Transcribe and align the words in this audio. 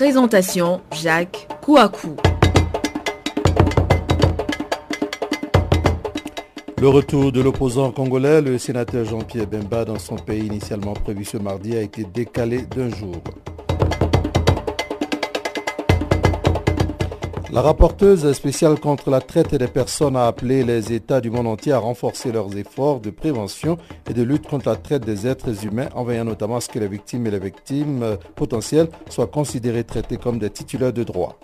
Présentation 0.00 0.80
Jacques 0.92 1.46
Kouakou. 1.60 2.16
Le 6.80 6.88
retour 6.88 7.30
de 7.32 7.42
l'opposant 7.42 7.92
congolais, 7.92 8.40
le 8.40 8.56
sénateur 8.56 9.04
Jean-Pierre 9.04 9.46
Bemba, 9.46 9.84
dans 9.84 9.98
son 9.98 10.16
pays 10.16 10.46
initialement 10.46 10.94
prévu 10.94 11.26
ce 11.26 11.36
mardi, 11.36 11.76
a 11.76 11.82
été 11.82 12.04
décalé 12.04 12.62
d'un 12.62 12.88
jour. 12.88 13.16
La 17.52 17.62
rapporteuse 17.62 18.32
spéciale 18.32 18.78
contre 18.78 19.10
la 19.10 19.20
traite 19.20 19.56
des 19.56 19.66
personnes 19.66 20.14
a 20.14 20.28
appelé 20.28 20.62
les 20.62 20.92
États 20.92 21.20
du 21.20 21.30
monde 21.30 21.48
entier 21.48 21.72
à 21.72 21.78
renforcer 21.78 22.30
leurs 22.30 22.56
efforts 22.56 23.00
de 23.00 23.10
prévention 23.10 23.76
et 24.08 24.14
de 24.14 24.22
lutte 24.22 24.46
contre 24.46 24.68
la 24.68 24.76
traite 24.76 25.04
des 25.04 25.26
êtres 25.26 25.64
humains, 25.66 25.88
en 25.96 26.04
veillant 26.04 26.24
notamment 26.24 26.56
à 26.56 26.60
ce 26.60 26.68
que 26.68 26.78
les 26.78 26.86
victimes 26.86 27.26
et 27.26 27.32
les 27.32 27.40
victimes 27.40 28.16
potentielles 28.36 28.88
soient 29.08 29.26
considérées 29.26 29.82
traitées 29.82 30.16
comme 30.16 30.38
des 30.38 30.50
titulaires 30.50 30.92
de 30.92 31.02
droits. 31.02 31.40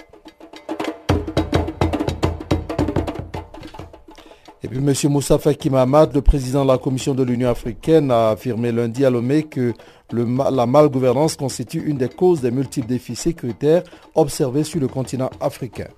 Et 4.62 4.68
puis 4.68 4.79
M. 4.79 4.93
Moussa 5.12 5.38
Faki 5.38 5.71
Mahamad, 5.71 6.15
le 6.15 6.23
président 6.23 6.65
de 6.65 6.71
la 6.73 6.79
Commission 6.79 7.15
de 7.15 7.23
l'Union 7.23 7.51
africaine, 7.51 8.10
a 8.10 8.30
affirmé 8.30 8.73
lundi 8.73 9.04
à 9.04 9.10
Lomé 9.10 9.45
que 9.45 9.73
la 10.12 10.66
malgouvernance 10.66 11.37
constitue 11.37 11.82
une 11.87 11.99
des 11.99 12.09
causes 12.09 12.40
des 12.40 12.51
multiples 12.51 12.88
défis 12.88 13.16
sécuritaires 13.16 13.82
observés 14.15 14.65
sur 14.65 14.80
le 14.80 14.88
continent 14.88 15.30
africain. 15.40 15.88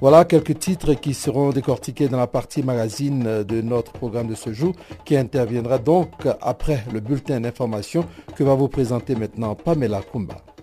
Voilà 0.00 0.26
quelques 0.26 0.58
titres 0.58 0.92
qui 0.92 1.14
seront 1.14 1.50
décortiqués 1.50 2.08
dans 2.08 2.18
la 2.18 2.26
partie 2.26 2.62
magazine 2.62 3.42
de 3.42 3.62
notre 3.62 3.92
programme 3.92 4.26
de 4.26 4.34
ce 4.34 4.52
jour, 4.52 4.74
qui 5.06 5.16
interviendra 5.16 5.78
donc 5.78 6.10
après 6.42 6.84
le 6.92 7.00
bulletin 7.00 7.40
d'information 7.40 8.04
que 8.36 8.44
va 8.44 8.54
vous 8.54 8.68
présenter 8.68 9.14
maintenant 9.14 9.54
Pamela 9.54 10.02
Kumba. 10.02 10.53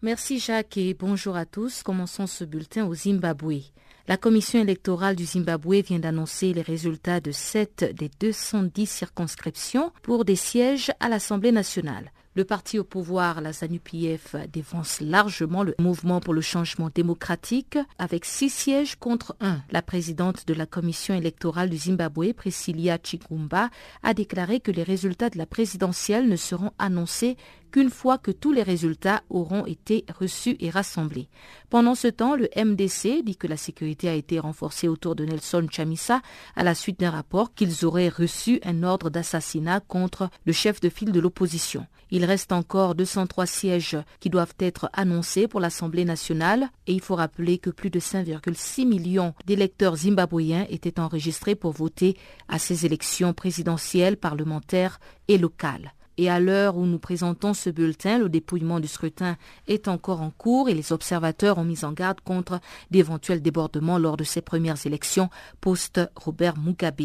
Merci 0.00 0.38
Jacques 0.38 0.76
et 0.76 0.94
bonjour 0.94 1.34
à 1.36 1.44
tous. 1.44 1.82
Commençons 1.82 2.28
ce 2.28 2.44
bulletin 2.44 2.86
au 2.86 2.94
Zimbabwe. 2.94 3.72
La 4.06 4.16
commission 4.16 4.60
électorale 4.60 5.16
du 5.16 5.24
Zimbabwe 5.24 5.82
vient 5.84 5.98
d'annoncer 5.98 6.52
les 6.52 6.62
résultats 6.62 7.18
de 7.18 7.32
7 7.32 7.96
des 7.98 8.08
210 8.20 8.86
circonscriptions 8.86 9.92
pour 10.04 10.24
des 10.24 10.36
sièges 10.36 10.92
à 11.00 11.08
l'Assemblée 11.08 11.50
nationale. 11.50 12.12
Le 12.38 12.44
parti 12.44 12.78
au 12.78 12.84
pouvoir, 12.84 13.40
la 13.40 13.52
ZANU-PF, 13.52 14.36
défense 14.52 15.00
largement 15.00 15.64
le 15.64 15.74
mouvement 15.80 16.20
pour 16.20 16.32
le 16.32 16.40
changement 16.40 16.88
démocratique 16.94 17.76
avec 17.98 18.24
six 18.24 18.50
sièges 18.50 18.94
contre 18.94 19.34
un. 19.40 19.60
La 19.72 19.82
présidente 19.82 20.46
de 20.46 20.54
la 20.54 20.64
commission 20.64 21.16
électorale 21.16 21.68
du 21.68 21.76
Zimbabwe, 21.76 22.32
Priscilla 22.34 22.96
Chigumba, 23.02 23.70
a 24.04 24.14
déclaré 24.14 24.60
que 24.60 24.70
les 24.70 24.84
résultats 24.84 25.30
de 25.30 25.38
la 25.38 25.46
présidentielle 25.46 26.28
ne 26.28 26.36
seront 26.36 26.70
annoncés 26.78 27.36
qu'une 27.70 27.90
fois 27.90 28.18
que 28.18 28.30
tous 28.30 28.52
les 28.52 28.62
résultats 28.62 29.22
auront 29.30 29.66
été 29.66 30.04
reçus 30.18 30.56
et 30.60 30.70
rassemblés. 30.70 31.28
Pendant 31.70 31.94
ce 31.94 32.08
temps, 32.08 32.36
le 32.36 32.48
MDC 32.56 33.22
dit 33.24 33.36
que 33.36 33.46
la 33.46 33.56
sécurité 33.56 34.08
a 34.08 34.14
été 34.14 34.38
renforcée 34.38 34.88
autour 34.88 35.14
de 35.14 35.24
Nelson 35.24 35.66
Chamisa 35.70 36.20
à 36.56 36.64
la 36.64 36.74
suite 36.74 37.00
d'un 37.00 37.10
rapport 37.10 37.54
qu'ils 37.54 37.84
auraient 37.84 38.08
reçu 38.08 38.60
un 38.64 38.82
ordre 38.82 39.10
d'assassinat 39.10 39.80
contre 39.80 40.30
le 40.44 40.52
chef 40.52 40.80
de 40.80 40.88
file 40.88 41.12
de 41.12 41.20
l'opposition. 41.20 41.86
Il 42.10 42.24
reste 42.24 42.52
encore 42.52 42.94
203 42.94 43.46
sièges 43.46 43.98
qui 44.20 44.30
doivent 44.30 44.54
être 44.58 44.88
annoncés 44.94 45.46
pour 45.46 45.60
l'Assemblée 45.60 46.06
nationale 46.06 46.70
et 46.86 46.94
il 46.94 47.02
faut 47.02 47.16
rappeler 47.16 47.58
que 47.58 47.70
plus 47.70 47.90
de 47.90 48.00
5,6 48.00 48.86
millions 48.86 49.34
d'électeurs 49.46 49.96
zimbabwéens 49.96 50.66
étaient 50.70 51.00
enregistrés 51.00 51.54
pour 51.54 51.72
voter 51.72 52.16
à 52.48 52.58
ces 52.58 52.86
élections 52.86 53.34
présidentielles, 53.34 54.16
parlementaires 54.16 55.00
et 55.28 55.36
locales. 55.36 55.92
Et 56.20 56.28
à 56.28 56.40
l'heure 56.40 56.76
où 56.76 56.84
nous 56.84 56.98
présentons 56.98 57.54
ce 57.54 57.70
bulletin, 57.70 58.18
le 58.18 58.28
dépouillement 58.28 58.80
du 58.80 58.88
scrutin 58.88 59.36
est 59.68 59.86
encore 59.86 60.20
en 60.20 60.30
cours 60.30 60.68
et 60.68 60.74
les 60.74 60.92
observateurs 60.92 61.58
ont 61.58 61.64
mis 61.64 61.84
en 61.84 61.92
garde 61.92 62.20
contre 62.20 62.58
d'éventuels 62.90 63.40
débordements 63.40 63.98
lors 63.98 64.16
de 64.16 64.24
ces 64.24 64.40
premières 64.40 64.84
élections 64.84 65.30
post-Robert 65.60 66.58
Mugabe. 66.58 67.02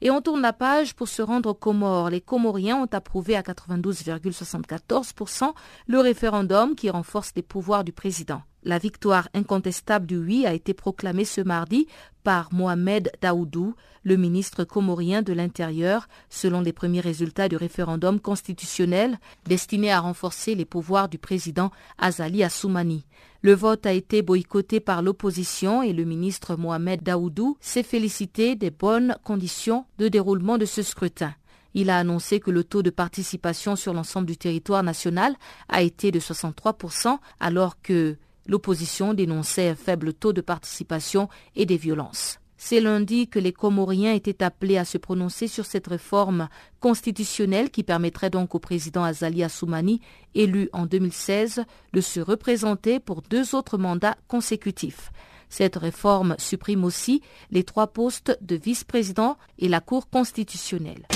Et 0.00 0.12
on 0.12 0.20
tourne 0.20 0.42
la 0.42 0.52
page 0.52 0.94
pour 0.94 1.08
se 1.08 1.22
rendre 1.22 1.50
aux 1.50 1.54
Comores. 1.54 2.10
Les 2.10 2.20
Comoriens 2.20 2.76
ont 2.76 2.88
approuvé 2.92 3.34
à 3.34 3.42
92,74% 3.42 5.54
le 5.88 5.98
référendum 5.98 6.76
qui 6.76 6.88
renforce 6.88 7.32
les 7.34 7.42
pouvoirs 7.42 7.82
du 7.82 7.92
président. 7.92 8.42
La 8.64 8.78
victoire 8.78 9.28
incontestable 9.34 10.06
du 10.06 10.16
oui 10.18 10.44
a 10.44 10.52
été 10.52 10.74
proclamée 10.74 11.24
ce 11.24 11.40
mardi 11.40 11.86
par 12.24 12.52
Mohamed 12.52 13.10
Daoudou, 13.22 13.74
le 14.02 14.16
ministre 14.16 14.64
comorien 14.64 15.22
de 15.22 15.32
l'Intérieur, 15.32 16.08
selon 16.28 16.60
les 16.60 16.72
premiers 16.72 17.00
résultats 17.00 17.48
du 17.48 17.56
référendum 17.56 18.18
constitutionnel 18.20 19.18
destiné 19.46 19.92
à 19.92 20.00
renforcer 20.00 20.54
les 20.54 20.64
pouvoirs 20.64 21.08
du 21.08 21.18
président 21.18 21.70
Azali 21.98 22.42
Assoumani. 22.42 23.04
Le 23.42 23.54
vote 23.54 23.86
a 23.86 23.92
été 23.92 24.22
boycotté 24.22 24.80
par 24.80 25.02
l'opposition 25.02 25.82
et 25.82 25.92
le 25.92 26.04
ministre 26.04 26.56
Mohamed 26.56 27.02
Daoudou 27.02 27.56
s'est 27.60 27.84
félicité 27.84 28.56
des 28.56 28.70
bonnes 28.70 29.16
conditions 29.22 29.86
de 29.98 30.08
déroulement 30.08 30.58
de 30.58 30.64
ce 30.64 30.82
scrutin. 30.82 31.34
Il 31.74 31.90
a 31.90 31.98
annoncé 31.98 32.40
que 32.40 32.50
le 32.50 32.64
taux 32.64 32.82
de 32.82 32.90
participation 32.90 33.76
sur 33.76 33.94
l'ensemble 33.94 34.26
du 34.26 34.36
territoire 34.36 34.82
national 34.82 35.36
a 35.68 35.82
été 35.82 36.10
de 36.10 36.18
63%, 36.18 37.18
alors 37.38 37.80
que 37.80 38.16
L'opposition 38.48 39.14
dénonçait 39.14 39.68
un 39.68 39.74
faible 39.76 40.14
taux 40.14 40.32
de 40.32 40.40
participation 40.40 41.28
et 41.54 41.66
des 41.66 41.76
violences. 41.76 42.40
C'est 42.60 42.80
lundi 42.80 43.28
que 43.28 43.38
les 43.38 43.52
Comoriens 43.52 44.14
étaient 44.14 44.42
appelés 44.42 44.78
à 44.78 44.84
se 44.84 44.98
prononcer 44.98 45.46
sur 45.46 45.64
cette 45.64 45.86
réforme 45.86 46.48
constitutionnelle 46.80 47.70
qui 47.70 47.84
permettrait 47.84 48.30
donc 48.30 48.56
au 48.56 48.58
président 48.58 49.04
Azali 49.04 49.44
Assoumani, 49.44 50.00
élu 50.34 50.68
en 50.72 50.86
2016, 50.86 51.62
de 51.92 52.00
se 52.00 52.18
représenter 52.18 52.98
pour 52.98 53.22
deux 53.22 53.54
autres 53.54 53.78
mandats 53.78 54.16
consécutifs. 54.26 55.12
Cette 55.48 55.76
réforme 55.76 56.34
supprime 56.38 56.84
aussi 56.84 57.22
les 57.52 57.62
trois 57.62 57.86
postes 57.86 58.36
de 58.40 58.56
vice-président 58.56 59.38
et 59.58 59.68
la 59.68 59.80
Cour 59.80 60.10
constitutionnelle. 60.10 61.06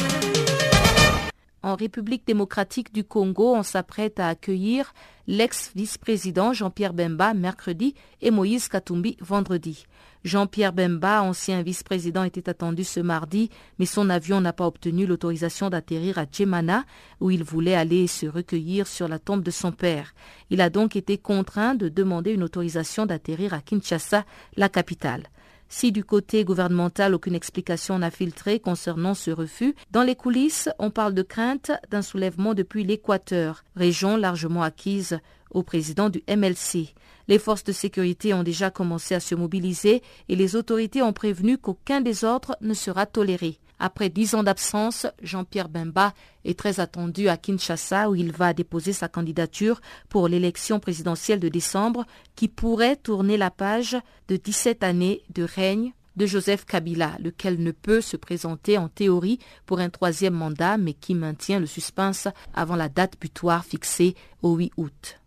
En 1.65 1.77
République 1.77 2.27
démocratique 2.27 2.93
du 2.93 3.05
Congo, 3.05 3.55
on 3.55 3.63
s'apprête 3.63 4.19
à 4.19 4.27
accueillir 4.27 4.93
l'ex-vice-président 5.29 6.53
Jean-Pierre 6.53 6.93
Bemba 6.93 7.35
mercredi 7.35 7.95
et 8.21 8.33
Moïse 8.33 8.67
Katumbi 8.67 9.17
vendredi. 9.21 9.87
Jean-Pierre 10.25 10.73
Bemba, 10.73 11.23
ancien 11.23 11.63
vice-président, 11.63 12.25
était 12.25 12.49
attendu 12.49 12.83
ce 12.83 12.99
mardi, 12.99 13.49
mais 13.79 13.87
son 13.87 14.11
avion 14.11 14.41
n'a 14.41 14.53
pas 14.53 14.67
obtenu 14.67 15.07
l'autorisation 15.07 15.71
d'atterrir 15.71 16.19
à 16.19 16.27
Djemana, 16.31 16.85
où 17.21 17.31
il 17.31 17.45
voulait 17.45 17.77
aller 17.77 18.09
se 18.09 18.27
recueillir 18.27 18.89
sur 18.89 19.07
la 19.07 19.21
tombe 19.21 19.45
de 19.45 19.53
son 19.53 19.71
père. 19.71 20.15
Il 20.51 20.61
a 20.61 20.69
donc 20.69 20.97
été 20.97 21.17
contraint 21.17 21.77
de 21.77 21.89
demander 21.89 22.33
une 22.33 22.43
autorisation 22.43 23.07
d'atterrir 23.07 23.55
à 23.55 23.61
Kinshasa, 23.61 24.25
la 24.57 24.69
capitale. 24.69 25.29
Si 25.75 25.91
du 25.91 26.05
côté 26.05 26.45
gouvernemental 26.45 27.15
aucune 27.15 27.35
explication 27.35 27.99
n'a 27.99 28.11
filtré 28.11 28.61
concernant 28.61 29.15
ce 29.15 29.31
refus, 29.31 29.75
dans 29.91 30.03
les 30.03 30.15
coulisses, 30.15 30.69
on 30.79 30.91
parle 30.91 31.15
de 31.15 31.23
crainte 31.23 31.73
d'un 31.91 32.03
soulèvement 32.03 32.53
depuis 32.53 32.85
l'Équateur, 32.85 33.65
région 33.75 34.19
largement 34.19 34.63
acquise 34.63 35.19
au 35.51 35.63
président 35.63 36.11
du 36.11 36.23
MLC. 36.29 36.95
Les 37.27 37.39
forces 37.39 37.65
de 37.65 37.73
sécurité 37.73 38.35
ont 38.35 38.43
déjà 38.43 38.71
commencé 38.71 39.15
à 39.15 39.21
se 39.21 39.35
mobiliser 39.35 40.03
et 40.29 40.37
les 40.37 40.57
autorités 40.57 41.01
ont 41.01 41.15
prévenu 41.15 41.57
qu'aucun 41.57 42.03
désordre 42.03 42.55
ne 42.61 42.75
sera 42.75 43.07
toléré. 43.07 43.59
Après 43.85 44.11
dix 44.11 44.37
ans 44.37 44.45
d'absence, 44.45 45.09
Jean-Pierre 45.25 45.69
Bemba 45.69 46.15
est 46.45 46.57
très 46.57 46.79
attendu 46.79 47.29
à 47.29 47.37
Kinshasa 47.37 48.11
où 48.11 48.15
il 48.15 48.31
va 48.31 48.55
déposer 48.55 48.93
sa 48.93 49.09
candidature 49.09 49.81
pour 50.09 50.29
l'élection 50.29 50.79
présidentielle 50.79 51.41
de 51.41 51.49
décembre 51.49 52.07
qui 52.37 52.47
pourrait 52.47 52.95
tourner 52.95 53.37
la 53.37 53.51
page 53.51 53.97
de 54.29 54.37
17 54.37 54.85
années 54.85 55.23
de 55.35 55.43
règne 55.43 55.95
de 56.15 56.27
Joseph 56.27 56.65
Kabila, 56.65 57.17
lequel 57.19 57.61
ne 57.61 57.73
peut 57.73 58.01
se 58.01 58.17
présenter 58.17 58.79
en 58.79 58.87
théorie 58.87 59.41
pour 59.67 59.81
un 59.81 59.91
troisième 59.91 60.35
mandat, 60.35 60.79
mais 60.79 60.93
qui 60.93 61.17
maintient 61.17 61.59
le 61.59 61.67
suspense 61.67 62.29
avant 62.55 62.77
la 62.77 62.89
date 62.89 63.15
butoir 63.21 63.65
fixée 63.65 64.15
au 64.43 64.55
8 64.55 64.73
août. 64.77 65.19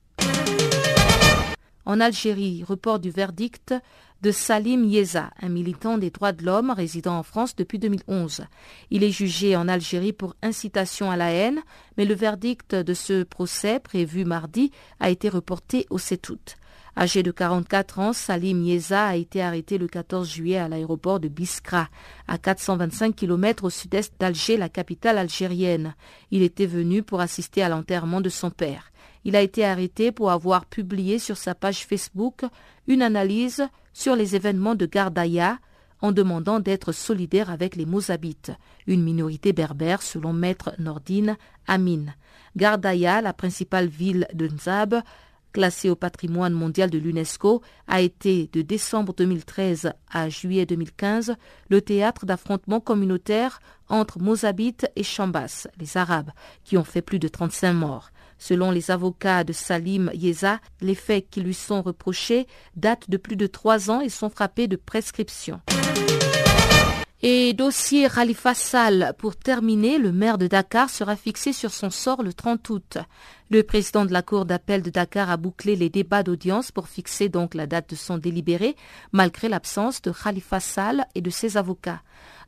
En 1.86 2.00
Algérie, 2.00 2.64
report 2.64 3.00
du 3.00 3.12
verdict 3.12 3.74
de 4.24 4.32
Salim 4.32 4.86
Yeza, 4.86 5.30
un 5.40 5.50
militant 5.50 6.00
des 6.00 6.10
droits 6.10 6.32
de 6.32 6.44
l'homme 6.44 6.72
résidant 6.72 7.20
en 7.20 7.22
France 7.22 7.56
depuis 7.56 7.78
2011. 7.78 8.46
Il 8.90 9.04
est 9.04 9.12
jugé 9.12 9.56
en 9.56 9.68
Algérie 9.68 10.14
pour 10.14 10.36
incitation 10.42 11.12
à 11.12 11.16
la 11.16 11.32
haine, 11.32 11.62
mais 11.98 12.06
le 12.06 12.16
verdict 12.16 12.74
de 12.74 12.94
ce 12.96 13.22
procès, 13.22 13.80
prévu 13.80 14.26
mardi, 14.26 14.72
a 15.00 15.12
été 15.12 15.30
reporté 15.30 15.86
au 15.92 16.00
7 16.00 16.30
août. 16.30 16.56
Âgé 16.98 17.24
de 17.24 17.32
44 17.32 18.00
ans, 18.00 18.14
Salim 18.14 18.64
Yeza 18.64 19.06
a 19.06 19.16
été 19.16 19.44
arrêté 19.44 19.78
le 19.78 19.88
14 19.88 20.28
juillet 20.28 20.58
à 20.58 20.70
l'aéroport 20.70 21.20
de 21.20 21.28
Biskra, 21.28 21.90
à 22.28 22.38
425 22.38 23.16
km 23.16 23.66
au 23.66 23.70
sud-est 23.70 24.14
d'Alger, 24.18 24.58
la 24.58 24.70
capitale 24.70 25.18
algérienne. 25.18 25.94
Il 26.32 26.42
était 26.42 26.66
venu 26.66 27.04
pour 27.04 27.20
assister 27.20 27.62
à 27.62 27.70
l'enterrement 27.70 28.22
de 28.22 28.30
son 28.30 28.50
père. 28.50 28.92
Il 29.26 29.36
a 29.36 29.42
été 29.42 29.66
arrêté 29.66 30.12
pour 30.12 30.32
avoir 30.32 30.68
publié 30.68 31.20
sur 31.20 31.36
sa 31.36 31.56
page 31.56 31.86
Facebook 31.86 32.46
une 32.88 33.02
analyse 33.02 33.68
sur 33.92 34.16
les 34.16 34.36
événements 34.36 34.76
de 34.76 34.86
Gardaïa 34.86 35.58
en 36.02 36.12
demandant 36.12 36.60
d'être 36.60 36.92
solidaire 36.92 37.50
avec 37.50 37.76
les 37.76 37.88
Mozabites, 37.88 38.52
une 38.86 39.04
minorité 39.04 39.52
berbère 39.52 40.04
selon 40.04 40.32
maître 40.32 40.74
Nordine 40.78 41.38
Amin. 41.66 42.06
Gardaïa, 42.56 43.22
la 43.22 43.34
principale 43.34 43.88
ville 43.88 44.28
de 44.34 44.48
Nzab, 44.48 45.02
classée 45.54 45.90
au 45.90 45.96
patrimoine 45.96 46.54
mondial 46.54 46.92
de 46.92 47.00
l'UNESCO, 47.00 47.64
a 47.88 48.02
été 48.02 48.50
de 48.54 48.62
décembre 48.62 49.14
2013 49.18 49.94
à 50.12 50.30
juillet 50.30 50.66
2015 50.66 51.36
le 51.70 51.82
théâtre 51.82 52.26
d'affrontements 52.26 52.82
communautaires 52.82 53.60
entre 53.90 54.20
Mozabites 54.20 54.86
et 54.96 55.04
Chambas, 55.04 55.68
les 55.80 55.98
Arabes, 55.98 56.32
qui 56.64 56.78
ont 56.78 56.84
fait 56.84 57.02
plus 57.02 57.20
de 57.20 57.28
35 57.28 57.74
morts. 57.74 58.12
Selon 58.38 58.72
les 58.72 58.92
avocats 58.92 59.44
de 59.44 59.54
Salim 59.54 60.12
Yeza, 60.14 60.60
les 60.82 60.96
faits 60.96 61.28
qui 61.30 61.42
lui 61.42 61.54
sont 61.54 61.82
reprochés 61.82 62.48
datent 62.76 63.10
de 63.10 63.18
plus 63.18 63.36
de 63.36 63.48
trois 63.48 63.90
ans 63.90 64.02
et 64.02 64.10
sont 64.10 64.30
frappés 64.30 64.68
de 64.68 64.76
prescription. 64.76 65.62
Et 67.28 67.54
dossier 67.54 68.08
Khalifa 68.08 68.54
Sall, 68.54 69.14
pour 69.18 69.36
terminer, 69.36 69.98
le 69.98 70.12
maire 70.12 70.38
de 70.38 70.46
Dakar 70.46 70.92
sera 70.92 71.16
fixé 71.16 71.54
sur 71.54 71.72
son 71.72 71.90
sort 71.90 72.22
le 72.22 72.34
30 72.34 72.70
août. 72.70 72.98
Le 73.50 73.64
président 73.64 74.06
de 74.06 74.14
la 74.14 74.22
Cour 74.22 74.46
d'appel 74.46 74.84
de 74.84 74.92
Dakar 74.92 75.32
a 75.32 75.38
bouclé 75.38 75.76
les 75.76 75.90
débats 75.90 76.22
d'audience 76.22 76.72
pour 76.72 76.88
fixer 76.88 77.28
donc 77.28 77.56
la 77.56 77.66
date 77.66 77.90
de 77.90 77.96
son 77.96 78.20
délibéré, 78.20 78.76
malgré 79.12 79.50
l'absence 79.50 80.04
de 80.04 80.12
Khalifa 80.12 80.60
Sall 80.60 81.06
et 81.16 81.22
de 81.22 81.32
ses 81.32 81.58
avocats. 81.58 82.02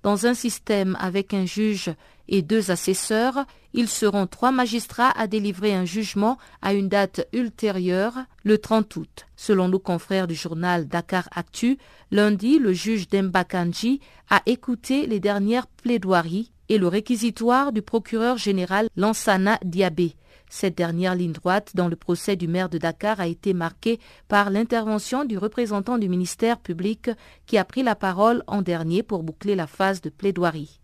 Dans 0.04 0.26
un 0.26 0.34
système 0.34 0.98
avec 1.00 1.34
un 1.34 1.46
juge 1.46 1.92
et 2.28 2.42
deux 2.42 2.72
assesseurs, 2.72 3.46
ils 3.74 3.88
seront 3.88 4.28
trois 4.28 4.52
magistrats 4.52 5.12
à 5.18 5.28
délivrer 5.28 5.74
un 5.74 5.86
jugement 5.86 6.38
à 6.62 6.74
une 6.74 6.90
date 6.90 7.28
ultérieure, 7.34 8.14
le 8.44 8.58
30 8.58 8.96
août. 8.96 9.26
Selon 9.36 9.68
nos 9.68 9.80
confrères 9.80 10.28
du 10.28 10.36
journal 10.36 10.88
Dakar 10.88 11.30
Actu, 11.36 11.78
lundi, 12.12 12.60
le 12.60 12.74
juge 12.74 13.08
Demba 13.08 13.44
Kanji 13.44 14.02
a 14.30 14.42
écouté 14.46 15.06
les 15.06 15.20
dernières 15.20 15.68
plaidoiries 15.68 16.52
et 16.70 16.78
le 16.78 16.88
réquisitoire 16.88 17.72
du 17.72 17.82
procureur 17.82 18.38
général 18.38 18.90
Lansana 18.96 19.60
Diabé. 19.64 20.16
Cette 20.50 20.78
dernière 20.78 21.16
ligne 21.16 21.34
droite 21.34 21.72
dans 21.76 21.88
le 21.88 21.96
procès 21.96 22.36
du 22.36 22.48
maire 22.48 22.70
de 22.70 22.78
Dakar 22.78 23.20
a 23.20 23.28
été 23.28 23.54
marquée 23.54 24.00
par 24.28 24.50
l'intervention 24.50 25.26
du 25.26 25.38
représentant 25.38 25.98
du 25.98 26.08
ministère 26.10 26.58
public 26.60 27.10
qui 27.46 27.58
a 27.58 27.66
pris 27.66 27.84
la 27.84 27.96
parole 27.96 28.44
en 28.48 28.62
dernier 28.62 29.04
pour 29.04 29.24
boucler 29.24 29.56
la 29.56 29.68
phase 29.68 30.02
de 30.02 30.10
plaidoirie. 30.10 30.80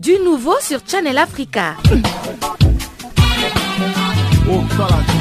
Du 0.00 0.18
nouveau 0.24 0.54
sur 0.60 0.80
Channel 0.86 1.16
Africa. 1.18 1.76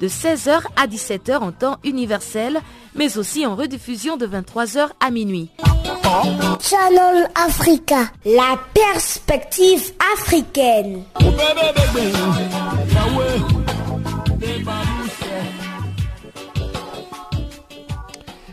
de 0.00 0.08
16h 0.08 0.62
à 0.76 0.86
17h 0.86 1.38
en 1.38 1.52
temps 1.52 1.76
universel, 1.84 2.60
mais 2.94 3.18
aussi 3.18 3.46
en 3.46 3.54
rediffusion 3.54 4.16
de 4.16 4.26
23h 4.26 4.88
à 5.00 5.10
minuit. 5.10 5.50
Channel 6.60 7.28
Africa, 7.34 8.10
la 8.24 8.58
perspective 8.74 9.92
africaine. 10.14 11.04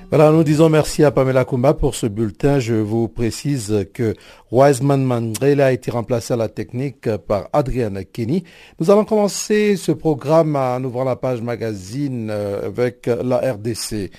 Voilà, 0.10 0.32
nous 0.32 0.46
disons 0.46 0.70
merci 0.70 1.04
à 1.04 1.12
Pamela 1.12 1.44
Kumba 1.44 1.74
pour 1.74 1.94
ce 1.94 2.08
bulletin. 2.08 2.60
Je 2.60 2.76
vous 2.76 3.10
précise 3.10 3.86
que 3.94 4.14
Wiseman 4.54 5.04
Mandrela 5.04 5.66
a 5.66 5.72
été 5.74 5.92
remplacé 5.92 6.34
à 6.34 6.38
la 6.38 6.48
technique 6.48 7.14
par 7.28 7.50
Adrienne 7.52 8.06
Kenny. 8.06 8.46
Nous 8.80 8.90
allons 8.90 9.04
commencer 9.04 9.76
ce 9.76 9.92
programme 9.92 10.56
en 10.56 10.82
ouvrant 10.82 11.04
la 11.04 11.18
page 11.18 11.42
magazine 11.42 12.30
euh, 12.32 12.68
avec 12.68 13.08
la 13.08 13.52
RDC. 13.52 14.10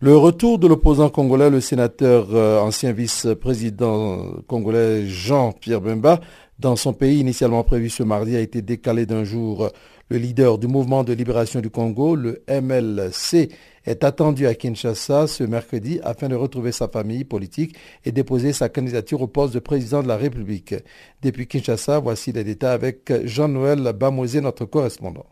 Le 0.00 0.16
retour 0.16 0.60
de 0.60 0.68
l'opposant 0.68 1.08
congolais, 1.08 1.50
le 1.50 1.60
sénateur 1.60 2.28
euh, 2.32 2.60
ancien 2.60 2.92
vice-président 2.92 4.34
congolais 4.46 5.06
Jean-Pierre 5.08 5.80
Bemba, 5.80 6.20
dans 6.60 6.76
son 6.76 6.92
pays 6.92 7.18
initialement 7.18 7.64
prévu 7.64 7.90
ce 7.90 8.04
mardi, 8.04 8.36
a 8.36 8.40
été 8.40 8.62
décalé 8.62 9.04
d'un 9.04 9.24
jour. 9.24 9.68
Le 10.10 10.18
leader 10.18 10.58
du 10.58 10.68
mouvement 10.68 11.02
de 11.02 11.12
libération 11.12 11.60
du 11.60 11.70
Congo, 11.70 12.14
le 12.14 12.44
MLC, 12.48 13.48
est 13.84 14.04
attendu 14.04 14.46
à 14.46 14.54
Kinshasa 14.54 15.26
ce 15.26 15.44
mercredi 15.44 16.00
afin 16.02 16.28
de 16.28 16.34
retrouver 16.34 16.72
sa 16.72 16.88
famille 16.88 17.24
politique 17.24 17.76
et 18.04 18.12
déposer 18.12 18.52
sa 18.52 18.68
candidature 18.68 19.22
au 19.22 19.26
poste 19.26 19.54
de 19.54 19.58
président 19.58 20.02
de 20.02 20.08
la 20.08 20.16
République. 20.16 20.74
Depuis 21.22 21.46
Kinshasa, 21.46 21.98
voici 21.98 22.32
les 22.32 22.44
détails 22.44 22.74
avec 22.74 23.12
Jean-Noël 23.24 23.92
Bamosé, 23.94 24.40
notre 24.40 24.64
correspondant. 24.64 25.26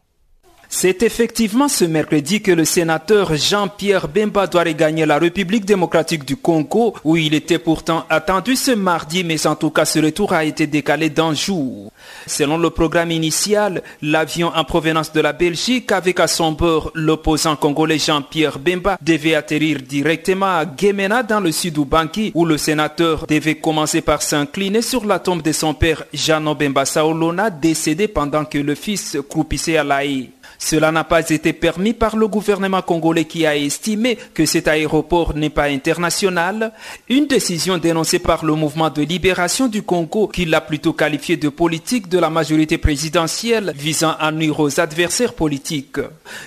C'est 0.74 1.02
effectivement 1.02 1.68
ce 1.68 1.84
mercredi 1.84 2.40
que 2.40 2.50
le 2.50 2.64
sénateur 2.64 3.36
Jean-Pierre 3.36 4.08
Bemba 4.08 4.46
doit 4.46 4.62
regagner 4.62 5.04
la 5.04 5.18
République 5.18 5.66
démocratique 5.66 6.24
du 6.24 6.34
Congo, 6.34 6.94
où 7.04 7.14
il 7.18 7.34
était 7.34 7.58
pourtant 7.58 8.06
attendu 8.08 8.56
ce 8.56 8.70
mardi, 8.70 9.22
mais 9.22 9.46
en 9.46 9.54
tout 9.54 9.68
cas 9.68 9.84
ce 9.84 9.98
retour 9.98 10.32
a 10.32 10.46
été 10.46 10.66
décalé 10.66 11.10
d'un 11.10 11.34
jour. 11.34 11.92
Selon 12.26 12.56
le 12.56 12.70
programme 12.70 13.10
initial, 13.10 13.82
l'avion 14.00 14.50
en 14.56 14.64
provenance 14.64 15.12
de 15.12 15.20
la 15.20 15.34
Belgique 15.34 15.92
avec 15.92 16.18
à 16.18 16.26
son 16.26 16.52
bord 16.52 16.90
l'opposant 16.94 17.54
congolais 17.54 17.98
Jean-Pierre 17.98 18.58
Bemba 18.58 18.96
devait 19.02 19.34
atterrir 19.34 19.82
directement 19.82 20.46
à 20.46 20.64
Gemena 20.64 21.22
dans 21.22 21.40
le 21.40 21.52
sud 21.52 21.76
Ubangi, 21.76 22.32
où 22.34 22.46
le 22.46 22.56
sénateur 22.56 23.26
devait 23.26 23.56
commencer 23.56 24.00
par 24.00 24.22
s'incliner 24.22 24.80
sur 24.80 25.04
la 25.04 25.18
tombe 25.18 25.42
de 25.42 25.52
son 25.52 25.74
père 25.74 26.04
Jano 26.14 26.54
Bemba 26.54 26.86
Saolona, 26.86 27.50
décédé 27.50 28.08
pendant 28.08 28.46
que 28.46 28.56
le 28.56 28.74
fils 28.74 29.18
croupissait 29.28 29.76
à 29.76 29.84
la 29.84 30.06
haie. 30.06 30.30
Cela 30.64 30.92
n'a 30.92 31.02
pas 31.02 31.28
été 31.28 31.52
permis 31.52 31.92
par 31.92 32.14
le 32.14 32.28
gouvernement 32.28 32.82
congolais 32.82 33.24
qui 33.24 33.44
a 33.44 33.56
estimé 33.56 34.16
que 34.32 34.46
cet 34.46 34.68
aéroport 34.68 35.34
n'est 35.34 35.50
pas 35.50 35.64
international, 35.64 36.72
une 37.08 37.26
décision 37.26 37.78
dénoncée 37.78 38.20
par 38.20 38.44
le 38.44 38.54
mouvement 38.54 38.88
de 38.88 39.02
libération 39.02 39.66
du 39.66 39.82
Congo 39.82 40.28
qui 40.28 40.44
l'a 40.44 40.60
plutôt 40.60 40.92
qualifié 40.92 41.36
de 41.36 41.48
politique 41.48 42.08
de 42.08 42.20
la 42.20 42.30
majorité 42.30 42.78
présidentielle 42.78 43.72
visant 43.76 44.14
à 44.20 44.30
nuire 44.30 44.60
aux 44.60 44.78
adversaires 44.78 45.34
politiques. 45.34 45.98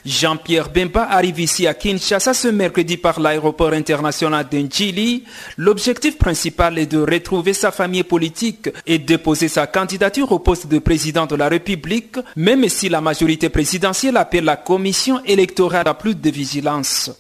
Jean-Pierre 0.05 0.69
Bemba 0.69 1.09
arrive 1.11 1.41
ici 1.41 1.67
à 1.67 1.73
Kinshasa 1.73 2.33
ce 2.33 2.47
mercredi 2.47 2.95
par 2.95 3.19
l'aéroport 3.19 3.73
international 3.73 4.47
d'Njili. 4.49 5.25
L'objectif 5.57 6.17
principal 6.17 6.79
est 6.79 6.85
de 6.85 6.99
retrouver 6.99 7.53
sa 7.53 7.71
famille 7.71 8.03
politique 8.03 8.69
et 8.87 8.97
déposer 8.97 9.49
sa 9.49 9.67
candidature 9.67 10.31
au 10.31 10.39
poste 10.39 10.67
de 10.67 10.79
président 10.79 11.25
de 11.25 11.35
la 11.35 11.49
République, 11.49 12.15
même 12.37 12.69
si 12.69 12.87
la 12.87 13.01
majorité 13.01 13.49
présidentielle 13.49 14.04
appelle 14.13 14.45
la 14.45 14.57
commission 14.57 15.21
électorale 15.25 15.87
à 15.87 15.93
plus 15.93 16.15
de 16.15 16.29
vigilance. 16.29 17.11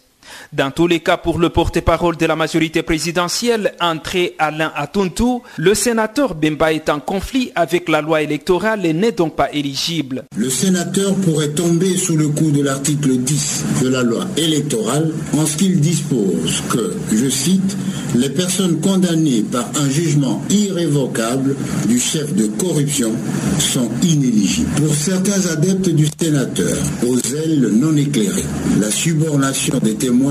Dans 0.53 0.71
tous 0.71 0.87
les 0.87 0.99
cas, 0.99 1.17
pour 1.17 1.39
le 1.39 1.49
porte-parole 1.49 2.17
de 2.17 2.25
la 2.25 2.35
majorité 2.35 2.81
présidentielle, 2.81 3.73
André 3.79 4.35
Alain 4.39 4.71
Atuntu, 4.75 5.41
le 5.57 5.73
sénateur 5.73 6.35
Bemba 6.35 6.73
est 6.73 6.89
en 6.89 6.99
conflit 6.99 7.51
avec 7.55 7.89
la 7.89 8.01
loi 8.01 8.21
électorale 8.21 8.85
et 8.85 8.93
n'est 8.93 9.11
donc 9.11 9.35
pas 9.35 9.51
éligible. 9.51 10.23
Le 10.35 10.49
sénateur 10.49 11.13
pourrait 11.15 11.49
tomber 11.49 11.97
sous 11.97 12.15
le 12.17 12.29
coup 12.29 12.51
de 12.51 12.61
l'article 12.61 13.17
10 13.17 13.65
de 13.83 13.89
la 13.89 14.03
loi 14.03 14.25
électorale 14.37 15.11
en 15.37 15.45
ce 15.45 15.57
qu'il 15.57 15.79
dispose 15.79 16.63
que, 16.69 16.95
je 17.11 17.29
cite, 17.29 17.77
les 18.15 18.29
personnes 18.29 18.79
condamnées 18.79 19.43
par 19.43 19.69
un 19.75 19.89
jugement 19.89 20.41
irrévocable 20.49 21.55
du 21.87 21.99
chef 21.99 22.33
de 22.33 22.47
corruption 22.47 23.11
sont 23.59 23.89
inéligibles. 24.03 24.69
Pour 24.77 24.93
certains 24.95 25.45
adeptes 25.51 25.89
du 25.89 26.07
sénateur, 26.19 26.77
aux 27.07 27.17
ailes 27.35 27.69
non 27.73 27.95
éclairées, 27.95 28.45
la 28.79 28.89
subornation 28.89 29.79
des 29.79 29.95
témoins 29.95 30.24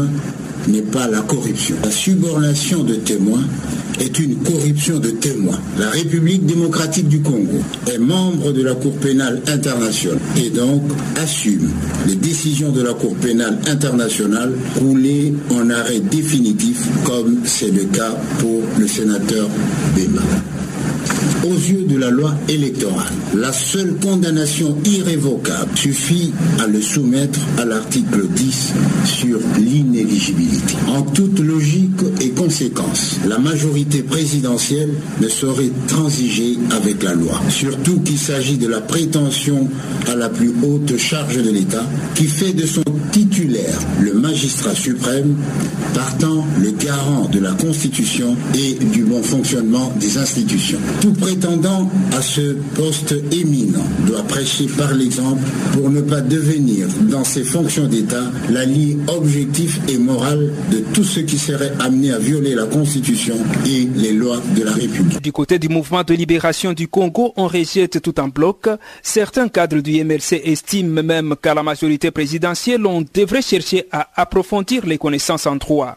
n'est 0.69 0.83
pas 0.83 1.09
la 1.09 1.21
corruption. 1.21 1.77
La 1.85 1.91
subornation 1.91 2.83
de 2.85 2.95
témoins 2.95 3.43
est 4.01 4.19
une 4.19 4.37
corruption 4.37 4.99
de 4.99 5.11
témoins. 5.11 5.59
La 5.79 5.91
République 5.91 6.47
démocratique 6.47 7.09
du 7.09 7.21
Congo 7.21 7.59
est 7.93 7.99
membre 7.99 8.53
de 8.53 8.63
la 8.63 8.75
Cour 8.75 8.93
pénale 8.97 9.41
internationale 9.47 10.19
et 10.37 10.51
donc 10.51 10.83
assume 11.17 11.71
les 12.07 12.17
décisions 12.17 12.71
de 12.73 12.83
la 12.83 12.95
Cour 12.95 13.15
pénale 13.17 13.59
internationale 13.69 14.53
roulées 14.81 15.35
en 15.51 15.71
arrêt 15.71 16.01
définitif 16.01 16.79
comme 17.05 17.41
c'est 17.45 17.71
le 17.71 17.85
cas 17.85 18.17
pour 18.39 18.63
le 18.79 18.87
sénateur 18.89 19.49
Bema 19.95 20.23
aux 21.45 21.54
yeux 21.54 21.85
de 21.88 21.99
la 21.99 22.11
loi 22.11 22.35
électorale. 22.49 23.12
La 23.35 23.52
seule 23.52 23.95
condamnation 23.97 24.76
irrévocable 24.85 25.76
suffit 25.76 26.33
à 26.62 26.66
le 26.66 26.81
soumettre 26.81 27.38
à 27.59 27.64
l'article 27.64 28.28
10 28.28 28.73
sur 29.04 29.38
l'inéligibilité. 29.59 30.75
En 30.88 31.02
toute 31.02 31.38
logique 31.40 31.90
et 32.21 32.31
conséquence, 32.31 33.19
la 33.26 33.38
majorité 33.38 34.02
présidentielle 34.02 34.90
ne 35.21 35.28
saurait 35.28 35.71
transiger 35.88 36.59
avec 36.71 37.02
la 37.02 37.14
loi, 37.14 37.40
surtout 37.49 38.00
qu'il 38.00 38.19
s'agit 38.19 38.59
de 38.59 38.69
la 38.69 38.81
prétention 38.81 39.69
à 40.09 40.14
la 40.14 40.28
plus 40.28 40.52
haute 40.62 40.97
charge 40.97 41.37
de 41.37 41.50
l'État 41.50 41.85
qui 42.14 42.25
fait 42.25 42.52
de 42.52 42.66
son 42.66 42.83
titulaire 43.12 43.78
le 44.00 44.14
magistrat 44.14 44.75
suprême, 44.75 45.37
partant 45.95 46.45
le 46.61 46.71
garant 46.73 47.28
de 47.28 47.38
la 47.38 47.52
Constitution 47.52 48.37
et 48.54 48.75
du 48.75 49.04
bon 49.04 49.23
fonctionnement 49.23 49.93
des 50.00 50.19
institutions. 50.19 50.78
Prétendant 51.14 51.90
à 52.12 52.23
ce 52.23 52.54
poste 52.75 53.14
éminent 53.33 53.85
doit 54.06 54.23
prêcher 54.23 54.66
par 54.66 54.92
l'exemple 54.94 55.42
pour 55.73 55.90
ne 55.90 56.00
pas 56.00 56.21
devenir 56.21 56.87
dans 57.11 57.25
ses 57.25 57.44
fonctions 57.44 57.87
d'État 57.87 58.25
l'allié 58.50 58.97
objectif 59.09 59.80
et 59.88 59.99
moral 59.99 60.52
de 60.71 60.78
tout 60.92 61.04
ce 61.04 61.21
qui 61.21 61.38
serait 61.38 61.73
amené 61.80 62.12
à 62.12 62.18
violer 62.18 62.54
la 62.54 62.66
Constitution 62.66 63.37
et 63.66 63.88
les 63.97 64.12
lois 64.12 64.40
de 64.56 64.62
la 64.62 64.73
République. 64.73 65.23
Du 65.23 65.33
côté 65.33 65.59
du 65.59 65.68
mouvement 65.68 66.02
de 66.02 66.14
libération 66.14 66.73
du 66.73 66.88
Congo, 66.88 67.33
on 67.37 67.47
rejette 67.47 68.00
tout 68.02 68.18
en 68.21 68.28
bloc. 68.28 68.68
Certains 69.02 69.49
cadres 69.49 69.80
du 69.80 70.02
MLC 70.04 70.40
estiment 70.44 71.02
même 71.02 71.35
qu'à 71.40 71.54
la 71.54 71.62
majorité 71.62 72.11
présidentielle, 72.11 72.87
on 72.87 73.04
devrait 73.14 73.42
chercher 73.42 73.87
à 73.90 74.09
approfondir 74.16 74.87
les 74.87 74.99
connaissances 74.99 75.47
en 75.47 75.56
droit. 75.56 75.97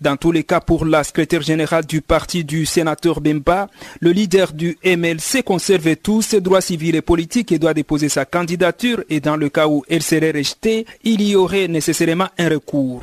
Dans 0.00 0.16
tous 0.16 0.30
les 0.30 0.44
cas, 0.44 0.60
pour 0.60 0.84
la 0.84 1.02
secrétaire 1.02 1.42
générale 1.42 1.84
du 1.84 2.02
parti 2.02 2.44
du 2.44 2.66
sénateur 2.66 3.20
Bemba, 3.20 3.68
le 4.00 4.12
leader 4.12 4.52
du 4.52 4.78
MLC 4.84 5.42
conserve 5.44 5.96
tous 5.96 6.22
ses 6.22 6.40
droits 6.40 6.60
civils 6.60 6.94
et 6.94 7.02
politiques 7.02 7.50
et 7.50 7.58
doit 7.58 7.74
déposer 7.74 8.08
sa 8.08 8.24
candidature 8.24 9.02
et 9.10 9.18
dans 9.18 9.36
le 9.36 9.48
cas 9.48 9.66
où 9.66 9.84
elle 9.88 10.02
serait 10.02 10.30
rejetée, 10.30 10.86
il 11.02 11.22
y 11.22 11.34
aurait 11.34 11.66
nécessairement 11.66 12.28
un 12.38 12.48
recours. 12.48 13.02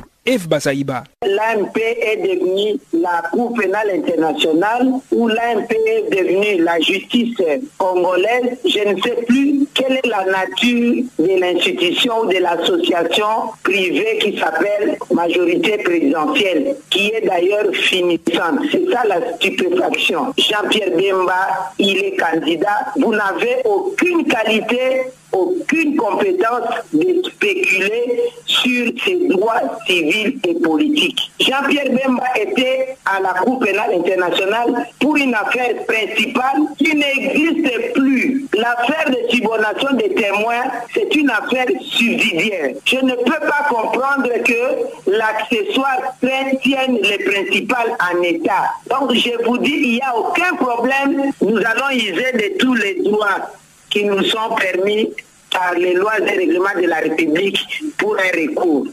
L'AMP 1.24 1.76
est 1.76 2.16
devenue 2.16 2.80
la 2.92 3.22
Cour 3.30 3.54
pénale 3.54 3.90
internationale 3.94 4.92
ou 5.12 5.28
l'AMP 5.28 5.72
est 5.86 6.10
devenue 6.10 6.62
la 6.64 6.80
justice 6.80 7.36
congolaise. 7.78 8.58
Je 8.64 8.88
ne 8.88 9.00
sais 9.00 9.22
plus 9.26 9.66
quelle 9.72 9.92
est 9.98 10.06
la 10.06 10.24
nature 10.24 11.04
de 11.18 11.40
l'institution 11.40 12.22
ou 12.22 12.26
de 12.26 12.38
l'association 12.38 13.52
privée 13.62 14.18
qui 14.20 14.38
s'appelle 14.38 14.98
majorité 15.12 15.78
présidentielle, 15.78 16.76
qui 16.90 17.08
est 17.08 17.24
d'ailleurs 17.24 17.72
finissante. 17.72 18.60
C'est 18.72 18.90
ça 18.92 19.02
la 19.06 19.34
stupéfaction. 19.36 20.34
Jean-Pierre 20.36 20.90
Bemba, 20.90 21.70
il 21.78 21.98
est 21.98 22.16
candidat. 22.16 22.92
Vous 22.96 23.12
n'avez 23.12 23.58
aucune 23.64 24.24
qualité 24.26 25.02
aucune 25.36 25.96
compétence 25.96 26.68
de 26.92 27.22
spéculer 27.24 28.22
sur 28.46 28.92
ses 29.04 29.28
droits 29.28 29.78
civils 29.86 30.38
et 30.46 30.54
politiques. 30.54 31.30
Jean-Pierre 31.38 31.90
Bemba 31.90 32.24
était 32.36 32.96
à 33.04 33.20
la 33.20 33.34
Cour 33.40 33.60
pénale 33.60 33.94
internationale 33.94 34.88
pour 34.98 35.16
une 35.16 35.34
affaire 35.34 35.84
principale 35.86 36.60
qui 36.78 36.96
n'existe 36.96 37.92
plus. 37.94 38.46
L'affaire 38.54 39.10
de 39.10 39.30
subordination 39.30 39.96
des 39.96 40.14
témoins, 40.14 40.64
c'est 40.94 41.14
une 41.14 41.30
affaire 41.30 41.66
subsidiaire. 41.80 42.70
Je 42.84 42.96
ne 42.96 43.14
peux 43.14 43.46
pas 43.46 43.66
comprendre 43.68 44.30
que 44.44 45.10
l'accessoire 45.10 46.16
tienne 46.62 46.98
les 47.02 47.18
principales 47.18 47.96
en 48.00 48.22
état. 48.22 48.70
Donc 48.90 49.14
je 49.14 49.44
vous 49.44 49.58
dis, 49.58 49.70
il 49.70 49.92
n'y 49.94 50.00
a 50.00 50.16
aucun 50.16 50.54
problème. 50.56 51.30
Nous 51.42 51.58
allons 51.58 51.90
user 51.92 52.32
de 52.32 52.58
tous 52.58 52.74
les 52.74 53.02
droits 53.02 53.50
qui 53.90 54.04
nous 54.04 54.22
sont 54.24 54.54
permis 54.58 55.10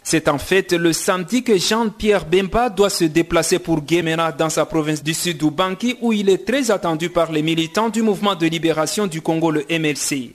C'est 0.04 0.28
en 0.28 0.38
fait 0.38 0.74
le 0.74 0.94
samedi 0.94 1.44
que 1.44 1.58
Jean-Pierre 1.58 2.26
Bemba 2.26 2.70
doit 2.70 2.90
se 2.90 3.06
déplacer 3.06 3.60
pour 3.60 3.82
Guémena 3.82 4.32
dans 4.32 4.50
sa 4.50 4.66
province 4.66 5.04
du 5.04 5.14
sud 5.14 5.42
Ubangi 5.42 5.98
où 6.02 6.14
il 6.14 6.30
est 6.30 6.46
très 6.46 6.72
attendu 6.72 7.10
par 7.10 7.32
les 7.32 7.42
militants 7.42 7.90
du 7.90 8.02
mouvement 8.02 8.36
de 8.36 8.46
libération 8.48 9.08
du 9.08 9.22
Congo, 9.22 9.52
le 9.52 9.66
MLC. 9.70 10.34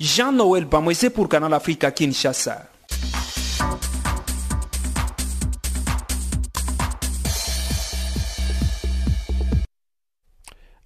Jean-Noël 0.00 0.64
Bamwese 0.64 1.10
pour 1.14 1.28
Canal 1.28 1.52
Africa 1.52 1.90
Kinshasa. 1.90 2.77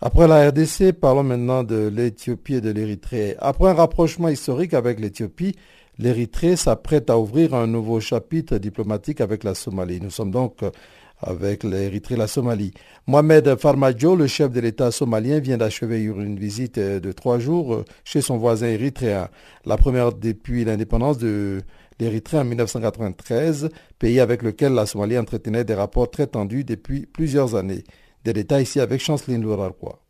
Après 0.04 0.26
la 0.26 0.48
RDC, 0.48 0.94
parlons 1.00 1.22
maintenant 1.22 1.62
de 1.62 1.86
l'Éthiopie 1.86 2.54
et 2.54 2.60
de 2.60 2.70
l'Érythrée. 2.70 3.36
Après 3.38 3.70
un 3.70 3.74
rapprochement 3.74 4.28
historique 4.28 4.74
avec 4.74 4.98
l'Éthiopie, 4.98 5.54
l'Érythrée 5.96 6.56
s'apprête 6.56 7.08
à 7.08 7.20
ouvrir 7.20 7.54
un 7.54 7.68
nouveau 7.68 8.00
chapitre 8.00 8.58
diplomatique 8.58 9.20
avec 9.20 9.44
la 9.44 9.54
Somalie. 9.54 10.00
Nous 10.00 10.10
sommes 10.10 10.32
donc 10.32 10.58
avec 11.20 11.62
l'Érythrée 11.62 12.16
et 12.16 12.18
la 12.18 12.26
Somalie. 12.26 12.72
Mohamed 13.06 13.54
Farmajo, 13.54 14.16
le 14.16 14.26
chef 14.26 14.50
de 14.50 14.58
l'État 14.58 14.90
somalien, 14.90 15.38
vient 15.38 15.56
d'achever 15.56 16.02
une 16.02 16.36
visite 16.36 16.80
de 16.80 17.12
trois 17.12 17.38
jours 17.38 17.84
chez 18.02 18.22
son 18.22 18.38
voisin 18.38 18.66
érythréen. 18.66 19.28
La 19.64 19.76
première 19.76 20.12
depuis 20.12 20.64
l'indépendance 20.64 21.18
de 21.18 21.60
l'Érythrée 22.00 22.38
en 22.38 22.44
1993, 22.44 23.68
pays 24.00 24.18
avec 24.18 24.42
lequel 24.42 24.72
la 24.72 24.84
Somalie 24.86 25.16
entretenait 25.16 25.62
des 25.62 25.74
rapports 25.74 26.10
très 26.10 26.26
tendus 26.26 26.64
depuis 26.64 27.06
plusieurs 27.06 27.54
années. 27.54 27.84
Des 28.24 28.32
détails 28.32 28.62
ici 28.62 28.80
avec 28.80 29.00
Chanceline 29.00 29.42
Lourarquois. 29.42 30.01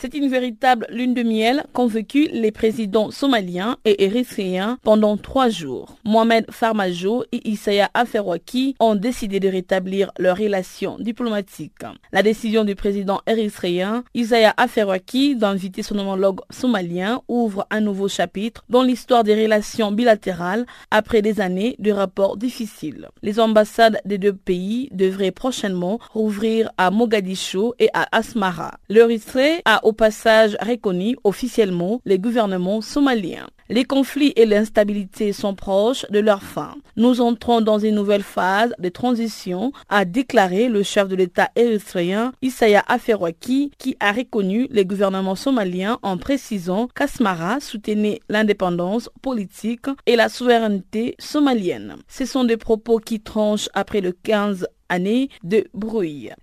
C'est 0.00 0.14
une 0.14 0.30
véritable 0.30 0.86
lune 0.88 1.12
de 1.12 1.22
miel 1.22 1.62
qu'ont 1.74 1.86
vécu 1.86 2.26
les 2.32 2.52
présidents 2.52 3.10
somaliens 3.10 3.76
et 3.84 4.04
érythréens 4.04 4.78
pendant 4.82 5.18
trois 5.18 5.50
jours. 5.50 5.98
Mohamed 6.06 6.46
Farmajo 6.50 7.24
et 7.32 7.46
Isaya 7.50 7.90
Aferwaki 7.92 8.76
ont 8.80 8.94
décidé 8.94 9.40
de 9.40 9.48
rétablir 9.50 10.10
leurs 10.18 10.38
relations 10.38 10.96
diplomatiques. 10.98 11.84
La 12.12 12.22
décision 12.22 12.64
du 12.64 12.74
président 12.74 13.20
érythréen 13.26 14.02
Isaya 14.14 14.54
Aferwaki 14.56 15.36
d'inviter 15.36 15.82
son 15.82 15.98
homologue 15.98 16.40
somalien 16.48 17.20
ouvre 17.28 17.66
un 17.70 17.82
nouveau 17.82 18.08
chapitre 18.08 18.64
dans 18.70 18.82
l'histoire 18.82 19.22
des 19.22 19.34
relations 19.34 19.92
bilatérales 19.92 20.64
après 20.90 21.20
des 21.20 21.42
années 21.42 21.76
de 21.78 21.92
rapports 21.92 22.38
difficiles. 22.38 23.06
Les 23.20 23.38
ambassades 23.38 24.00
des 24.06 24.16
deux 24.16 24.32
pays 24.32 24.88
devraient 24.92 25.30
prochainement 25.30 25.98
rouvrir 26.14 26.70
à 26.78 26.90
Mogadiscio 26.90 27.74
et 27.78 27.90
à 27.92 28.08
Asmara. 28.16 28.78
L'Érythrée 28.88 29.60
a 29.66 29.84
passage 29.92 30.56
reconnu 30.60 31.16
officiellement 31.24 32.00
les 32.04 32.18
gouvernements 32.18 32.80
somaliens. 32.80 33.46
Les 33.68 33.84
conflits 33.84 34.32
et 34.34 34.46
l'instabilité 34.46 35.32
sont 35.32 35.54
proches 35.54 36.04
de 36.10 36.18
leur 36.18 36.42
fin. 36.42 36.74
Nous 36.96 37.20
entrons 37.20 37.60
dans 37.60 37.78
une 37.78 37.94
nouvelle 37.94 38.24
phase 38.24 38.74
de 38.80 38.88
transition, 38.88 39.72
a 39.88 40.04
déclaré 40.04 40.68
le 40.68 40.82
chef 40.82 41.06
de 41.06 41.14
l'État 41.14 41.50
érythréen 41.54 42.32
Isaya 42.42 42.82
Afewerki, 42.88 43.70
qui 43.78 43.96
a 44.00 44.10
reconnu 44.10 44.66
les 44.70 44.84
gouvernements 44.84 45.36
somaliens 45.36 45.98
en 46.02 46.18
précisant 46.18 46.88
qu'Asmara 46.88 47.60
soutenait 47.60 48.18
l'indépendance 48.28 49.08
politique 49.22 49.86
et 50.06 50.16
la 50.16 50.28
souveraineté 50.28 51.14
somalienne. 51.20 51.94
Ce 52.08 52.24
sont 52.24 52.42
des 52.42 52.56
propos 52.56 52.98
qui 52.98 53.20
tranchent 53.20 53.68
après 53.72 54.00
le 54.00 54.10
15 54.10 54.66
de. 54.98 55.64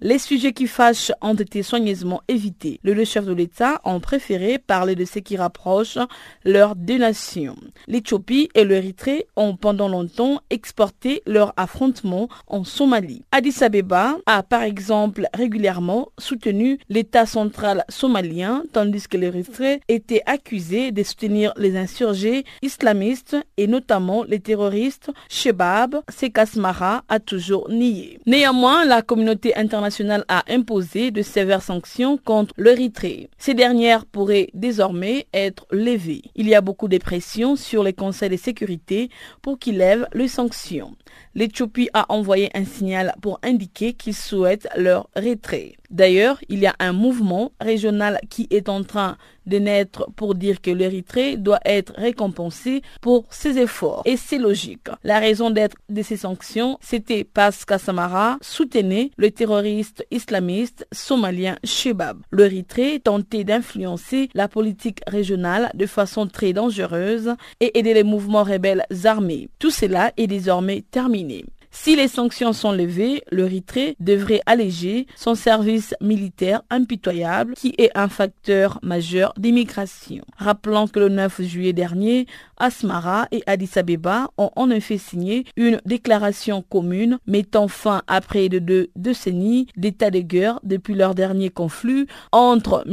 Les 0.01 0.19
sujets 0.19 0.53
qui 0.53 0.67
fâchent 0.67 1.11
ont 1.21 1.33
été 1.33 1.63
soigneusement 1.63 2.21
évités. 2.27 2.79
Le 2.83 3.03
chef 3.03 3.25
de 3.25 3.33
l'État 3.33 3.81
ont 3.83 3.99
préféré 3.99 4.57
parler 4.57 4.95
de 4.95 5.05
ce 5.05 5.19
qui 5.19 5.37
rapproche 5.37 5.97
leurs 6.43 6.75
deux 6.75 6.97
nations. 6.97 7.57
L'Éthiopie 7.87 8.49
et 8.55 8.63
l'Érythrée 8.63 9.27
ont 9.35 9.55
pendant 9.55 9.87
longtemps 9.89 10.41
exporté 10.49 11.21
leur 11.25 11.53
affrontement 11.57 12.29
en 12.47 12.63
Somalie. 12.63 13.23
Addis 13.31 13.63
Abeba 13.63 14.17
a 14.25 14.43
par 14.43 14.63
exemple 14.63 15.27
régulièrement 15.33 16.09
soutenu 16.17 16.79
l'État 16.89 17.25
central 17.25 17.83
somalien 17.89 18.63
tandis 18.73 19.07
que 19.07 19.17
l'Érythrée 19.17 19.81
était 19.87 20.21
accusé 20.25 20.91
de 20.91 21.03
soutenir 21.03 21.53
les 21.57 21.77
insurgés 21.77 22.45
islamistes 22.61 23.35
et 23.57 23.67
notamment 23.67 24.23
les 24.23 24.39
terroristes 24.39 25.11
Shebab. 25.29 26.01
Sekasmara 26.09 27.03
a 27.09 27.19
toujours 27.19 27.69
nié. 27.69 28.19
Néanmoins, 28.37 28.85
la 28.85 29.01
communauté 29.01 29.55
internationale 29.55 30.23
a 30.27 30.43
imposé 30.47 31.09
de 31.09 31.23
sévères 31.23 31.63
sanctions 31.63 32.19
contre 32.19 32.53
l'Érythrée. 32.55 33.31
Ces 33.39 33.55
dernières 33.55 34.05
pourraient 34.05 34.49
désormais 34.53 35.25
être 35.33 35.65
levées. 35.71 36.21
Il 36.35 36.47
y 36.47 36.53
a 36.53 36.61
beaucoup 36.61 36.87
de 36.87 36.99
pression 36.99 37.55
sur 37.55 37.81
les 37.81 37.93
conseils 37.93 38.29
de 38.29 38.37
sécurité 38.37 39.09
pour 39.41 39.57
qu'ils 39.57 39.79
lèvent 39.79 40.07
les 40.13 40.27
sanctions. 40.27 40.95
L'Éthiopie 41.33 41.89
a 41.95 42.05
envoyé 42.13 42.51
un 42.53 42.63
signal 42.63 43.15
pour 43.23 43.39
indiquer 43.41 43.93
qu'ils 43.93 44.13
souhaitent 44.13 44.67
leur 44.77 45.09
retrait. 45.15 45.73
D'ailleurs, 45.89 46.39
il 46.49 46.59
y 46.59 46.67
a 46.67 46.75
un 46.79 46.93
mouvement 46.93 47.51
régional 47.61 48.19
qui 48.29 48.47
est 48.49 48.69
en 48.69 48.83
train 48.83 49.17
de 49.45 49.57
naître 49.57 50.09
pour 50.15 50.35
dire 50.35 50.61
que 50.61 50.71
l'Érythrée 50.71 51.37
doit 51.37 51.61
être 51.65 51.93
récompensée 51.95 52.81
pour 53.01 53.25
ses 53.29 53.57
efforts. 53.57 54.01
Et 54.05 54.17
c'est 54.17 54.37
logique. 54.37 54.89
La 55.03 55.19
raison 55.19 55.49
d'être 55.49 55.77
de 55.89 56.01
ces 56.01 56.17
sanctions, 56.17 56.77
c'était 56.81 57.23
parce 57.23 57.63
qu'Assamara 57.63 58.37
soutenait 58.41 59.11
le 59.17 59.31
terroriste 59.31 60.05
islamiste 60.11 60.85
somalien 60.91 61.57
Shebab. 61.63 62.19
L'Érythrée 62.31 62.99
tentait 62.99 63.45
d'influencer 63.45 64.29
la 64.33 64.47
politique 64.47 64.99
régionale 65.07 65.71
de 65.73 65.85
façon 65.85 66.27
très 66.27 66.51
dangereuse 66.51 67.33
et 67.61 67.77
aider 67.79 67.93
les 67.93 68.03
mouvements 68.03 68.43
rebelles 68.43 68.85
armés. 69.05 69.49
Tout 69.59 69.71
cela 69.71 70.11
est 70.17 70.27
désormais 70.27 70.83
terminé. 70.91 71.45
Si 71.79 71.95
les 71.95 72.09
sanctions 72.09 72.51
sont 72.51 72.73
levées, 72.73 73.23
l'Érythrée 73.31 73.95
devrait 74.01 74.41
alléger 74.45 75.07
son 75.15 75.35
service 75.35 75.95
militaire 76.01 76.63
impitoyable 76.69 77.53
qui 77.53 77.75
est 77.77 77.91
un 77.95 78.09
facteur 78.09 78.79
majeur 78.81 79.31
d'immigration. 79.37 80.23
Rappelons 80.37 80.87
que 80.87 80.99
le 80.99 81.07
9 81.07 81.43
juillet 81.43 81.71
dernier, 81.71 82.25
Asmara 82.57 83.27
et 83.31 83.41
Addis 83.45 83.69
Abeba 83.77 84.31
ont 84.37 84.49
en 84.57 84.69
effet 84.69 84.97
signé 84.97 85.45
une 85.55 85.79
déclaration 85.85 86.61
commune 86.61 87.19
mettant 87.25 87.69
fin 87.69 88.01
à 88.07 88.19
près 88.19 88.49
de 88.49 88.59
deux 88.59 88.89
décennies 88.97 89.67
d'état 89.77 90.09
de 90.09 90.19
guerre 90.19 90.59
depuis 90.63 90.95
leur 90.95 91.15
dernier 91.15 91.51
conflit 91.51 92.07
entre 92.31 92.83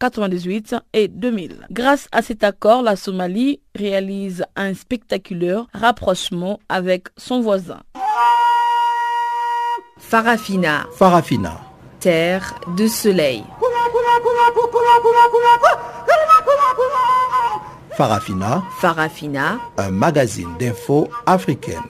1998 0.00 0.76
et 0.92 1.08
2000. 1.08 1.66
Grâce 1.70 2.06
à 2.12 2.20
cet 2.20 2.44
accord, 2.44 2.82
la 2.82 2.96
Somalie 2.96 3.60
réalise 3.74 4.44
un 4.54 4.74
spectaculaire 4.74 5.66
rapprochement 5.72 6.60
avec 6.68 7.08
son 7.16 7.40
voisin. 7.40 7.80
Farafina. 9.98 10.86
Farafina. 10.92 11.60
Terre 12.00 12.54
de 12.76 12.86
soleil. 12.86 13.42
Farafina. 17.96 18.62
Farafina. 18.78 19.58
Un 19.78 19.90
magazine 19.90 20.54
d'infos 20.58 21.08
africaine. 21.24 21.82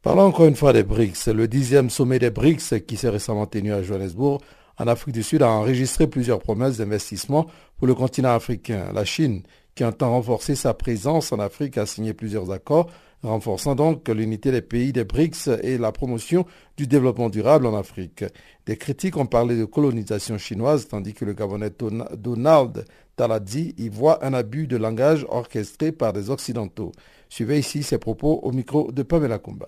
Parlons 0.00 0.22
encore 0.22 0.46
une 0.46 0.56
fois 0.56 0.72
des 0.72 0.84
BRICS. 0.84 1.28
Le 1.28 1.48
dixième 1.48 1.90
sommet 1.90 2.20
des 2.20 2.30
BRICS 2.30 2.84
qui 2.86 2.96
s'est 2.96 3.08
récemment 3.08 3.46
tenu 3.46 3.72
à 3.72 3.82
Johannesburg 3.82 4.38
en 4.78 4.86
Afrique 4.86 5.14
du 5.14 5.22
Sud 5.22 5.42
a 5.42 5.50
enregistré 5.50 6.06
plusieurs 6.06 6.40
promesses 6.40 6.78
d'investissement 6.78 7.46
pour 7.78 7.86
le 7.86 7.94
continent 7.94 8.34
africain. 8.34 8.90
La 8.94 9.04
Chine, 9.04 9.42
qui 9.74 9.84
entend 9.84 10.10
renforcer 10.10 10.54
sa 10.54 10.74
présence 10.74 11.32
en 11.32 11.38
Afrique, 11.38 11.78
a 11.78 11.86
signé 11.86 12.14
plusieurs 12.14 12.50
accords 12.50 12.88
renforçant 13.22 13.74
donc 13.74 14.08
l'unité 14.08 14.50
des 14.50 14.62
pays 14.62 14.92
des 14.92 15.04
BRICS 15.04 15.48
et 15.62 15.78
la 15.78 15.92
promotion 15.92 16.44
du 16.76 16.86
développement 16.86 17.28
durable 17.28 17.66
en 17.66 17.76
Afrique. 17.76 18.24
Des 18.66 18.76
critiques 18.76 19.16
ont 19.16 19.26
parlé 19.26 19.56
de 19.56 19.64
colonisation 19.64 20.38
chinoise, 20.38 20.88
tandis 20.88 21.14
que 21.14 21.24
le 21.24 21.32
Gabonais 21.32 21.70
Donald 22.16 22.84
Taladzi 23.16 23.74
y 23.78 23.88
voit 23.88 24.24
un 24.24 24.34
abus 24.34 24.66
de 24.66 24.76
langage 24.76 25.26
orchestré 25.28 25.92
par 25.92 26.12
des 26.12 26.30
Occidentaux. 26.30 26.92
Suivez 27.28 27.58
ici 27.58 27.82
ses 27.82 27.98
propos 27.98 28.40
au 28.42 28.52
micro 28.52 28.90
de 28.90 29.02
Pamela 29.02 29.38
Kumba. 29.38 29.66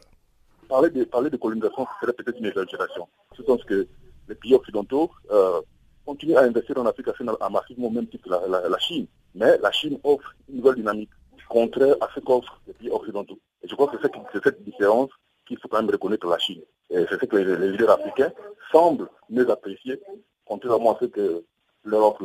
Parler 0.68 0.90
de, 0.90 1.04
parler 1.04 1.30
de 1.30 1.36
colonisation, 1.36 1.86
serait 2.00 2.12
peut-être 2.12 2.38
une 2.38 2.46
exagération. 2.46 3.06
Je 3.36 3.42
pense 3.42 3.62
que 3.64 3.86
les 4.28 4.34
pays 4.34 4.54
occidentaux 4.54 5.10
euh, 5.30 5.60
continuent 6.06 6.36
à 6.36 6.42
investir 6.42 6.76
en 6.78 6.86
Afrique 6.86 7.08
à 7.40 7.48
massivement 7.48 7.90
même 7.90 8.06
titre 8.06 8.28
la, 8.28 8.68
la 8.68 8.78
Chine. 8.78 9.06
Mais 9.34 9.58
la 9.58 9.72
Chine 9.72 9.98
offre 10.04 10.34
une 10.48 10.56
nouvelle 10.56 10.76
dynamique 10.76 11.10
contraire 11.48 11.96
à 12.00 12.08
ce 12.14 12.20
qu'offrent 12.20 12.60
les 12.66 12.72
pays 12.74 12.90
occidentaux. 12.90 13.38
Et 13.62 13.68
je 13.68 13.74
crois 13.74 13.88
que 13.88 13.96
c'est 14.02 14.42
cette 14.42 14.64
différence 14.64 15.10
qu'il 15.46 15.58
faut 15.58 15.68
quand 15.68 15.80
même 15.82 15.90
reconnaître 15.90 16.26
la 16.26 16.38
Chine. 16.38 16.62
Et 16.90 17.04
c'est 17.08 17.20
ce 17.20 17.26
que 17.26 17.36
les, 17.36 17.70
leaders 17.70 17.90
africains 17.90 18.32
semblent 18.72 19.08
mieux 19.30 19.48
apprécier, 19.50 20.00
contrairement 20.44 20.94
à 20.94 20.98
ce 21.00 21.06
que 21.06 21.44
leur 21.84 22.02
offre 22.08 22.22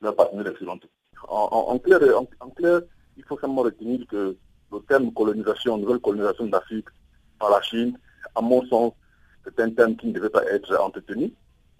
leurs 0.00 0.48
occidentaux. 0.52 0.88
En, 1.28 1.78
clair, 1.78 2.00
en, 2.40 2.50
clair, 2.50 2.80
il 3.16 3.24
faut 3.24 3.38
simplement 3.38 3.62
retenir 3.62 4.06
que 4.06 4.36
le 4.72 4.80
terme 4.88 5.12
colonisation, 5.12 5.76
nouvelle 5.76 5.98
colonisation 5.98 6.46
d'Afrique 6.46 6.86
par 7.38 7.50
la 7.50 7.60
Chine, 7.62 7.98
à 8.34 8.40
mon 8.40 8.64
sens, 8.66 8.92
c'est 9.56 9.62
un 9.62 9.70
terme 9.70 9.96
qui 9.96 10.08
ne 10.08 10.12
devait 10.12 10.30
pas 10.30 10.44
être 10.46 10.74
entretenu. 10.80 11.32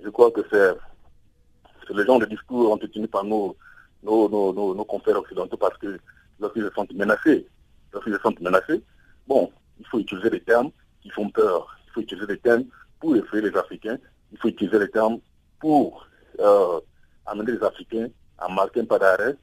Je 0.03 0.09
crois 0.09 0.31
que 0.31 0.41
c'est 0.51 1.95
le 1.95 2.05
genre 2.05 2.19
de 2.19 2.27
discours 2.27 2.73
entretenu 2.73 3.09
par 3.09 3.25
nos, 3.25 3.57
nos, 4.03 4.29
nos, 4.29 4.75
nos 4.75 4.85
confrères 4.85 5.19
occidentaux 5.19 5.57
parce 5.57 5.77
que 5.79 5.99
lorsqu'ils 6.39 6.65
se 6.65 6.71
sentent 6.71 6.93
menacés, 6.93 7.47
lorsqu'ils 7.93 8.15
se 8.15 8.21
sentent 8.21 8.41
menacés, 8.41 8.83
bon, 9.27 9.51
il 9.79 9.87
faut 9.87 9.99
utiliser 9.99 10.31
des 10.31 10.41
termes 10.41 10.71
qui 11.03 11.11
font 11.11 11.29
peur. 11.31 11.79
Il 11.87 11.93
faut 11.93 12.01
utiliser 12.01 12.27
des 12.27 12.39
termes 12.39 12.65
pour 13.01 13.17
effrayer 13.17 13.51
les 13.51 13.57
Africains. 13.57 13.99
Il 14.33 14.39
faut 14.39 14.49
utiliser 14.49 14.79
des 14.79 14.91
termes 14.91 15.19
pour 15.61 16.07
euh, 16.41 16.81
amener 17.27 17.53
les 17.53 17.63
Africains 17.63 18.09
à 18.39 18.49
marquer 18.49 18.81
un 18.81 18.85
pas 18.85 18.99
d'arrêt 18.99 19.37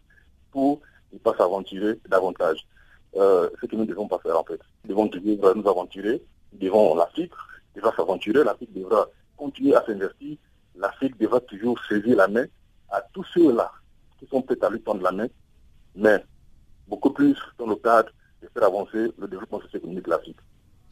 pour 0.51 0.81
ne 1.11 1.17
pas 1.19 1.35
s'aventurer 1.37 1.99
davantage. 2.07 2.65
Euh, 3.15 3.49
ce 3.61 3.65
que 3.65 3.75
nous 3.75 3.85
devons 3.85 4.07
pas 4.07 4.19
faire 4.19 4.37
en 4.37 4.43
fait. 4.43 4.59
Nous 4.83 4.93
devons 4.93 5.09
nous 5.55 5.69
aventurer, 5.69 6.21
devant 6.53 6.95
l'Afrique 6.95 7.31
devra 7.75 7.93
s'aventurer, 7.95 8.43
l'Afrique 8.43 8.73
devra 8.73 9.07
continuer 9.37 9.75
à 9.75 9.85
s'investir, 9.85 10.37
l'Afrique 10.75 11.17
devra 11.19 11.39
toujours 11.41 11.79
saisir 11.87 12.17
la 12.17 12.27
main 12.27 12.45
à 12.89 13.01
tous 13.13 13.25
ceux-là 13.33 13.71
qui 14.19 14.27
sont 14.27 14.41
prêts 14.41 14.57
à 14.61 14.69
lui 14.69 14.81
tendre 14.81 15.01
la 15.01 15.11
main, 15.11 15.27
mais 15.95 16.23
beaucoup 16.87 17.11
plus 17.11 17.37
dans 17.57 17.67
le 17.67 17.75
cadre 17.75 18.09
de 18.41 18.47
faire 18.53 18.63
avancer 18.63 19.11
le 19.17 19.27
développement 19.27 19.59
socio-économique 19.61 20.05
de 20.05 20.09
l'Afrique. 20.09 20.37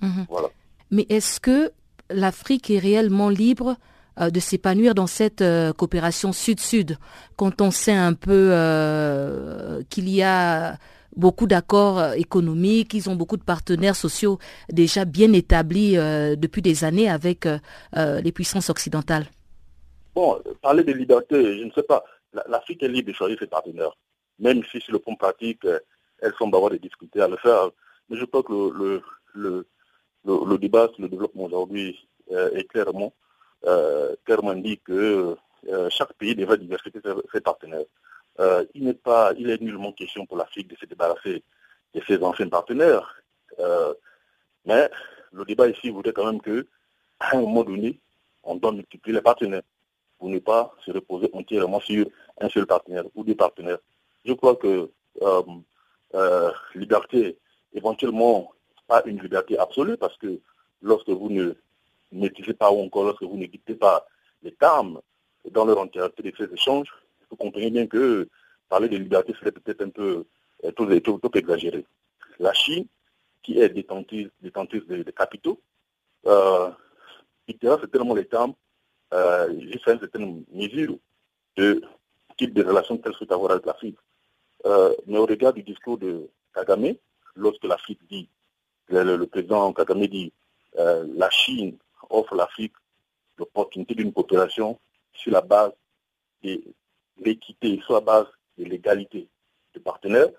Mhm. 0.02 0.26
Voilà. 0.30 0.50
Mais 0.92 1.06
est-ce 1.10 1.40
que 1.40 1.72
l'Afrique 2.10 2.70
est 2.70 2.80
réellement 2.80 3.30
libre 3.30 3.76
euh, 4.20 4.30
de 4.30 4.40
s'épanouir 4.40 4.94
dans 4.94 5.08
cette 5.08 5.42
euh, 5.42 5.74
coopération 5.74 6.34
sud-sud 6.34 6.98
quand 7.36 7.62
on 7.62 7.72
sait 7.72 7.96
un 7.96 8.14
peu 8.14 8.50
euh, 8.52 9.82
qu'il 9.90 10.08
y 10.08 10.22
a 10.22 10.78
beaucoup 11.16 11.48
d'accords 11.48 12.14
économiques, 12.14 12.94
ils 12.94 13.10
ont 13.10 13.16
beaucoup 13.16 13.38
de 13.38 13.44
partenaires 13.44 13.96
sociaux 13.96 14.40
déjà 14.70 15.06
bien 15.06 15.32
établis 15.34 15.96
depuis 15.96 16.62
des 16.62 16.84
années 16.84 17.10
avec 17.10 17.48
les 17.96 18.32
puissances 18.32 18.70
occidentales 18.70 19.26
Bon, 20.16 20.40
parler 20.62 20.84
de 20.84 20.92
liberté, 20.94 21.60
je 21.60 21.64
ne 21.64 21.72
sais 21.72 21.84
pas. 21.84 22.04
L'Afrique 22.48 22.84
est 22.84 22.88
libre 22.88 23.10
de 23.10 23.14
choisir 23.14 23.38
ses 23.40 23.48
partenaires 23.48 23.96
même 24.40 24.64
si 24.66 24.80
sur 24.82 24.94
le 24.94 25.00
plan 25.00 25.16
pratique, 25.16 25.64
euh, 25.66 25.80
elles 26.22 26.34
semblent 26.38 26.56
avoir 26.56 26.72
des 26.72 26.80
difficultés 26.80 27.22
à 27.22 27.28
le 27.28 27.38
faire. 27.38 27.70
Mais 28.10 28.18
je 28.18 28.26
crois 28.26 28.44
que 28.44 28.54
le, 28.54 29.02
le, 29.34 29.66
le, 30.26 30.58
débat 30.58 30.90
sur 30.94 31.02
le 31.02 31.10
développement 31.10 31.46
aujourd'hui 31.46 32.08
euh, 32.32 32.52
est 32.52 32.66
clairement, 32.66 33.14
euh, 33.66 34.16
clairement 34.26 34.56
dit 34.56 34.80
que 34.80 35.36
chaque 35.90 36.14
pays 36.14 36.36
devrait 36.36 36.58
diversifier 36.58 37.00
ses, 37.32 37.40
partenaires. 37.40 37.86
Il 38.40 38.84
n'est 38.86 38.94
pas, 38.94 39.34
il 39.38 39.50
est 39.50 39.62
nullement 39.62 39.92
question 39.92 40.26
pour 40.26 40.38
l'Afrique 40.38 40.68
de 40.68 40.76
se 40.76 40.86
débarrasser 40.86 41.44
de 41.94 42.02
ses 42.08 42.22
anciens 42.24 42.50
partenaires. 42.50 43.22
mais 44.66 44.90
le 45.32 45.46
débat 45.46 45.68
ici 45.68 45.90
voudrait 45.90 46.14
quand 46.14 46.26
même 46.26 46.42
que, 46.42 46.68
à 47.20 47.36
un 47.36 47.42
moment 47.42 47.64
donné, 47.64 48.00
on 48.44 48.56
doit 48.56 48.72
multiplier 48.72 49.16
les 49.16 49.22
partenaires 49.22 49.64
pour 50.20 50.30
ne 50.30 50.40
pas 50.40 50.74
se 50.86 50.92
reposer 50.92 51.30
entièrement 51.34 51.80
sur 51.80 52.06
un 52.40 52.50
seul 52.50 52.66
partenaire 52.66 53.04
ou 53.16 53.24
deux 53.24 53.36
partenaires. 53.36 53.80
Je 54.26 54.34
crois 54.34 54.56
que 54.56 54.90
euh, 55.22 55.44
euh, 56.16 56.52
liberté, 56.76 57.38
éventuellement, 57.74 58.54
pas 58.88 59.02
une 59.06 59.20
liberté 59.20 59.58
absolue, 59.58 59.98
parce 59.98 60.18
que 60.18 60.40
lorsque 60.82 61.10
vous 61.10 61.30
ne 61.30 61.54
maîtrisez 62.12 62.54
pas 62.54 62.72
ou 62.72 62.82
encore 62.82 63.06
lorsque 63.06 63.24
vous 63.24 63.38
ne 63.38 63.46
dictez 63.48 63.76
pas 63.76 64.06
les 64.44 64.54
termes 64.54 65.02
dans 65.52 65.66
leur 65.66 65.80
entièreté 65.80 66.24
de 66.24 66.34
ces 66.38 66.54
échanges, 66.54 66.94
vous 67.34 67.38
comprenez 67.38 67.72
bien 67.72 67.88
que 67.88 68.30
parler 68.70 68.88
de 68.90 68.98
liberté 68.98 69.34
serait 69.40 69.52
peut-être 69.52 69.82
un 69.82 69.90
peu 69.90 70.26
euh, 70.64 71.32
exagéré. 71.34 71.84
La 72.40 72.54
Chine, 72.54 72.86
qui 73.42 73.60
est 73.60 73.70
détentrice, 73.70 74.30
de, 74.42 75.12
capitaux, 75.12 75.60
euh, 76.28 76.70
c'est 77.48 77.92
tellement 77.92 78.14
les 78.14 78.26
termes, 78.26 78.54
euh, 79.14 79.60
jusqu'à 79.72 79.94
une 79.94 80.00
certaine 80.00 80.46
mesure 80.52 80.98
de 81.58 81.82
type 82.38 82.54
de 82.54 82.64
relation 82.64 83.00
qu'elle 83.00 83.14
souhaite 83.14 83.32
avoir 83.32 83.52
avec 83.52 83.66
l'Afrique. 83.66 83.98
Euh, 84.66 84.94
mais 85.08 85.18
au 85.18 85.26
regard 85.26 85.54
du 85.54 85.64
discours 85.64 85.98
de 85.98 86.30
Kagame, 86.54 86.94
lorsque 87.36 87.64
l'Afrique 87.64 88.00
dit, 88.10 88.30
le, 88.90 89.26
président 89.26 89.74
Kagame 89.74 90.06
dit, 90.06 90.32
euh, 90.78 91.08
la 91.16 91.32
Chine 91.32 91.78
offre 92.12 92.36
l'Afrique 92.36 92.74
l'opportunité 93.40 93.96
d'une 93.96 94.14
coopération 94.14 94.80
sur 95.14 95.32
la 95.32 95.42
base 95.42 95.72
de 96.44 96.62
l'équité, 97.18 97.80
sur 97.86 97.94
la 97.94 98.02
base 98.02 98.28
de 98.58 98.66
l'égalité 98.66 99.28
de 99.74 99.80
partenaires, 99.80 100.30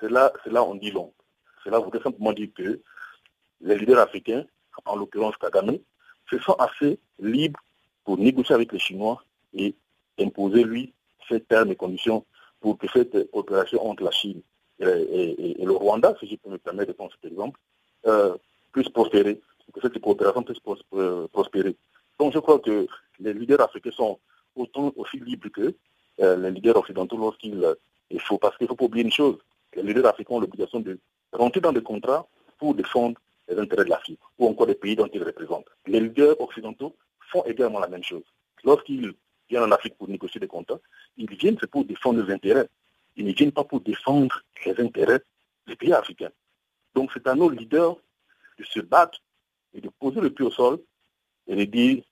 cela, 0.00 0.32
cela 0.44 0.64
on 0.64 0.74
dit 0.74 0.90
long. 0.90 1.12
Cela 1.64 1.78
voudrait 1.78 2.02
simplement 2.02 2.32
dire 2.32 2.48
que 2.54 2.80
les 3.60 3.76
leaders 3.76 3.98
africains, 3.98 4.44
en 4.84 4.96
l'occurrence 4.96 5.36
Kagame, 5.36 5.78
se 6.30 6.38
sont 6.38 6.54
assez 6.54 6.98
libres 7.18 7.60
pour 8.04 8.18
négocier 8.18 8.54
avec 8.54 8.72
les 8.72 8.78
Chinois 8.78 9.22
et 9.52 9.74
imposer, 10.18 10.64
lui, 10.64 10.92
ces 11.28 11.40
termes 11.40 11.70
et 11.70 11.76
conditions 11.76 12.24
pour 12.60 12.78
que 12.78 12.86
cette 12.92 13.30
coopération 13.30 13.86
entre 13.86 14.04
la 14.04 14.10
Chine 14.10 14.40
et, 14.80 15.56
le 15.64 15.72
Rwanda, 15.72 16.14
si 16.18 16.26
je 16.26 16.36
peux 16.36 16.50
me 16.50 16.58
permettre 16.58 16.88
de 16.88 16.96
prendre 16.96 17.12
cet 17.12 17.30
exemple, 17.30 17.58
euh, 18.06 18.36
puisse 18.72 18.88
prospérer, 18.88 19.40
que 19.72 19.80
cette 19.80 20.00
coopération 20.00 20.42
puisse 20.42 20.58
euh, 20.94 21.28
prospérer. 21.28 21.76
Donc 22.18 22.32
je 22.32 22.38
crois 22.38 22.58
que 22.58 22.86
les 23.18 23.34
leaders 23.34 23.60
africains 23.60 23.90
sont 23.92 24.18
autant 24.56 24.92
aussi 24.96 25.18
libres 25.20 25.48
que 25.50 25.74
euh, 26.20 26.36
les 26.36 26.50
leaders 26.50 26.76
occidentaux 26.76 27.16
lorsqu'il 27.16 27.64
faut, 28.18 28.38
parce 28.38 28.56
qu'il 28.56 28.64
ne 28.64 28.68
faut 28.68 28.76
pas 28.76 28.84
oublier 28.84 29.04
une 29.04 29.12
chose, 29.12 29.38
les 29.74 29.82
leaders 29.82 30.06
africains 30.06 30.34
ont 30.34 30.40
l'obligation 30.40 30.80
de 30.80 30.98
rentrer 31.32 31.60
dans 31.60 31.72
des 31.72 31.82
contrats 31.82 32.26
pour 32.58 32.74
défendre 32.74 33.18
les 33.48 33.58
intérêts 33.58 33.84
de 33.84 33.90
l'Afrique 33.90 34.20
ou 34.38 34.48
encore 34.48 34.66
des 34.66 34.74
pays 34.74 34.96
dont 34.96 35.08
ils 35.12 35.22
représentent. 35.22 35.68
Les 35.86 36.00
leaders 36.00 36.40
occidentaux 36.40 36.94
font 37.30 37.44
également 37.44 37.80
la 37.80 37.88
même 37.88 38.02
chose. 38.02 38.24
Lorsqu'ils 38.64 39.12
viennent 39.48 39.62
en 39.62 39.70
Afrique 39.72 39.96
pour 39.96 40.08
négocier 40.08 40.40
des 40.40 40.46
contrats, 40.46 40.80
ils 41.16 41.30
viennent 41.30 41.56
pour 41.56 41.84
défendre 41.84 42.20
leurs 42.20 42.30
intérêts. 42.30 42.68
Ils 43.16 43.26
ne 43.26 43.32
viennent 43.32 43.52
pas 43.52 43.64
pour 43.64 43.80
défendre 43.80 44.42
les 44.64 44.78
intérêts 44.80 45.20
des 45.66 45.76
pays 45.76 45.92
africains. 45.92 46.30
Donc 46.94 47.10
c'est 47.12 47.26
à 47.26 47.34
nos 47.34 47.48
leaders 47.48 47.96
de 48.58 48.64
se 48.64 48.80
battre 48.80 49.20
et 49.74 49.80
de 49.80 49.88
poser 49.88 50.20
le 50.20 50.30
pied 50.30 50.44
au 50.44 50.50
sol 50.50 50.80
et 51.46 51.56
de 51.56 51.64
dire, 51.64 52.02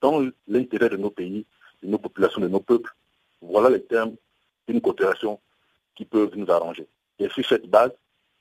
dans 0.00 0.24
l'intérêt 0.46 0.88
de 0.88 0.96
nos 0.96 1.10
pays, 1.10 1.46
de 1.82 1.88
nos 1.88 1.98
populations, 1.98 2.40
de 2.40 2.48
nos 2.48 2.60
peuples, 2.60 2.90
voilà 3.40 3.70
les 3.70 3.82
termes 3.82 4.16
d'une 4.68 4.80
coopération 4.80 5.40
qui 5.94 6.04
peuvent 6.04 6.36
nous 6.36 6.50
arranger. 6.50 6.86
Et 7.18 7.28
sur 7.28 7.44
cette 7.46 7.66
base, 7.68 7.92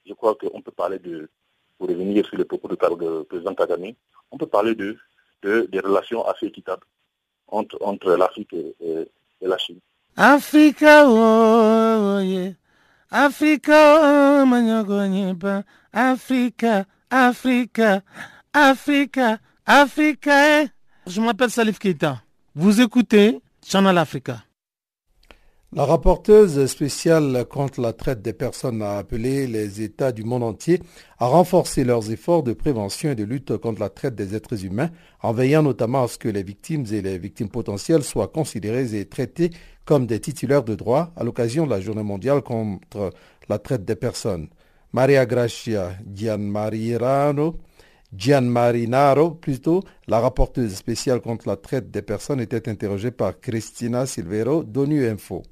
je 0.06 0.14
crois 0.14 0.36
qu'on 0.36 0.62
peut 0.62 0.72
parler 0.72 1.00
de, 1.00 1.30
pour 1.78 1.90
revenir 1.90 2.26
sur 2.26 2.38
les 2.38 2.46
propos 2.46 2.68
du 2.68 2.76
président 2.76 3.56
Kagame, 3.56 3.94
on 4.32 4.38
peut 4.38 4.48
parler 4.48 4.76
de, 4.76 4.98
des 5.42 5.80
relations 5.80 6.26
assez 6.26 6.48
équitables 6.48 6.86
entre, 7.48 7.78
entre 7.82 8.16
l'Afrique 8.16 8.54
et, 8.54 9.08
la 9.42 9.58
Chine. 9.58 9.80
Africa, 10.18 11.06
oh, 11.08 12.18
oh 12.18 12.20
yeah. 12.20 12.54
Africa, 13.10 14.00
oh, 14.02 15.64
Africa, 15.94 16.86
Africa, 17.10 18.04
Africa, 18.54 19.40
Africa. 19.66 20.64
Eh. 20.64 20.68
Je 21.08 21.22
m'appelle 21.22 21.50
Salif 21.50 21.80
Keita. 21.80 22.22
Vous 22.54 22.82
écoutez 22.82 23.40
Channel 23.66 23.98
Africa. 23.98 24.44
La 25.72 25.86
rapporteuse 25.86 26.66
spéciale 26.66 27.46
contre 27.48 27.80
la 27.80 27.94
traite 27.94 28.24
des 28.24 28.34
personnes 28.34 28.82
a 28.82 28.98
appelé 28.98 29.46
les 29.46 29.84
États 29.84 30.12
du 30.12 30.24
monde 30.24 30.42
entier 30.42 30.82
à 31.20 31.28
renforcer 31.28 31.84
leurs 31.84 32.12
efforts 32.12 32.42
de 32.42 32.54
prévention 32.54 33.12
et 33.12 33.16
de 33.16 33.24
lutte 33.24 33.56
contre 33.58 33.80
la 33.80 33.90
traite 33.90 34.16
des 34.16 34.34
êtres 34.34 34.66
humains, 34.66 34.90
en 35.22 35.32
veillant 35.32 35.62
notamment 35.62 36.06
à 36.06 36.08
ce 36.08 36.18
que 36.18 36.28
les 36.28 36.42
victimes 36.42 36.86
et 36.92 37.04
les 37.04 37.20
victimes 37.20 37.50
potentielles 37.50 38.02
soient 38.02 38.30
considérées 38.30 38.96
et 38.96 39.06
traitées 39.06 39.52
comme 39.86 40.08
des 40.08 40.20
titulaires 40.20 40.64
de 40.64 40.74
droits 40.74 41.14
à 41.16 41.24
l'occasion 41.24 41.68
de 41.68 41.70
la 41.70 41.82
Journée 41.82 42.02
mondiale 42.02 42.42
contre 42.42 43.12
la 43.48 43.60
traite 43.60 43.86
des 43.86 43.96
personnes. 43.96 44.50
Maria 44.92 45.28
Gracia 45.28 45.92
Gianmarinaro, 48.12 49.32
plutôt, 49.36 49.84
la 50.08 50.20
rapporteuse 50.20 50.74
spéciale 50.74 51.22
contre 51.22 51.48
la 51.48 51.58
traite 51.58 51.92
des 51.92 52.02
personnes, 52.02 52.42
était 52.42 52.68
interrogée 52.68 53.12
par 53.12 53.40
Cristina 53.40 54.08
Silvero 54.08 54.64
d'ONU 54.64 55.08
Info. 55.08 55.44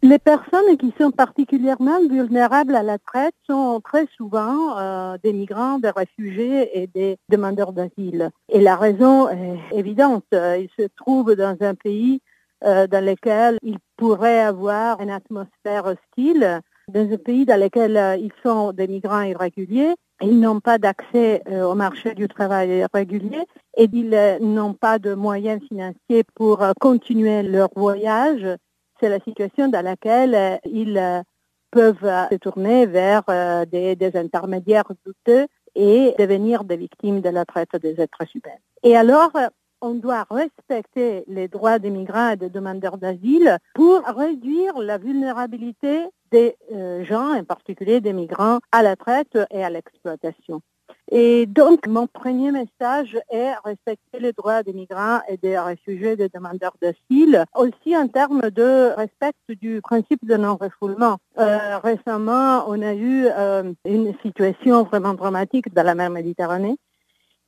Les 0.00 0.20
personnes 0.20 0.76
qui 0.78 0.94
sont 1.00 1.10
particulièrement 1.10 1.98
vulnérables 1.98 2.76
à 2.76 2.84
la 2.84 2.98
traite 2.98 3.34
sont 3.50 3.80
très 3.82 4.06
souvent 4.16 4.78
euh, 4.78 5.16
des 5.24 5.32
migrants, 5.32 5.80
des 5.80 5.90
réfugiés 5.90 6.80
et 6.80 6.86
des 6.86 7.16
demandeurs 7.28 7.72
d'asile. 7.72 8.30
Et 8.48 8.60
la 8.60 8.76
raison 8.76 9.28
est 9.28 9.58
évidente. 9.72 10.24
Ils 10.32 10.70
se 10.78 10.86
trouvent 10.96 11.34
dans 11.34 11.56
un 11.62 11.74
pays 11.74 12.20
euh, 12.64 12.86
dans 12.86 13.04
lequel 13.04 13.58
ils 13.62 13.80
pourraient 13.96 14.38
avoir 14.38 15.00
une 15.00 15.10
atmosphère 15.10 15.86
hostile, 15.86 16.60
dans 16.86 17.12
un 17.12 17.16
pays 17.16 17.44
dans 17.44 17.60
lequel 17.60 17.96
euh, 17.96 18.14
ils 18.14 18.32
sont 18.44 18.72
des 18.72 18.86
migrants 18.86 19.22
irréguliers. 19.22 19.96
Ils 20.22 20.38
n'ont 20.38 20.60
pas 20.60 20.78
d'accès 20.78 21.42
au 21.48 21.74
marché 21.74 22.14
du 22.14 22.26
travail 22.26 22.84
régulier 22.92 23.44
et 23.76 23.88
ils 23.92 24.38
n'ont 24.40 24.74
pas 24.74 24.98
de 24.98 25.14
moyens 25.14 25.60
financiers 25.68 26.24
pour 26.34 26.60
continuer 26.80 27.44
leur 27.44 27.68
voyage 27.76 28.58
c'est 29.00 29.08
la 29.08 29.20
situation 29.20 29.68
dans 29.68 29.84
laquelle 29.84 30.34
euh, 30.34 30.56
ils 30.64 30.98
euh, 30.98 31.22
peuvent 31.70 32.04
euh, 32.04 32.26
se 32.30 32.36
tourner 32.36 32.86
vers 32.86 33.22
des, 33.66 34.10
intermédiaires 34.14 34.90
douteux 35.04 35.46
et 35.74 36.14
devenir 36.18 36.64
des 36.64 36.76
victimes 36.76 37.20
de 37.20 37.28
la 37.28 37.44
traite 37.44 37.76
des 37.76 38.00
êtres 38.00 38.24
humains. 38.34 38.56
Et 38.82 38.96
alors, 38.96 39.32
on 39.80 39.94
doit 39.94 40.26
respecter 40.30 41.24
les 41.28 41.46
droits 41.46 41.78
des 41.78 41.90
migrants 41.90 42.30
et 42.30 42.36
des 42.36 42.48
demandeurs 42.48 42.98
d'asile 42.98 43.58
pour 43.74 44.00
réduire 44.02 44.78
la 44.78 44.98
vulnérabilité 44.98 46.06
des 46.30 46.56
gens, 47.04 47.34
en 47.34 47.44
particulier 47.44 48.00
des 48.00 48.12
migrants, 48.12 48.58
à 48.72 48.82
la 48.82 48.96
traite 48.96 49.38
et 49.50 49.62
à 49.62 49.70
l'exploitation. 49.70 50.62
Et 51.10 51.46
donc, 51.46 51.86
mon 51.86 52.06
premier 52.06 52.52
message 52.52 53.16
est 53.30 53.52
respecter 53.64 54.20
les 54.20 54.32
droits 54.32 54.62
des 54.62 54.74
migrants 54.74 55.20
et 55.28 55.38
des 55.38 55.58
réfugiés, 55.58 56.16
des 56.16 56.28
demandeurs 56.28 56.74
d'asile, 56.82 57.44
aussi 57.54 57.96
en 57.96 58.08
termes 58.08 58.50
de 58.50 58.94
respect 58.94 59.32
du 59.48 59.80
principe 59.80 60.26
de 60.26 60.36
non-refoulement. 60.36 61.16
Euh, 61.38 61.78
récemment, 61.78 62.64
on 62.68 62.82
a 62.82 62.94
eu 62.94 63.26
euh, 63.26 63.72
une 63.86 64.14
situation 64.22 64.82
vraiment 64.82 65.14
dramatique 65.14 65.72
dans 65.72 65.82
la 65.82 65.94
mer 65.94 66.10
Méditerranée. 66.10 66.76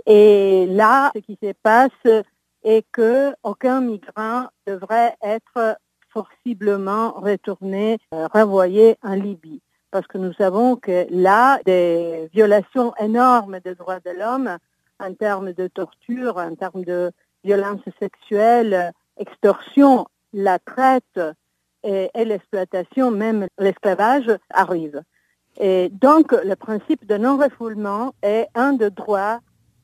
Et 0.07 0.67
là, 0.67 1.11
ce 1.15 1.21
qui 1.21 1.39
se 1.43 1.53
passe 1.63 2.25
est 2.65 2.85
qu'aucun 2.93 3.81
migrant 3.83 4.47
devrait 4.67 5.17
être 5.23 5.77
forciblement 6.09 7.13
retourné, 7.13 7.99
euh, 8.15 8.27
renvoyé 8.33 8.97
en 9.03 9.15
Libye 9.15 9.61
parce 9.91 10.07
que 10.07 10.19
nous 10.19 10.33
savons 10.35 10.77
que 10.77 11.07
là, 11.11 11.59
des 11.65 12.29
violations 12.33 12.95
énormes 12.99 13.61
des 13.61 13.75
droits 13.75 14.01
de 14.01 14.11
l'homme 14.11 14.57
en 14.99 15.15
termes 15.15 15.53
de 15.53 15.69
torture, 15.69 16.37
en 16.37 16.55
termes 16.55 16.85
de 16.85 17.11
violence 17.45 17.81
sexuelle, 17.99 18.93
extorsion, 19.17 20.07
la 20.33 20.59
traite 20.59 21.21
et, 21.83 22.11
et 22.15 22.25
l'exploitation, 22.25 23.11
même 23.11 23.47
l'esclavage, 23.59 24.31
arrivent. 24.51 25.03
Et 25.59 25.89
donc, 25.91 26.33
le 26.33 26.55
principe 26.55 27.07
de 27.07 27.17
non-refoulement 27.17 28.15
est 28.23 28.49
un 28.55 28.75
des 28.75 28.91
droits 28.91 29.41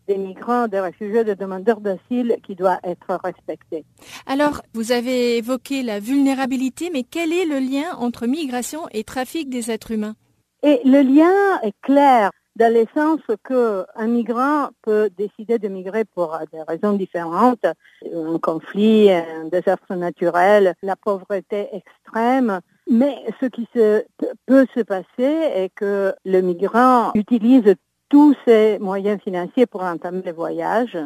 des 0.07 0.19
migrants, 0.19 0.69
des 0.69 0.81
réfugiés, 0.81 1.25
des 1.25 1.35
demandeurs 1.35 1.81
d'asile 1.81 2.37
qui 2.47 2.55
doit 2.55 2.79
être 2.85 3.19
respecté. 3.23 3.85
Alors, 4.27 4.62
vous 4.75 4.92
avez 4.92 5.37
évoqué 5.37 5.83
la 5.83 6.01
vulnérabilité, 6.01 6.90
mais 6.92 7.03
quel 7.03 7.33
est 7.33 7.45
le 7.45 7.59
lien 7.59 7.97
entre 7.99 8.27
migration 8.27 8.81
et 8.92 9.05
trafic 9.05 9.49
des 9.49 9.71
êtres 9.71 9.90
humains? 9.92 10.14
Et 10.62 10.81
le 10.85 11.03
lien 11.03 11.61
est 11.62 11.75
clair 11.83 12.31
dans 12.57 12.73
le 12.73 12.87
sens 12.95 13.21
qu'un 13.47 14.07
migrant 14.07 14.69
peut 14.83 15.11
décider 15.16 15.59
de 15.59 15.69
migrer 15.69 16.05
pour 16.05 16.38
des 16.53 16.62
raisons 16.62 16.95
différentes, 16.95 17.66
un 18.03 18.38
conflit, 18.38 19.11
un 19.11 19.45
désastre 19.53 19.95
naturel, 19.95 20.75
la 20.83 20.97
pauvreté 20.97 21.69
extrême. 21.73 22.61
Mais 22.90 23.14
ce 23.40 23.47
qui 23.47 23.69
peut 23.75 24.66
se 24.75 24.81
passer 24.81 25.05
est 25.19 25.71
que 25.75 26.14
le 26.25 26.40
migrant 26.40 27.11
utilise 27.14 27.75
tous 28.09 28.35
ses 28.47 28.79
moyens 28.79 29.21
financiers 29.23 29.66
pour 29.66 29.83
entamer 29.83 30.23
le 30.25 30.33
voyage. 30.33 30.99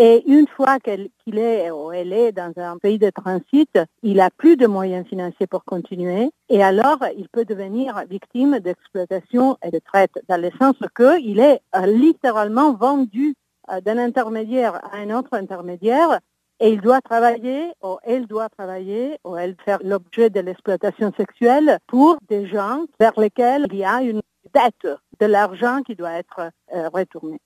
Et 0.00 0.22
une 0.30 0.46
fois 0.46 0.78
qu'il 0.78 1.38
est 1.38 1.72
ou 1.72 1.90
elle 1.90 2.12
est 2.12 2.30
dans 2.30 2.52
un 2.56 2.78
pays 2.78 2.98
de 2.98 3.10
transit, 3.10 3.78
il 4.04 4.18
n'a 4.18 4.30
plus 4.30 4.56
de 4.56 4.68
moyens 4.68 5.04
financiers 5.08 5.48
pour 5.48 5.64
continuer. 5.64 6.30
Et 6.48 6.62
alors, 6.62 6.98
il 7.16 7.28
peut 7.28 7.44
devenir 7.44 8.04
victime 8.08 8.60
d'exploitation 8.60 9.56
et 9.64 9.72
de 9.72 9.80
traite, 9.80 10.12
dans 10.28 10.40
le 10.40 10.50
sens 10.60 10.76
qu'il 10.96 11.40
est 11.40 11.60
euh, 11.74 11.86
littéralement 11.86 12.74
vendu 12.74 13.34
euh, 13.72 13.80
d'un 13.80 13.98
intermédiaire 13.98 14.76
à 14.76 14.98
un 14.98 15.10
autre 15.10 15.34
intermédiaire 15.34 16.20
et 16.60 16.72
il 16.72 16.80
doit 16.80 17.00
travailler, 17.00 17.72
ou 17.82 17.98
elle 18.02 18.26
doit 18.26 18.48
travailler, 18.48 19.18
ou 19.24 19.36
elle 19.36 19.56
faire 19.64 19.78
l'objet 19.82 20.28
de 20.30 20.40
l'exploitation 20.40 21.12
sexuelle 21.16 21.78
pour 21.86 22.18
des 22.28 22.46
gens 22.46 22.84
vers 22.98 23.18
lesquels 23.18 23.66
il 23.70 23.78
y 23.78 23.84
a 23.84 24.02
une 24.02 24.22
dette 24.54 24.88
de 25.20 25.26
l'argent 25.26 25.82
qui 25.82 25.94
doit 25.94 26.12
être 26.12 26.50
euh, 26.74 26.88
retourné. 26.88 27.38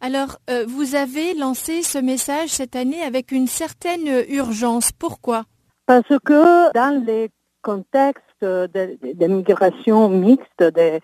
Alors, 0.00 0.38
euh, 0.48 0.64
vous 0.66 0.94
avez 0.94 1.34
lancé 1.34 1.82
ce 1.82 1.98
message 1.98 2.50
cette 2.50 2.76
année 2.76 3.02
avec 3.02 3.32
une 3.32 3.48
certaine 3.48 4.06
urgence. 4.28 4.92
Pourquoi? 4.92 5.44
Parce 5.86 6.18
que 6.24 6.72
dans 6.72 7.04
les 7.04 7.30
contextes 7.62 8.22
de, 8.42 8.98
de 9.02 9.26
migration 9.26 10.08
mixte, 10.08 10.60
de, 10.60 11.00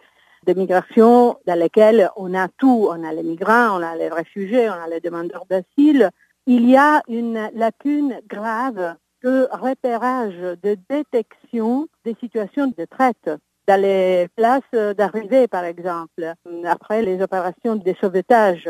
de 0.47 0.53
migration 0.53 1.37
dans 1.47 1.59
lesquelles 1.59 2.09
on 2.17 2.35
a 2.35 2.49
tout, 2.49 2.89
on 2.89 3.03
a 3.05 3.13
les 3.13 3.23
migrants, 3.23 3.79
on 3.79 3.83
a 3.83 3.97
les 3.97 4.09
réfugiés, 4.09 4.69
on 4.71 4.75
a 4.75 4.89
les 4.89 5.01
demandeurs 5.01 5.47
d'asile, 5.51 6.11
il 6.47 6.69
y 6.69 6.77
a 6.77 7.03
une 7.09 7.51
lacune 7.55 8.21
grave 8.29 8.97
de 9.23 9.49
repérage, 9.51 10.37
de 10.63 10.77
détection 10.89 11.89
des 12.05 12.15
situations 12.21 12.73
de 12.77 12.85
traite 12.85 13.31
dans 13.67 13.81
les 13.81 14.29
places 14.37 14.97
d'arrivée, 14.97 15.49
par 15.49 15.65
exemple. 15.65 16.35
Après 16.65 17.03
les 17.03 17.23
opérations 17.23 17.77
de 17.77 17.95
sauvetage 18.01 18.69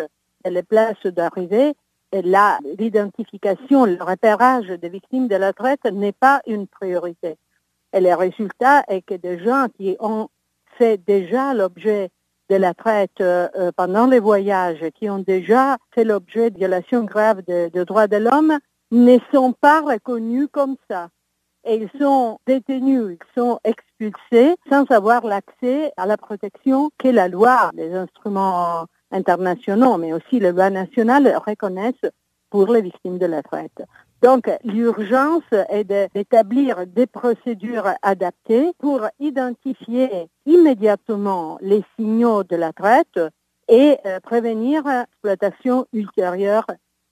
les 0.50 0.62
places 0.62 1.06
d'arrivée, 1.06 1.74
l'identification, 2.12 3.86
le 3.86 4.02
repérage 4.02 4.68
des 4.68 4.88
victimes 4.88 5.28
de 5.28 5.36
la 5.36 5.52
traite 5.52 5.84
n'est 5.84 6.12
pas 6.12 6.42
une 6.46 6.66
priorité. 6.66 7.36
Et 7.92 8.00
le 8.00 8.14
résultat 8.14 8.84
est 8.88 9.02
que 9.02 9.14
des 9.14 9.42
gens 9.42 9.66
qui 9.76 9.96
ont 10.00 10.28
fait 10.78 10.98
déjà 10.98 11.54
l'objet 11.54 12.10
de 12.50 12.56
la 12.56 12.74
traite 12.74 13.20
euh, 13.20 13.48
pendant 13.76 14.06
les 14.06 14.20
voyages, 14.20 14.84
qui 14.94 15.08
ont 15.08 15.20
déjà 15.20 15.78
fait 15.94 16.04
l'objet 16.04 16.50
de 16.50 16.58
violations 16.58 17.04
graves 17.04 17.42
de, 17.46 17.70
de 17.72 17.84
droits 17.84 18.06
de 18.06 18.18
l'homme, 18.18 18.58
ne 18.90 19.18
sont 19.32 19.52
pas 19.52 19.80
reconnus 19.80 20.48
comme 20.52 20.76
ça. 20.90 21.08
Et 21.66 21.76
ils 21.76 22.00
sont 22.00 22.38
détenus, 22.46 23.16
ils 23.18 23.40
sont 23.40 23.58
expulsés 23.64 24.56
sans 24.68 24.84
avoir 24.90 25.24
l'accès 25.24 25.92
à 25.96 26.06
la 26.06 26.16
protection 26.16 26.90
que 26.98 27.08
la 27.08 27.28
loi, 27.28 27.70
les 27.74 27.94
instruments 27.94 28.86
internationaux, 29.10 29.96
mais 29.96 30.12
aussi 30.12 30.40
les 30.40 30.52
lois 30.52 30.70
nationales 30.70 31.34
reconnaissent 31.46 32.10
pour 32.50 32.70
les 32.72 32.82
victimes 32.82 33.18
de 33.18 33.26
la 33.26 33.42
traite. 33.42 33.82
Donc, 34.22 34.50
l'urgence 34.64 35.42
est 35.68 35.84
d'établir 35.84 36.86
des 36.86 37.06
procédures 37.06 37.90
adaptées 38.02 38.72
pour 38.78 39.00
identifier 39.18 40.28
immédiatement 40.46 41.58
les 41.60 41.82
signaux 41.96 42.42
de 42.44 42.56
la 42.56 42.72
traite 42.72 43.20
et 43.68 43.98
euh, 44.06 44.20
prévenir 44.20 44.82
l'exploitation 44.86 45.86
ultérieure 45.92 46.66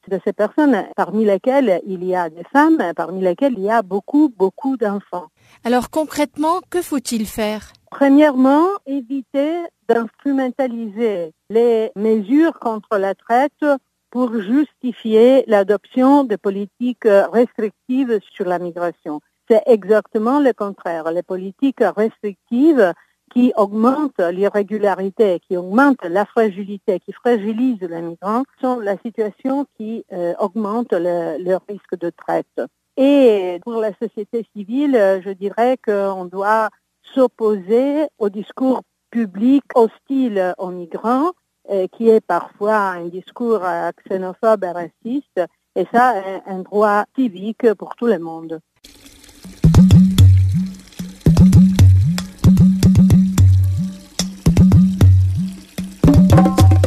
de 0.08 0.20
ces 0.24 0.32
personnes, 0.32 0.84
parmi 0.96 1.24
lesquelles 1.24 1.80
il 1.86 2.04
y 2.04 2.14
a 2.14 2.28
des 2.30 2.44
femmes, 2.52 2.82
parmi 2.96 3.20
lesquelles 3.20 3.54
il 3.56 3.64
y 3.64 3.70
a 3.70 3.82
beaucoup, 3.82 4.32
beaucoup 4.36 4.76
d'enfants. 4.76 5.28
Alors 5.64 5.90
concrètement, 5.90 6.60
que 6.70 6.82
faut-il 6.82 7.26
faire? 7.26 7.72
Premièrement, 7.90 8.66
éviter 8.86 9.54
d'instrumentaliser 9.88 11.32
les 11.50 11.92
mesures 11.96 12.58
contre 12.58 12.96
la 12.98 13.14
traite 13.14 13.64
pour 14.10 14.32
justifier 14.40 15.44
l'adoption 15.46 16.24
de 16.24 16.36
politiques 16.36 17.08
restrictives 17.32 18.18
sur 18.34 18.46
la 18.46 18.58
migration. 18.58 19.20
C'est 19.48 19.62
exactement 19.66 20.40
le 20.40 20.52
contraire. 20.52 21.10
Les 21.10 21.22
politiques 21.22 21.82
restrictives 21.96 22.92
qui 23.32 23.52
augmentent 23.56 24.20
l'irrégularité, 24.20 25.40
qui 25.40 25.56
augmentent 25.56 26.04
la 26.04 26.26
fragilité, 26.26 27.00
qui 27.00 27.12
fragilisent 27.12 27.80
les 27.80 28.02
migrants, 28.02 28.44
sont 28.60 28.78
la 28.78 28.96
situation 28.98 29.66
qui 29.76 30.04
euh, 30.12 30.34
augmente 30.38 30.92
le, 30.92 31.56
risque 31.68 31.98
de 31.98 32.10
traite. 32.10 32.60
Et 32.96 33.58
pour 33.62 33.80
la 33.80 33.92
société 33.94 34.46
civile, 34.54 35.22
je 35.24 35.30
dirais 35.30 35.78
qu'on 35.84 36.26
doit 36.26 36.68
s'opposer 37.14 38.06
au 38.18 38.28
discours 38.28 38.82
public 39.10 39.64
hostile 39.74 40.54
aux 40.58 40.70
migrants, 40.70 41.32
euh, 41.70 41.86
qui 41.96 42.08
est 42.08 42.20
parfois 42.20 42.76
un 42.76 43.06
discours 43.06 43.64
euh, 43.64 43.90
xénophobe 44.08 44.64
et 44.64 44.70
raciste, 44.70 45.40
et 45.74 45.86
ça, 45.92 46.14
un 46.46 46.58
droit 46.58 47.04
civique 47.16 47.72
pour 47.74 47.96
tout 47.96 48.06
le 48.06 48.18
monde. 48.18 48.60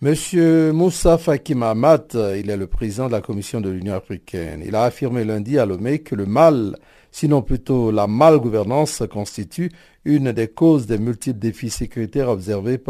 Monsieur 0.00 0.72
Moussa 0.72 1.16
Faki 1.16 1.54
Mahamat, 1.54 2.16
il 2.36 2.50
est 2.50 2.56
le 2.56 2.66
président 2.66 3.06
de 3.06 3.12
la 3.12 3.20
Commission 3.20 3.60
de 3.60 3.70
l'Union 3.70 3.94
africaine. 3.94 4.64
Il 4.66 4.74
a 4.74 4.82
affirmé 4.82 5.24
lundi 5.24 5.60
à 5.60 5.66
Lomé 5.66 6.00
que 6.00 6.16
le 6.16 6.26
mal, 6.26 6.76
sinon 7.12 7.42
plutôt 7.42 7.92
la 7.92 8.08
malgouvernance, 8.08 9.04
constitue 9.08 9.70
une 10.04 10.32
des 10.32 10.48
causes 10.48 10.86
des 10.86 10.98
multiples 10.98 11.38
défis 11.38 11.70
sécuritaires 11.70 12.30
observés 12.30 12.80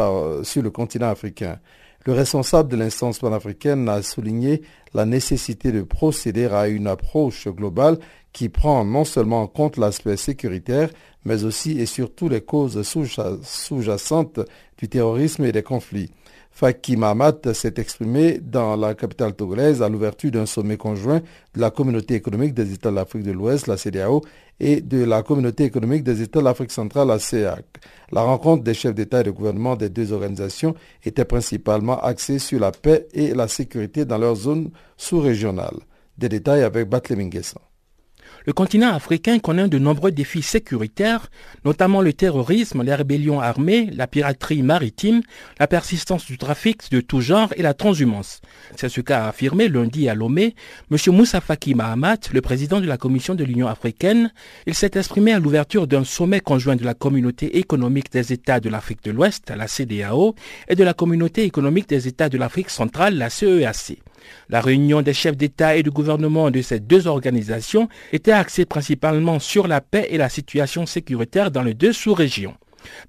sur 0.42 0.62
le 0.62 0.70
continent 0.70 1.10
africain. 1.10 1.58
Le 2.08 2.14
responsable 2.14 2.70
de 2.70 2.76
l'instance 2.78 3.18
panafricaine 3.18 3.86
a 3.86 4.00
souligné 4.00 4.62
la 4.94 5.04
nécessité 5.04 5.72
de 5.72 5.82
procéder 5.82 6.46
à 6.46 6.66
une 6.66 6.86
approche 6.86 7.48
globale 7.48 7.98
qui 8.32 8.48
prend 8.48 8.82
non 8.86 9.04
seulement 9.04 9.42
en 9.42 9.46
compte 9.46 9.76
l'aspect 9.76 10.16
sécuritaire, 10.16 10.88
mais 11.26 11.44
aussi 11.44 11.78
et 11.78 11.84
surtout 11.84 12.30
les 12.30 12.40
causes 12.40 12.80
sous-jacentes 12.82 14.40
du 14.78 14.88
terrorisme 14.88 15.44
et 15.44 15.52
des 15.52 15.62
conflits. 15.62 16.10
Faki 16.58 16.96
Mahamat 16.96 17.54
s'est 17.54 17.74
exprimé 17.76 18.40
dans 18.42 18.74
la 18.74 18.96
capitale 18.96 19.32
togolaise 19.32 19.80
à 19.80 19.88
l'ouverture 19.88 20.32
d'un 20.32 20.44
sommet 20.44 20.76
conjoint 20.76 21.20
de 21.54 21.60
la 21.60 21.70
communauté 21.70 22.16
économique 22.16 22.52
des 22.52 22.72
États 22.72 22.90
de 22.90 22.96
l'Afrique 22.96 23.22
de 23.22 23.30
l'Ouest, 23.30 23.68
la 23.68 23.76
CDAO, 23.76 24.22
et 24.58 24.80
de 24.80 25.04
la 25.04 25.22
communauté 25.22 25.62
économique 25.62 26.02
des 26.02 26.20
États 26.20 26.40
de 26.40 26.44
l'Afrique 26.44 26.72
centrale, 26.72 27.06
la 27.06 27.20
CEAC. 27.20 27.64
La 28.10 28.22
rencontre 28.22 28.64
des 28.64 28.74
chefs 28.74 28.92
d'État 28.92 29.20
et 29.20 29.22
de 29.22 29.30
gouvernement 29.30 29.76
des 29.76 29.88
deux 29.88 30.12
organisations 30.12 30.74
était 31.04 31.24
principalement 31.24 32.00
axée 32.00 32.40
sur 32.40 32.58
la 32.58 32.72
paix 32.72 33.06
et 33.12 33.34
la 33.34 33.46
sécurité 33.46 34.04
dans 34.04 34.18
leur 34.18 34.34
zone 34.34 34.72
sous-régionale. 34.96 35.76
Des 36.18 36.28
détails 36.28 36.64
avec 36.64 36.88
Batley 36.88 37.14
le 38.48 38.54
continent 38.54 38.94
africain 38.94 39.38
connaît 39.40 39.68
de 39.68 39.78
nombreux 39.78 40.10
défis 40.10 40.40
sécuritaires, 40.40 41.30
notamment 41.66 42.00
le 42.00 42.14
terrorisme, 42.14 42.82
les 42.82 42.94
rébellions 42.94 43.42
armées, 43.42 43.90
la 43.92 44.06
piraterie 44.06 44.62
maritime, 44.62 45.20
la 45.60 45.66
persistance 45.66 46.24
du 46.24 46.38
trafic 46.38 46.90
de 46.90 47.02
tout 47.02 47.20
genre 47.20 47.52
et 47.56 47.62
la 47.62 47.74
transhumance. 47.74 48.40
C'est 48.74 48.88
ce 48.88 49.02
qu'a 49.02 49.28
affirmé 49.28 49.68
lundi 49.68 50.08
à 50.08 50.14
Lomé 50.14 50.54
M. 50.90 50.96
Moussa 51.08 51.42
Faki 51.42 51.74
Mahamat, 51.74 52.32
le 52.32 52.40
président 52.40 52.80
de 52.80 52.86
la 52.86 52.96
Commission 52.96 53.34
de 53.34 53.44
l'Union 53.44 53.68
africaine. 53.68 54.32
Il 54.66 54.74
s'est 54.74 54.92
exprimé 54.94 55.34
à 55.34 55.40
l'ouverture 55.40 55.86
d'un 55.86 56.04
sommet 56.04 56.40
conjoint 56.40 56.76
de 56.76 56.86
la 56.86 56.94
Communauté 56.94 57.58
économique 57.58 58.10
des 58.10 58.32
États 58.32 58.60
de 58.60 58.70
l'Afrique 58.70 59.04
de 59.04 59.10
l'Ouest, 59.10 59.52
la 59.54 59.68
CDAO, 59.68 60.34
et 60.68 60.74
de 60.74 60.84
la 60.84 60.94
Communauté 60.94 61.44
économique 61.44 61.90
des 61.90 62.08
États 62.08 62.30
de 62.30 62.38
l'Afrique 62.38 62.70
centrale, 62.70 63.18
la 63.18 63.28
CEAC. 63.28 63.98
La 64.48 64.60
réunion 64.60 65.02
des 65.02 65.12
chefs 65.12 65.36
d'État 65.36 65.76
et 65.76 65.82
de 65.82 65.90
gouvernement 65.90 66.50
de 66.50 66.62
ces 66.62 66.80
deux 66.80 67.06
organisations 67.06 67.88
était 68.12 68.32
axée 68.32 68.64
principalement 68.64 69.38
sur 69.38 69.68
la 69.68 69.80
paix 69.80 70.08
et 70.10 70.18
la 70.18 70.28
situation 70.28 70.86
sécuritaire 70.86 71.50
dans 71.50 71.62
les 71.62 71.74
deux 71.74 71.92
sous-régions. 71.92 72.54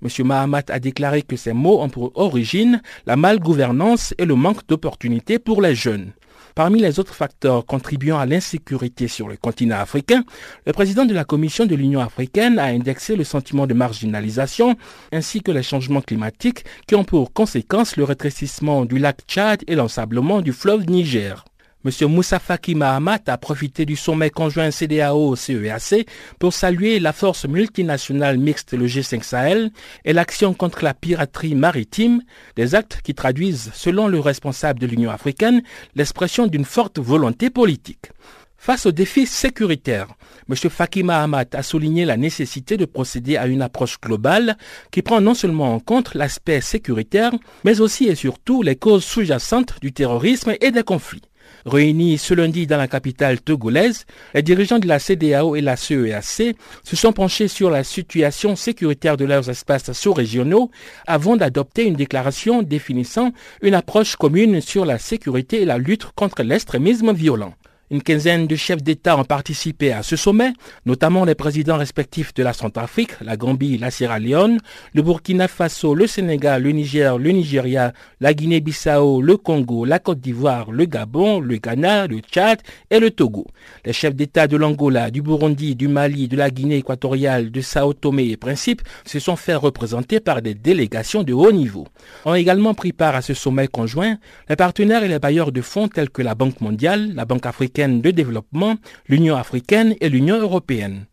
M. 0.03 0.25
Mahamat 0.25 0.63
a 0.69 0.79
déclaré 0.79 1.21
que 1.21 1.35
ces 1.35 1.53
mots 1.53 1.81
ont 1.81 1.89
pour 1.89 2.11
origine 2.15 2.81
la 3.05 3.15
malgouvernance 3.15 4.13
et 4.17 4.25
le 4.25 4.35
manque 4.35 4.67
d'opportunités 4.67 5.39
pour 5.39 5.61
les 5.61 5.75
jeunes. 5.75 6.11
Parmi 6.59 6.81
les 6.81 6.99
autres 6.99 7.13
facteurs 7.15 7.65
contribuant 7.65 8.19
à 8.19 8.25
l'insécurité 8.25 9.07
sur 9.07 9.29
le 9.29 9.37
continent 9.37 9.77
africain, 9.77 10.25
le 10.65 10.73
président 10.73 11.05
de 11.05 11.13
la 11.13 11.23
Commission 11.23 11.65
de 11.65 11.73
l'Union 11.73 12.01
africaine 12.01 12.59
a 12.59 12.65
indexé 12.65 13.15
le 13.15 13.23
sentiment 13.23 13.65
de 13.65 13.73
marginalisation 13.73 14.75
ainsi 15.13 15.39
que 15.39 15.51
les 15.53 15.63
changements 15.63 16.01
climatiques 16.01 16.65
qui 16.85 16.95
ont 16.95 17.05
pour 17.05 17.31
conséquence 17.31 17.95
le 17.95 18.03
rétrécissement 18.03 18.83
du 18.83 18.97
lac 18.99 19.21
Tchad 19.25 19.63
et 19.67 19.75
l'ensablement 19.75 20.41
du 20.41 20.51
fleuve 20.51 20.85
Niger. 20.89 21.45
M. 21.85 21.91
Moussa 22.09 22.39
Faki 22.39 22.75
Mahamat 22.75 23.21
a 23.27 23.37
profité 23.37 23.85
du 23.85 23.95
sommet 23.95 24.29
conjoint 24.29 24.69
CDAO-CEAC 24.69 26.05
pour 26.37 26.51
saluer 26.51 26.99
la 26.99 27.13
force 27.13 27.45
multinationale 27.47 28.37
mixte 28.37 28.73
le 28.73 28.85
G5 28.85 29.23
Sahel 29.23 29.71
et 30.03 30.11
l'action 30.11 30.53
contre 30.53 30.83
la 30.83 30.93
piraterie 30.93 31.55
maritime, 31.55 32.21
des 32.57 32.75
actes 32.75 32.99
qui 33.01 33.15
traduisent, 33.15 33.71
selon 33.73 34.09
le 34.09 34.19
responsable 34.19 34.81
de 34.81 34.87
l'Union 34.87 35.09
africaine, 35.09 35.61
l'expression 35.95 36.47
d'une 36.47 36.65
forte 36.65 36.99
volonté 36.99 37.49
politique. 37.49 38.11
Face 38.57 38.85
aux 38.85 38.91
défis 38.91 39.25
sécuritaires, 39.25 40.09
M. 40.49 40.55
Faki 40.57 41.03
Mahamat 41.03 41.45
a 41.53 41.63
souligné 41.63 42.03
la 42.03 42.17
nécessité 42.17 42.75
de 42.75 42.83
procéder 42.83 43.37
à 43.37 43.47
une 43.47 43.61
approche 43.61 44.01
globale 44.01 44.57
qui 44.91 45.01
prend 45.01 45.21
non 45.21 45.33
seulement 45.33 45.73
en 45.75 45.79
compte 45.79 46.13
l'aspect 46.13 46.59
sécuritaire, 46.59 47.31
mais 47.63 47.79
aussi 47.79 48.09
et 48.09 48.15
surtout 48.15 48.63
les 48.63 48.75
causes 48.75 49.05
sous-jacentes 49.05 49.75
du 49.81 49.93
terrorisme 49.93 50.55
et 50.59 50.71
des 50.71 50.83
conflits. 50.83 51.28
Réunis 51.65 52.17
ce 52.17 52.33
lundi 52.33 52.67
dans 52.67 52.77
la 52.77 52.87
capitale 52.87 53.41
togolaise, 53.41 54.05
les 54.33 54.41
dirigeants 54.41 54.79
de 54.79 54.87
la 54.87 54.99
CDAO 54.99 55.55
et 55.55 55.61
la 55.61 55.75
CEAC 55.75 56.55
se 56.83 56.95
sont 56.95 57.13
penchés 57.13 57.47
sur 57.47 57.69
la 57.69 57.83
situation 57.83 58.55
sécuritaire 58.55 59.17
de 59.17 59.25
leurs 59.25 59.49
espaces 59.49 59.91
sous-régionaux 59.91 60.71
avant 61.07 61.35
d'adopter 61.35 61.85
une 61.85 61.95
déclaration 61.95 62.61
définissant 62.61 63.33
une 63.61 63.73
approche 63.73 64.15
commune 64.15 64.61
sur 64.61 64.85
la 64.85 64.97
sécurité 64.97 65.61
et 65.61 65.65
la 65.65 65.77
lutte 65.77 66.05
contre 66.15 66.43
l'extrémisme 66.43 67.13
violent. 67.13 67.53
Une 67.91 68.03
quinzaine 68.03 68.45
de 68.45 68.55
chefs 68.55 68.83
d'État 68.83 69.17
ont 69.17 69.23
participé 69.23 69.91
à 69.91 70.03
ce 70.03 70.15
sommet, 70.15 70.53
notamment 70.85 71.25
les 71.25 71.33
présidents 71.33 71.77
respectifs 71.77 72.35
de 72.35 72.43
la 72.43 72.53
Centrafrique, 72.53 73.13
la 73.21 73.35
Gambie, 73.35 73.79
la 73.79 73.89
Sierra 73.89 74.19
Leone, 74.19 74.59
le 74.93 75.01
Burkina 75.01 75.47
Faso, 75.47 75.95
le 75.95 76.05
Sénégal, 76.05 76.61
le 76.61 76.69
Niger, 76.71 77.17
le 77.17 77.31
Nigeria, 77.31 77.93
la 78.19 78.35
Guinée-Bissau, 78.35 79.23
le 79.23 79.37
Congo, 79.37 79.85
la 79.85 79.97
Côte 79.97 80.19
d'Ivoire, 80.19 80.71
le 80.71 80.85
Gabon, 80.85 81.39
le 81.39 81.57
Ghana, 81.57 82.05
le 82.05 82.19
Tchad 82.19 82.59
et 82.91 82.99
le 82.99 83.09
Togo. 83.09 83.47
Les 83.83 83.93
chefs 83.93 84.13
d'État 84.13 84.45
de 84.45 84.55
l'Angola, 84.55 85.09
du 85.09 85.23
Burundi, 85.23 85.75
du 85.75 85.87
Mali, 85.87 86.27
de 86.27 86.37
la 86.37 86.51
Guinée 86.51 86.77
équatoriale, 86.77 87.49
de 87.49 87.61
Sao 87.61 87.93
Tomé 87.93 88.29
et 88.29 88.37
Principe 88.37 88.83
se 89.03 89.17
sont 89.17 89.35
fait 89.35 89.55
représenter 89.55 90.19
par 90.19 90.43
des 90.43 90.53
délégations 90.53 91.23
de 91.23 91.33
haut 91.33 91.51
niveau. 91.51 91.87
Ont 92.25 92.35
également 92.35 92.75
pris 92.75 92.93
part 92.93 93.15
à 93.15 93.23
ce 93.23 93.33
sommet 93.33 93.67
conjoint 93.67 94.17
les 94.47 94.55
partenaires 94.55 95.03
et 95.03 95.07
les 95.07 95.17
bailleurs 95.17 95.51
de 95.51 95.61
fonds 95.61 95.87
tels 95.87 96.11
que 96.11 96.21
la 96.21 96.35
Banque 96.35 96.61
mondiale, 96.61 97.13
la 97.15 97.25
Banque 97.25 97.47
africaine, 97.47 97.78
de 97.87 98.11
développement, 98.11 98.75
l'Union 99.07 99.35
africaine 99.35 99.95
et 100.01 100.09
l'Union 100.09 100.39
européenne. 100.39 101.05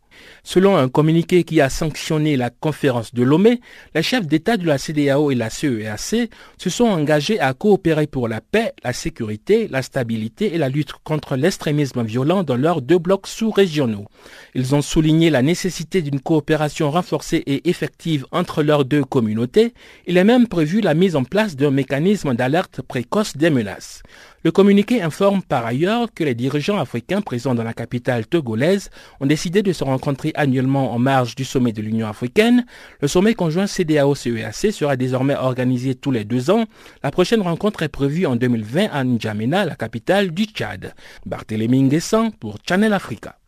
Selon 0.43 0.77
un 0.77 0.89
communiqué 0.89 1.45
qui 1.45 1.61
a 1.61 1.69
sanctionné 1.69 2.37
la 2.37 2.51
conférence 2.51 3.13
de 3.13 3.23
Lomé, 3.23 3.61
les 3.95 4.03
chefs 4.03 4.27
d'État 4.27 4.57
de 4.57 4.67
la 4.67 4.79
CDAO 4.79 5.31
et 5.31 5.35
la 5.35 5.51
CEAC 5.51 6.31
se 6.57 6.71
sont 6.71 6.85
engagés 6.85 7.41
à 7.41 7.53
coopérer 7.53 8.07
pour 8.07 8.29
la 8.29 8.41
paix, 8.41 8.73
la 8.85 8.93
sécurité, 8.93 9.69
la 9.69 9.83
stabilité 9.83 10.55
et 10.55 10.59
la 10.59 10.69
lutte 10.69 10.93
contre 11.05 11.37
l'extrémisme 11.37 12.03
violent 12.05 12.45
dans 12.45 12.57
leurs 12.57 12.81
deux 12.81 12.99
blocs 12.99 13.27
sous-régionaux. 13.27 14.07
Ils 14.55 14.75
ont 14.75 14.83
souligné 14.83 15.31
la 15.31 15.43
nécessité 15.43 16.01
d'une 16.01 16.21
coopération 16.21 16.91
renforcée 16.91 17.43
et 17.47 17.69
effective 17.69 18.27
entre 18.31 18.63
leurs 18.63 18.85
deux 18.85 19.05
communautés. 19.05 19.75
Il 20.07 20.17
est 20.17 20.25
même 20.25 20.47
prévu 20.47 20.81
la 20.81 20.95
mise 20.95 21.17
en 21.17 21.25
place 21.25 21.57
d'un 21.57 21.71
mécanisme 21.71 22.35
d'alerte 22.35 22.83
précoce 22.83 23.37
des 23.37 23.51
menaces. 23.51 24.03
Le 24.45 24.53
communiqué 24.53 25.03
informe 25.03 25.43
par 25.43 25.67
ailleurs 25.67 26.09
que 26.15 26.25
les 26.25 26.35
dirigeants 26.35 26.79
africains 26.79 27.21
présents 27.21 27.55
dans 27.55 27.65
la 27.65 27.73
capitale 27.73 28.27
togolaise 28.27 28.91
ont 29.21 29.27
décidé 29.27 29.63
de 29.63 29.73
se 29.73 29.85
rencontrer 29.85 30.33
annuellement 30.35 30.93
en 30.93 30.99
marge 30.99 31.35
du 31.35 31.45
sommet 31.45 31.73
de 31.73 31.83
l'Union 31.83 32.07
africaine. 32.07 32.65
Le 33.01 33.09
sommet 33.09 33.35
conjoint 33.35 33.67
CDAO-CEAC 33.67 34.73
sera 34.73 34.97
désormais 34.97 35.37
organisé 35.37 35.95
tous 35.95 36.11
les 36.11 36.25
deux 36.25 36.51
ans. 36.51 36.67
La 37.03 37.11
prochaine 37.11 37.43
rencontre 37.43 37.83
est 37.83 37.89
prévue 37.89 38.27
en 38.27 38.37
2020 38.37 38.89
à 38.93 39.05
N'Djamena, 39.05 39.65
la 39.65 39.75
capitale 39.75 40.31
du 40.31 40.45
Tchad. 40.45 40.95
Barthélémy 41.25 41.83
Nguessan 41.83 42.31
pour 42.33 42.59
Channel 42.67 42.93
Africa. 42.93 43.39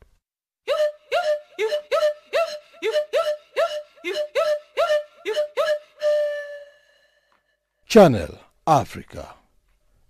Channel 7.88 8.28
Africa. 8.66 9.37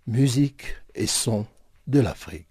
Musique 0.09 0.63
et 0.95 1.05
son 1.05 1.45
de 1.85 1.99
l'Afrique. 1.99 2.47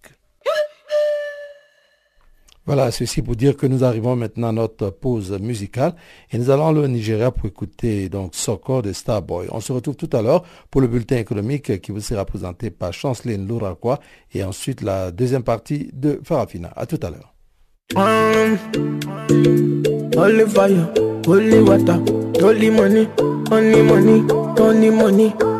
Voilà, 2.66 2.92
ceci 2.92 3.20
pour 3.20 3.34
dire 3.34 3.56
que 3.56 3.66
nous 3.66 3.82
arrivons 3.82 4.14
maintenant 4.14 4.50
à 4.50 4.52
notre 4.52 4.90
pause 4.90 5.32
musicale 5.40 5.96
et 6.30 6.38
nous 6.38 6.50
allons 6.50 6.68
au 6.68 6.86
Nigeria 6.86 7.32
pour 7.32 7.46
écouter 7.46 8.08
donc 8.08 8.36
Soko 8.36 8.80
de 8.80 8.92
Starboy. 8.92 9.48
On 9.50 9.58
se 9.58 9.72
retrouve 9.72 9.96
tout 9.96 10.10
à 10.12 10.22
l'heure 10.22 10.44
pour 10.70 10.80
le 10.80 10.86
bulletin 10.86 11.16
économique 11.16 11.80
qui 11.80 11.90
vous 11.90 12.00
sera 12.00 12.24
présenté 12.24 12.70
par 12.70 12.92
Chanceline 12.92 13.48
Lourakwa 13.48 13.98
et 14.32 14.44
ensuite 14.44 14.80
la 14.82 15.10
deuxième 15.10 15.42
partie 15.42 15.90
de 15.92 16.20
Farafina. 16.22 16.72
À 16.76 16.86
tout 16.86 17.00
à 17.02 17.10
l'heure. 17.10 17.34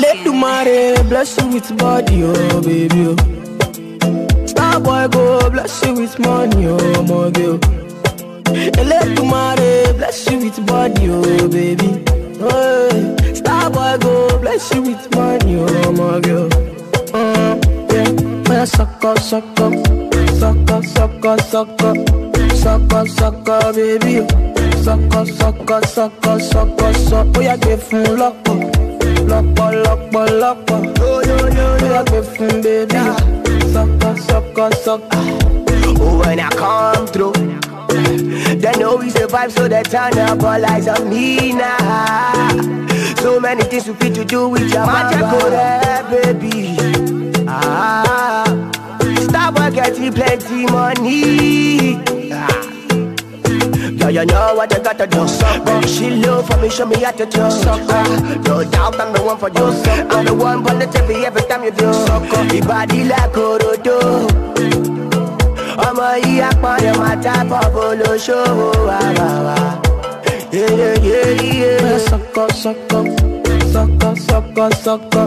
Let 0.00 0.24
the 0.24 0.32
mare 0.32 1.04
bless 1.04 1.36
you 1.40 1.48
with 1.48 1.76
body, 1.78 2.22
oh 2.24 2.60
baby. 2.62 3.06
Oh. 3.08 4.46
Star 4.46 4.80
boy 4.80 5.08
go 5.08 5.50
bless 5.50 5.84
you 5.84 5.94
with 5.94 6.18
money, 6.18 6.66
oh 6.66 7.02
my 7.02 7.30
girl. 7.30 7.58
Let 8.84 9.16
the 9.16 9.22
mare 9.24 9.92
bless 9.94 10.30
you 10.30 10.38
with 10.38 10.66
body, 10.66 11.08
oh 11.10 11.48
baby. 11.48 12.04
Oh, 12.40 13.16
star 13.34 13.70
boy 13.70 13.96
go 14.00 14.38
bless 14.40 14.74
you 14.74 14.82
with 14.82 15.14
money, 15.14 15.56
oh 15.58 15.92
my 15.92 16.20
girl. 16.20 16.48
Uh, 17.14 17.56
yeah, 17.92 18.10
man, 18.48 18.66
suck 18.66 19.04
up, 19.04 19.18
suck 19.18 19.44
up, 19.60 19.72
sucker, 20.40 20.82
sucker, 20.82 21.36
sucker, 21.50 21.94
sucker, 22.54 23.06
sucker, 23.06 23.72
baby. 23.72 24.14
Sucker, 24.84 25.24
sucker, 25.26 25.80
sucker, 25.86 26.38
sucker, 26.40 26.92
sucker. 26.94 27.24
Bóyá 27.32 27.56
gbé 27.62 27.76
fún 27.86 28.04
lọ́pọ̀, 28.20 28.56
lọ́pọ̀, 29.30 30.24
lọ́pọ̀, 30.42 30.80
oh. 31.08 31.20
Bóyá 31.80 32.02
give 32.10 32.28
fún 32.34 32.54
baby. 32.64 33.00
Sucker, 33.72 34.14
sucker, 34.28 34.70
sucker. 34.84 35.24
Oh, 36.00 36.18
when 36.20 36.40
I 36.40 36.48
come 36.60 37.06
through. 37.06 37.32
They 38.62 38.72
know 38.78 38.96
we 38.96 39.10
survive, 39.10 39.52
so 39.52 39.68
they 39.68 39.82
turn 39.82 40.18
up 40.18 40.42
all 40.42 40.64
eyes 40.72 40.88
on 40.88 41.08
me 41.08 41.52
now. 41.52 42.48
So 43.22 43.40
many 43.40 43.62
things 43.64 43.86
we 43.88 43.94
fit 43.94 44.14
to 44.14 44.24
do 44.24 44.48
with 44.48 44.72
your 44.72 44.84
mama, 44.86 45.20
oh, 45.34 46.10
baby. 46.10 46.76
Ah. 47.48 48.75
Starboy 49.46 49.72
getting 49.74 50.12
plenty 50.12 50.66
money 50.66 51.94
ah. 52.32 52.50
Girl, 53.96 54.10
you 54.10 54.26
know 54.26 54.54
what 54.56 54.72
you 54.72 54.82
gotta 54.82 55.06
do. 55.06 55.28
Sucker. 55.28 55.86
She 55.86 56.10
love 56.10 56.48
for 56.48 56.56
me, 56.56 56.68
show 56.68 56.84
me 56.84 56.96
how 57.00 57.12
to 57.12 57.24
do. 57.26 57.48
Sucker. 57.50 58.02
No 58.42 58.64
doubt 58.68 58.98
I'm 58.98 59.12
the 59.12 59.22
one 59.22 59.38
for 59.38 59.48
you. 59.50 59.66
I'm 60.10 60.24
the 60.24 60.34
one 60.34 60.64
for 60.64 60.74
the 60.74 60.86
TV 60.86 61.22
every 61.24 61.42
time 61.42 61.62
you 61.62 61.70
do. 61.70 61.92
Sucker. 61.92 62.42
Your 62.54 62.64
body 62.66 63.04
like 63.04 63.32
Orodo. 63.36 63.98
ọmọ 65.86 66.08
yìí 66.24 66.40
apọ̀nrẹ̀ 66.48 66.94
máa 67.00 67.16
tábọ̀ 67.24 67.64
bolóṣòwò 67.74 68.68
àwàwà. 68.98 69.56
Sọ́kọ̀ 72.08 72.46
sọ́kọ̀ 72.62 73.02
sọ́kọ̀ 73.72 74.12
sọ́kọ̀ 74.26 74.68
sọ́kọ̀ 74.84 75.26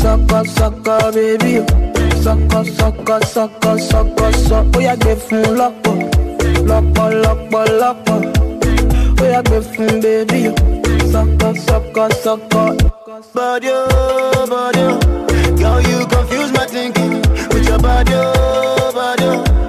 sọ́kọ̀ 0.00 0.40
sọ́kọ̀ 0.56 0.98
bébí 1.14 1.54
sọ́kọ̀ 2.24 2.60
sọ́kọ̀ 2.78 3.18
sọ́kọ̀ 3.34 3.74
sọ́kọ̀ 3.90 4.28
sọ́ 4.46 4.60
ó 4.76 4.78
yá 4.86 4.94
gbé 5.02 5.12
fún 5.24 5.44
lọ́pọ̀ 5.60 5.94
lọ́pọ̀ 6.68 7.06
lọ́pọ̀ 7.24 7.62
lọ́pọ̀ 7.80 8.16
ó 9.22 9.24
yá 9.32 9.40
gbé 9.46 9.58
fún 9.70 9.90
bébí 10.02 10.40
sọ́kọ̀ 11.12 11.50
sọ́kọ̀ 11.66 12.06
sọ́kọ̀. 12.24 12.66
Body, 13.34 13.68
oh, 13.70 14.46
body, 14.52 14.82
oh. 14.92 14.98
girl, 15.60 15.80
you 15.88 15.98
confuse 16.12 16.50
my 16.52 16.66
thinking 16.74 17.12
with 17.52 17.66
your 17.68 17.78
body, 17.78 18.12
oh, 18.14 18.92
body. 18.94 19.24
oh. 19.24 19.61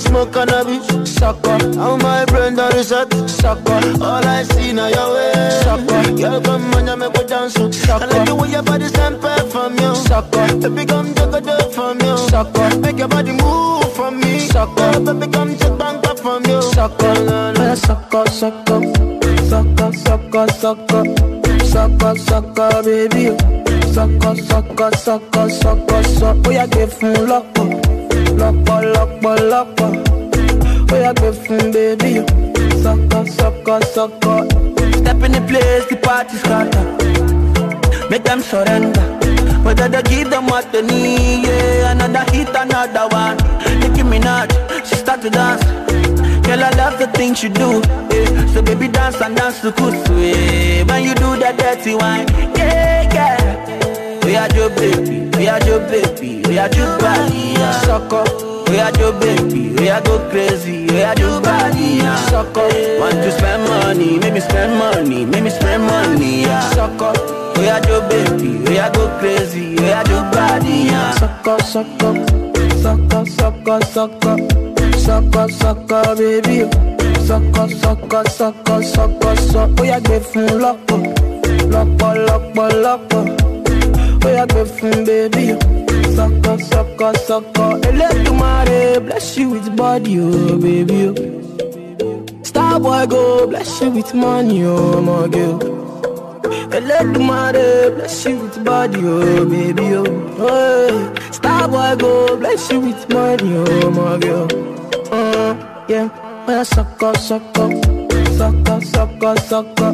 Smoke 0.00 0.32
cannabis, 0.32 1.14
sucker. 1.14 1.58
How 1.76 1.96
my 1.96 2.24
brain 2.26 2.56
done 2.56 2.72
reset, 2.74 3.12
sucker. 3.28 3.80
All 4.02 4.24
I 4.24 4.42
see 4.42 4.72
now 4.72 4.88
your 4.88 5.14
way, 5.14 5.50
sucker. 5.62 6.02
Girl, 6.16 6.40
come 6.40 6.74
on, 6.74 6.86
you 6.86 6.96
make 6.96 7.14
me 7.16 7.24
dance, 7.26 7.54
sucker. 7.54 8.04
I 8.04 8.06
like 8.06 8.26
the 8.28 8.34
way 8.34 8.50
your 8.50 8.62
body 8.62 8.88
semper 8.88 9.36
from 9.52 9.78
you, 9.78 9.94
sucker. 9.94 10.46
Baby, 10.60 10.86
come 10.86 11.14
take 11.14 11.34
a 11.34 11.40
dip 11.40 11.72
from 11.72 12.00
you, 12.00 12.16
sucker. 12.28 12.78
Make 12.80 12.98
your 12.98 13.08
body 13.08 13.32
move 13.32 13.92
from 13.94 14.20
me, 14.20 14.40
sucker. 14.40 15.00
Baby, 15.00 15.26
come 15.32 15.56
take 15.56 15.78
bang 15.78 16.06
up 16.06 16.18
from 16.18 16.44
you, 16.46 16.62
sucker. 16.62 17.14
Sucker, 17.76 18.26
sucker, 18.30 18.82
sucker, 19.48 19.92
sucker, 19.92 20.48
sucker, 20.48 21.04
sucker, 21.64 22.14
sucker, 22.18 22.82
baby. 22.82 23.36
Sucker, 23.92 24.36
sucker, 24.36 24.90
sucker, 24.96 25.50
sucker, 25.50 26.02
sucker. 26.02 26.48
Oh, 26.48 26.50
yeah, 26.50 26.66
give 26.66 26.92
him 27.00 27.99
lọ́pọ̀, 28.40 28.78
lọ́pọ̀, 28.94 29.34
lọ́pọ̀, 29.50 29.88
lọ́pọ̀. 29.94 30.20
Oh, 30.92 30.96
yeah, 30.96 31.12
give 31.12 31.46
him 31.46 31.70
baby. 31.70 32.12
Sucker, 32.82 33.24
sucker, 33.38 33.80
sucker. 33.94 34.38
Step 35.00 35.22
in 35.26 35.32
the 35.36 35.42
place, 35.48 35.84
the 35.90 35.96
party 36.02 36.36
scatter. 36.36 36.84
Make 38.10 38.24
them 38.24 38.40
surrender. 38.40 39.06
but 39.62 39.78
Whether 39.78 39.88
they 39.88 40.02
give 40.10 40.30
them 40.30 40.46
what 40.46 40.72
they 40.72 40.82
need, 40.82 41.44
yeah. 41.46 41.92
Another 41.92 42.24
hit, 42.32 42.48
another 42.48 43.06
one. 43.14 43.36
Nicki 43.80 44.02
Minaj, 44.02 44.50
she 44.86 44.96
start 44.96 45.22
to 45.22 45.30
dance. 45.30 45.62
Girl, 46.46 46.64
I 46.64 46.70
love 46.70 46.90
love 46.90 46.98
the 46.98 47.06
things 47.18 47.42
you 47.44 47.50
do. 47.50 47.80
Yeah. 48.10 48.46
So 48.52 48.62
baby, 48.62 48.88
dance 48.88 49.20
and 49.20 49.36
dance 49.36 49.60
to 49.60 49.70
kusu. 49.70 50.14
Yeah. 50.18 50.82
When 50.90 51.04
you 51.04 51.14
do 51.14 51.36
that 51.38 51.56
dirty 51.56 51.94
wine, 51.94 52.26
yeah, 52.56 53.14
yeah. 53.14 53.79
We 54.30 54.36
are 54.36 54.48
your 54.54 54.70
baby, 54.70 55.28
we 55.36 55.48
are 55.48 55.60
your 55.66 55.80
baby, 55.90 56.40
we 56.46 56.56
are 56.56 56.70
your 56.76 56.96
body. 57.00 57.56
Suck. 57.82 58.12
We 58.68 58.78
are 58.78 58.96
your 58.96 59.12
baby, 59.18 59.70
we 59.70 59.88
are 59.88 60.00
go 60.02 60.20
crazy, 60.30 60.86
we 60.86 61.02
are 61.02 61.18
your 61.18 61.40
body. 61.42 61.98
Suck. 62.30 62.54
Want 62.54 63.16
to 63.26 63.32
spend 63.32 63.68
money, 63.68 64.20
make 64.20 64.32
me 64.32 64.38
spend 64.38 64.78
money, 64.78 65.24
make 65.24 65.42
me 65.42 65.50
spend 65.50 65.82
money. 65.82 66.44
Suck. 66.44 67.00
We 67.56 67.68
are 67.68 67.84
your 67.88 68.08
baby, 68.08 68.58
we 68.70 68.78
are 68.78 68.92
go 68.92 69.08
crazy, 69.18 69.74
we 69.74 69.90
are 69.90 70.06
your 70.06 70.22
body. 70.30 70.90
Suck 71.18 71.48
up, 71.48 71.62
suck 71.62 71.86
up, 72.04 72.16
suck 72.78 73.12
up, 73.12 73.26
suck 73.26 73.66
baby. 76.14 76.70
Suck 77.26 77.58
up, 77.58 77.70
suck 77.70 78.14
up, 78.14 78.28
suck 78.28 78.70
up, 78.70 78.84
suck 78.84 79.24
up, 79.24 79.38
suck 79.38 79.56
up. 79.56 79.80
We 79.80 79.90
are 79.90 80.00
from 80.20 80.60
lock 80.60 80.78
up, 80.92 82.16
lock 82.16 82.56
up, 82.56 83.10
lock. 83.10 83.49
Oh, 84.22 84.28
you're 84.28 84.46
good 84.46 84.68
friend, 84.68 85.06
baby. 85.06 85.46
Sucker, 86.14 86.58
sucker, 86.58 87.14
sucker. 87.26 87.80
Hey, 87.82 87.92
let 87.96 88.26
you 88.26 88.34
marry. 88.34 89.00
Bless 89.00 89.36
you 89.36 89.50
with 89.50 89.76
body, 89.76 90.20
oh, 90.20 90.58
baby. 90.58 91.08
Oh. 91.08 92.42
Star 92.42 92.78
boy, 92.78 93.06
go. 93.06 93.46
Bless 93.46 93.80
you 93.80 93.90
with 93.90 94.14
money, 94.14 94.62
oh, 94.64 95.00
my 95.00 95.26
girl. 95.28 95.58
Hey, 96.70 96.80
let 96.80 97.06
you 97.06 97.22
marry. 97.24 97.94
Bless 97.94 98.24
you 98.26 98.38
with 98.40 98.64
body, 98.64 99.00
oh, 99.02 99.44
baby. 99.46 99.88
Oh. 99.94 101.14
Star 101.32 101.68
boy, 101.68 101.96
go. 101.96 102.36
Bless 102.36 102.70
you 102.70 102.80
with 102.80 103.08
money, 103.08 103.54
oh, 103.56 103.90
my 103.90 104.18
girl. 104.18 104.48
Uh, 105.12 105.84
yeah. 105.88 106.08
Oh, 106.46 106.52
yeah, 106.52 106.62
sucker, 106.62 107.14
sucker. 107.14 107.70
Sucker, 108.36 108.80
sucker, 108.84 109.36
sucker. 109.48 109.92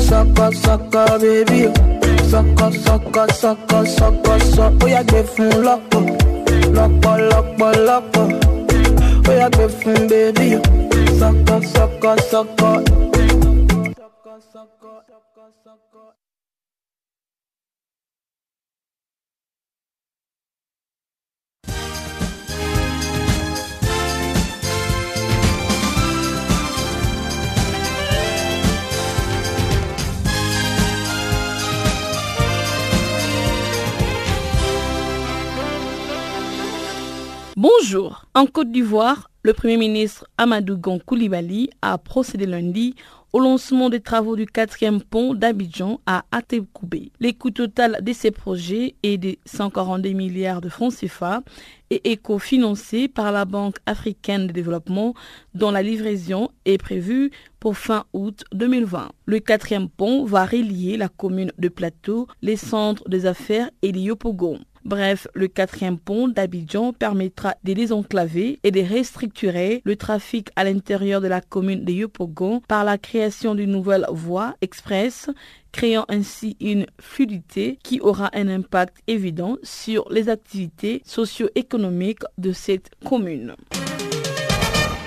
Sucker, 0.00 0.52
sucker, 0.52 1.18
baby. 1.18 1.66
Oh 1.66 1.97
sọkọ 2.30 2.66
sọkọ 2.84 3.22
sọkọ 3.40 3.78
sọkọ 3.96 4.32
sọ. 4.54 4.64
Ó 4.84 4.86
yá 4.94 5.02
gbé 5.08 5.20
fún 5.32 5.50
lọ́pọ̀ 5.66 6.02
lọ́pọ̀ 6.76 7.14
lọ́pọ̀ 7.30 7.70
lọ́pọ̀. 7.88 8.26
Ó 9.28 9.32
yá 9.40 9.46
gbé 9.54 9.64
fún 9.78 9.98
bébí. 10.10 10.48
O 10.56 10.60
sọkọ. 11.20 11.54
Sọkọ 11.74 12.10
sọkọ. 12.30 12.70
En 38.38 38.46
Côte 38.46 38.70
d'Ivoire, 38.70 39.32
le 39.42 39.52
Premier 39.52 39.76
ministre 39.76 40.24
Amadou 40.38 40.76
Gon 40.76 41.00
Koulibaly 41.00 41.70
a 41.82 41.98
procédé 41.98 42.46
lundi 42.46 42.94
au 43.32 43.40
lancement 43.40 43.90
des 43.90 43.98
travaux 43.98 44.36
du 44.36 44.46
quatrième 44.46 45.02
pont 45.02 45.34
d'Abidjan 45.34 45.98
à 46.06 46.24
Atekoubé. 46.30 47.10
Les 47.18 47.32
coûts 47.34 47.50
total 47.50 47.98
de 48.00 48.12
ces 48.12 48.30
projets 48.30 48.94
est 49.02 49.18
de 49.18 49.34
142 49.44 50.10
milliards 50.10 50.60
de 50.60 50.68
francs 50.68 50.94
CFA 50.94 51.42
et 51.90 52.12
éco-financé 52.12 53.08
par 53.08 53.32
la 53.32 53.44
Banque 53.44 53.78
africaine 53.86 54.46
de 54.46 54.52
développement 54.52 55.14
dont 55.54 55.72
la 55.72 55.82
livraison 55.82 56.50
est 56.64 56.78
prévue 56.78 57.32
pour 57.58 57.76
fin 57.76 58.04
août 58.12 58.44
2020. 58.52 59.08
Le 59.26 59.40
quatrième 59.40 59.88
pont 59.88 60.24
va 60.24 60.46
relier 60.46 60.96
la 60.96 61.08
commune 61.08 61.50
de 61.58 61.68
Plateau, 61.68 62.28
les 62.40 62.56
centres 62.56 63.02
des 63.08 63.26
affaires 63.26 63.68
et 63.82 63.90
l'Iopogon. 63.90 64.60
Bref, 64.88 65.28
le 65.34 65.48
quatrième 65.48 65.98
pont 65.98 66.28
d'Abidjan 66.28 66.94
permettra 66.94 67.54
de 67.62 67.74
désenclaver 67.74 68.58
et 68.64 68.70
de 68.70 68.80
restructurer 68.80 69.82
le 69.84 69.96
trafic 69.96 70.48
à 70.56 70.64
l'intérieur 70.64 71.20
de 71.20 71.28
la 71.28 71.42
commune 71.42 71.84
de 71.84 71.92
Yopogon 71.92 72.62
par 72.66 72.84
la 72.84 72.96
création 72.96 73.54
d'une 73.54 73.70
nouvelle 73.70 74.06
voie 74.10 74.54
express 74.62 75.28
créant 75.72 76.06
ainsi 76.08 76.56
une 76.58 76.86
fluidité 76.98 77.78
qui 77.84 78.00
aura 78.00 78.30
un 78.32 78.48
impact 78.48 78.96
évident 79.06 79.58
sur 79.62 80.10
les 80.10 80.30
activités 80.30 81.02
socio-économiques 81.04 82.24
de 82.38 82.52
cette 82.52 82.90
commune. 83.04 83.56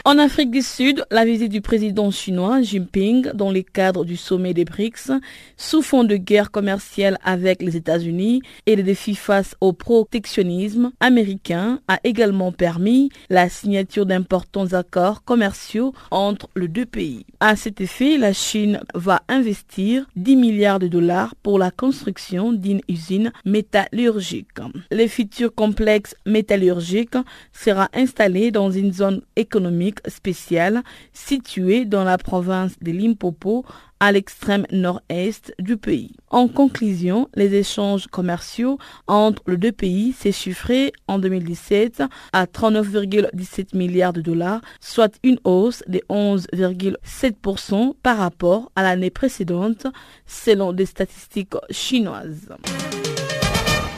En 0.03 0.17
Afrique 0.17 0.49
du 0.49 0.63
Sud, 0.63 1.05
la 1.11 1.25
visite 1.25 1.51
du 1.51 1.61
président 1.61 2.09
chinois 2.09 2.63
Jinping 2.63 3.33
dans 3.33 3.51
le 3.51 3.61
cadre 3.61 4.03
du 4.03 4.17
sommet 4.17 4.55
des 4.55 4.65
BRICS, 4.65 5.11
sous 5.57 5.83
fond 5.83 6.03
de 6.03 6.15
guerre 6.15 6.49
commerciale 6.49 7.19
avec 7.23 7.61
les 7.61 7.77
États-Unis 7.77 8.41
et 8.65 8.75
les 8.75 8.81
défis 8.81 9.13
face 9.13 9.55
au 9.61 9.73
protectionnisme 9.73 10.91
américain, 10.99 11.81
a 11.87 11.99
également 12.03 12.51
permis 12.51 13.11
la 13.29 13.47
signature 13.47 14.07
d'importants 14.07 14.73
accords 14.73 15.23
commerciaux 15.23 15.93
entre 16.09 16.49
les 16.55 16.67
deux 16.67 16.87
pays. 16.87 17.27
À 17.39 17.55
cet 17.55 17.79
effet, 17.79 18.17
la 18.17 18.33
Chine 18.33 18.81
va 18.95 19.21
investir 19.27 20.07
10 20.15 20.35
milliards 20.35 20.79
de 20.79 20.87
dollars 20.87 21.35
pour 21.43 21.59
la 21.59 21.69
construction 21.69 22.53
d'une 22.53 22.81
usine 22.89 23.31
métallurgique. 23.45 24.47
Le 24.89 25.05
futur 25.05 25.53
complexe 25.53 26.15
métallurgique 26.25 27.17
sera 27.53 27.87
installé 27.93 28.49
dans 28.49 28.71
une 28.71 28.93
zone 28.93 29.21
économique 29.35 29.90
spéciale 30.07 30.83
située 31.13 31.85
dans 31.85 32.03
la 32.03 32.17
province 32.17 32.73
de 32.81 32.91
Limpopo 32.91 33.65
à 34.01 34.11
l'extrême 34.11 34.65
nord-est 34.71 35.53
du 35.59 35.77
pays. 35.77 36.15
En 36.31 36.47
conclusion, 36.47 37.29
les 37.35 37.53
échanges 37.53 38.07
commerciaux 38.07 38.79
entre 39.05 39.43
les 39.47 39.57
deux 39.57 39.71
pays 39.71 40.11
s'est 40.13 40.31
chiffré 40.31 40.91
en 41.07 41.19
2017 41.19 42.01
à 42.33 42.45
39,17 42.45 43.77
milliards 43.77 44.13
de 44.13 44.21
dollars, 44.21 44.61
soit 44.79 45.13
une 45.23 45.37
hausse 45.43 45.83
de 45.87 46.01
11,7% 46.09 47.93
par 48.01 48.17
rapport 48.17 48.71
à 48.75 48.81
l'année 48.81 49.11
précédente 49.11 49.85
selon 50.25 50.73
des 50.73 50.87
statistiques 50.87 51.53
chinoises. 51.69 52.49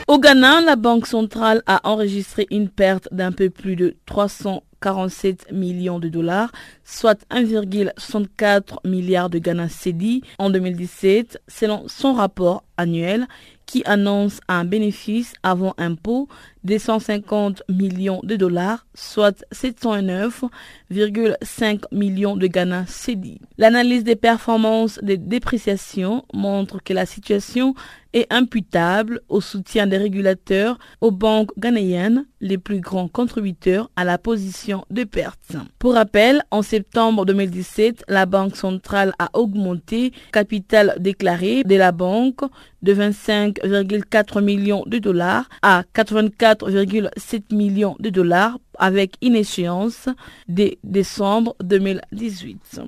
Au 0.06 0.18
Ghana, 0.18 0.60
la 0.60 0.76
Banque 0.76 1.06
centrale 1.06 1.62
a 1.66 1.80
enregistré 1.88 2.46
une 2.50 2.68
perte 2.68 3.08
d'un 3.10 3.32
peu 3.32 3.48
plus 3.48 3.74
de 3.74 3.96
347 4.84 5.50
millions 5.52 5.98
de 5.98 6.08
dollars, 6.08 6.52
soit 6.84 7.24
1,64 7.30 8.86
milliard 8.86 9.30
de 9.30 9.38
Ghana 9.38 9.68
CEDI 9.70 10.22
en 10.38 10.50
2017, 10.50 11.40
selon 11.48 11.88
son 11.88 12.12
rapport 12.12 12.64
annuel 12.76 13.26
qui 13.66 13.82
annonce 13.86 14.40
un 14.46 14.66
bénéfice 14.66 15.32
avant 15.42 15.72
impôt 15.78 16.28
de 16.64 16.76
150 16.76 17.62
millions 17.70 18.20
de 18.22 18.36
dollars, 18.36 18.84
soit 18.94 19.42
709,5 19.54 21.84
millions 21.90 22.36
de 22.36 22.46
Ghana 22.46 22.84
CEDI. 22.86 23.40
L'analyse 23.56 24.04
des 24.04 24.16
performances 24.16 24.98
de 25.02 25.14
dépréciation 25.14 26.26
montre 26.34 26.82
que 26.82 26.92
la 26.92 27.06
situation 27.06 27.74
est 28.14 28.32
imputable 28.32 29.20
au 29.28 29.42
soutien 29.42 29.86
des 29.86 29.98
régulateurs 29.98 30.78
aux 31.02 31.10
banques 31.10 31.50
ghanéennes, 31.58 32.26
les 32.40 32.56
plus 32.58 32.80
grands 32.80 33.08
contributeurs 33.08 33.90
à 33.96 34.04
la 34.04 34.16
position 34.16 34.84
de 34.90 35.04
perte. 35.04 35.56
Pour 35.78 35.94
rappel, 35.94 36.42
en 36.50 36.62
septembre 36.62 37.26
2017, 37.26 38.04
la 38.08 38.24
Banque 38.24 38.56
centrale 38.56 39.12
a 39.18 39.28
augmenté 39.34 40.12
le 40.26 40.32
capital 40.32 40.94
déclaré 40.98 41.64
de 41.64 41.74
la 41.74 41.92
banque 41.92 42.40
de 42.82 42.94
25,4 42.94 44.42
millions 44.42 44.84
de 44.86 44.98
dollars 44.98 45.48
à 45.62 45.82
84,7 45.94 47.54
millions 47.54 47.96
de 47.98 48.10
dollars 48.10 48.58
avec 48.78 49.14
une 49.22 49.36
échéance 49.36 50.08
de 50.48 50.76
décembre 50.84 51.56
2018. 51.62 52.80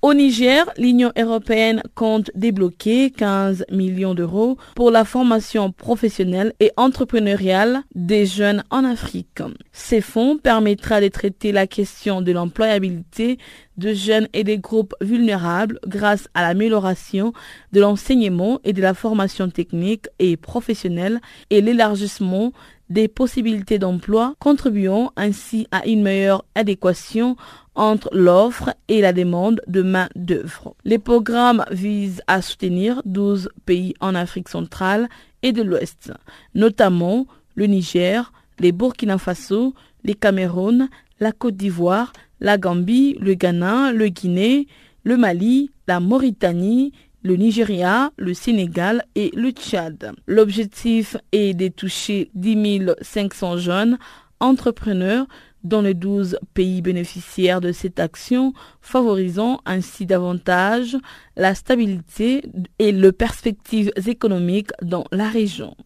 Au 0.00 0.14
Niger, 0.14 0.64
l'Union 0.78 1.10
européenne 1.18 1.82
compte 1.96 2.30
débloquer 2.36 3.10
15 3.10 3.64
millions 3.72 4.14
d'euros 4.14 4.56
pour 4.76 4.92
la 4.92 5.04
formation 5.04 5.72
professionnelle 5.72 6.52
et 6.60 6.70
entrepreneuriale 6.76 7.82
des 7.96 8.24
jeunes 8.24 8.62
en 8.70 8.84
Afrique. 8.84 9.42
Ces 9.72 10.00
fonds 10.00 10.38
permettra 10.38 11.00
de 11.00 11.08
traiter 11.08 11.50
la 11.50 11.66
question 11.66 12.22
de 12.22 12.30
l'employabilité 12.30 13.38
de 13.76 13.92
jeunes 13.92 14.28
et 14.34 14.44
des 14.44 14.58
groupes 14.58 14.94
vulnérables 15.00 15.80
grâce 15.86 16.28
à 16.32 16.42
l'amélioration 16.42 17.32
de 17.72 17.80
l'enseignement 17.80 18.60
et 18.62 18.72
de 18.72 18.82
la 18.82 18.94
formation 18.94 19.48
technique 19.50 20.06
et 20.20 20.36
professionnelle 20.36 21.20
et 21.50 21.60
l'élargissement 21.60 22.52
des 22.90 23.08
possibilités 23.08 23.78
d'emploi, 23.78 24.34
contribuant 24.38 25.12
ainsi 25.16 25.66
à 25.72 25.86
une 25.86 26.02
meilleure 26.02 26.44
adéquation 26.54 27.36
entre 27.78 28.10
l'offre 28.12 28.74
et 28.88 29.00
la 29.00 29.12
demande 29.12 29.62
de 29.68 29.82
main-d'œuvre. 29.82 30.74
Les 30.84 30.98
programmes 30.98 31.64
visent 31.70 32.22
à 32.26 32.42
soutenir 32.42 33.00
12 33.04 33.48
pays 33.66 33.94
en 34.00 34.16
Afrique 34.16 34.48
centrale 34.48 35.08
et 35.42 35.52
de 35.52 35.62
l'Ouest, 35.62 36.12
notamment 36.56 37.26
le 37.54 37.66
Niger, 37.66 38.32
les 38.58 38.72
Burkina 38.72 39.16
Faso, 39.16 39.74
les 40.02 40.14
Cameroun, 40.14 40.88
la 41.20 41.30
Côte 41.30 41.56
d'Ivoire, 41.56 42.12
la 42.40 42.58
Gambie, 42.58 43.16
le 43.20 43.34
Ghana, 43.34 43.92
le 43.92 44.08
Guinée, 44.08 44.66
le 45.04 45.16
Mali, 45.16 45.70
la 45.86 46.00
Mauritanie, 46.00 46.92
le 47.22 47.36
Nigeria, 47.36 48.10
le 48.16 48.34
Sénégal 48.34 49.04
et 49.14 49.30
le 49.36 49.50
Tchad. 49.50 50.12
L'objectif 50.26 51.16
est 51.30 51.54
de 51.54 51.68
toucher 51.68 52.28
10 52.34 52.90
500 53.02 53.56
jeunes 53.58 53.98
entrepreneurs 54.40 55.26
dans 55.68 55.82
les 55.82 55.94
12 55.94 56.38
pays 56.54 56.82
bénéficiaires 56.82 57.60
de 57.60 57.72
cette 57.72 58.00
action, 58.00 58.52
favorisant 58.80 59.60
ainsi 59.66 60.06
davantage 60.06 60.96
la 61.36 61.54
stabilité 61.54 62.42
et 62.78 62.90
les 62.90 63.12
perspectives 63.12 63.92
économiques 64.06 64.70
dans 64.82 65.04
la 65.12 65.28
région. 65.28 65.76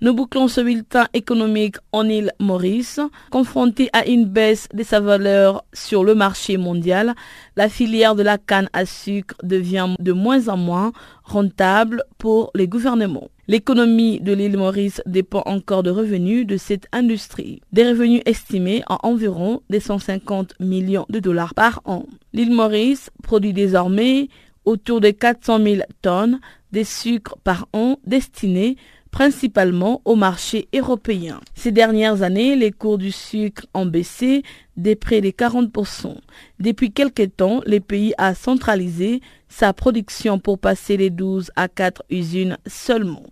Nous 0.00 0.14
bouclons 0.14 0.46
ce 0.46 0.60
bulletin 0.60 1.08
économique 1.12 1.74
en 1.90 2.08
île 2.08 2.30
Maurice. 2.38 3.00
Confronté 3.30 3.90
à 3.92 4.06
une 4.06 4.26
baisse 4.26 4.68
de 4.72 4.84
sa 4.84 5.00
valeur 5.00 5.64
sur 5.72 6.04
le 6.04 6.14
marché 6.14 6.56
mondial, 6.56 7.16
la 7.56 7.68
filière 7.68 8.14
de 8.14 8.22
la 8.22 8.38
canne 8.38 8.68
à 8.72 8.86
sucre 8.86 9.34
devient 9.42 9.88
de 9.98 10.12
moins 10.12 10.46
en 10.46 10.56
moins 10.56 10.92
rentable 11.24 12.04
pour 12.16 12.52
les 12.54 12.68
gouvernements. 12.68 13.28
L'économie 13.48 14.20
de 14.20 14.32
l'île 14.32 14.56
Maurice 14.56 15.02
dépend 15.04 15.42
encore 15.46 15.82
de 15.82 15.90
revenus 15.90 16.46
de 16.46 16.56
cette 16.58 16.86
industrie, 16.92 17.60
des 17.72 17.88
revenus 17.88 18.22
estimés 18.24 18.84
à 18.88 19.04
environ 19.04 19.62
150 19.76 20.60
millions 20.60 21.06
de 21.08 21.18
dollars 21.18 21.54
par 21.54 21.80
an. 21.86 22.06
L'île 22.32 22.52
Maurice 22.54 23.10
produit 23.24 23.52
désormais 23.52 24.28
autour 24.64 25.00
de 25.00 25.10
400 25.10 25.58
000 25.64 25.76
tonnes 26.02 26.38
de 26.72 26.82
sucre 26.84 27.36
par 27.42 27.66
an 27.72 27.98
destinés 28.06 28.76
principalement 29.10 30.02
au 30.04 30.14
marché 30.14 30.68
européen. 30.74 31.40
Ces 31.54 31.72
dernières 31.72 32.22
années, 32.22 32.56
les 32.56 32.72
cours 32.72 32.98
du 32.98 33.12
sucre 33.12 33.66
ont 33.74 33.86
baissé 33.86 34.42
de 34.76 34.94
près 34.94 35.20
de 35.20 35.28
40%. 35.28 36.16
Depuis 36.60 36.92
quelques 36.92 37.36
temps, 37.36 37.60
le 37.66 37.80
pays 37.80 38.14
a 38.18 38.34
centralisé 38.34 39.20
sa 39.48 39.72
production 39.72 40.38
pour 40.38 40.58
passer 40.58 40.96
les 40.96 41.10
12 41.10 41.50
à 41.56 41.68
4 41.68 42.02
usines 42.10 42.58
seulement. 42.66 43.24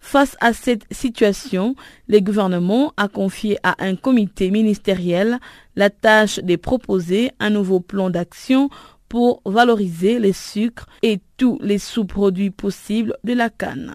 Face 0.00 0.36
à 0.40 0.52
cette 0.52 0.84
situation, 0.90 1.74
le 2.08 2.20
gouvernement 2.20 2.92
a 2.98 3.08
confié 3.08 3.56
à 3.62 3.74
un 3.78 3.96
comité 3.96 4.50
ministériel 4.50 5.38
la 5.76 5.88
tâche 5.88 6.40
de 6.40 6.56
proposer 6.56 7.30
un 7.40 7.48
nouveau 7.48 7.80
plan 7.80 8.10
d'action 8.10 8.68
pour 9.08 9.40
valoriser 9.46 10.18
les 10.18 10.34
sucres 10.34 10.86
et 11.02 11.20
tous 11.38 11.58
les 11.62 11.78
sous-produits 11.78 12.50
possibles 12.50 13.16
de 13.24 13.32
la 13.32 13.48
canne. 13.48 13.94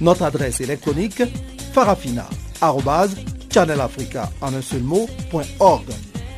Notre 0.00 0.24
adresse 0.24 0.60
électronique 0.60 1.22
farafina.channelafrica 1.72 4.30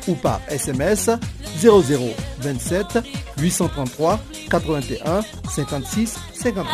ou 0.07 0.15
par 0.15 0.39
SMS 0.49 1.09
0027 1.59 2.99
833 3.37 4.19
81 4.49 5.21
56 5.49 6.17
59. 6.33 6.65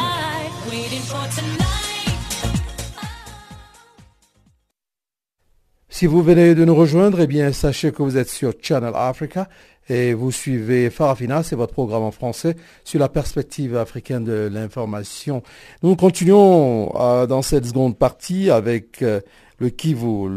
Si 5.90 6.06
vous 6.08 6.22
venez 6.22 6.56
de 6.56 6.66
nous 6.66 6.76
rejoindre, 6.76 7.22
eh 7.22 7.28
bien, 7.28 7.54
sachez 7.54 7.94
que 7.94 8.04
vous 8.04 8.18
êtes 8.18 8.30
sur 8.30 8.52
Channel 8.62 8.92
Africa 8.94 9.48
et 9.88 10.14
vous 10.14 10.32
suivez 10.32 10.90
Farafina, 10.90 11.44
c'est 11.44 11.56
votre 11.56 11.74
programme 11.74 12.04
en 12.04 12.12
français 12.12 12.56
sur 12.84 13.00
la 13.00 13.10
perspective 13.10 13.78
africaine 13.78 14.24
de 14.24 14.50
l'information. 14.52 15.44
Nous 15.84 15.96
continuons 15.96 16.92
euh, 16.96 17.28
dans 17.28 17.42
cette 17.42 17.66
seconde 17.66 17.98
partie 17.98 18.50
avec 18.50 19.02
euh, 19.02 19.22
le 19.58 19.70
Kivu, 19.70 20.30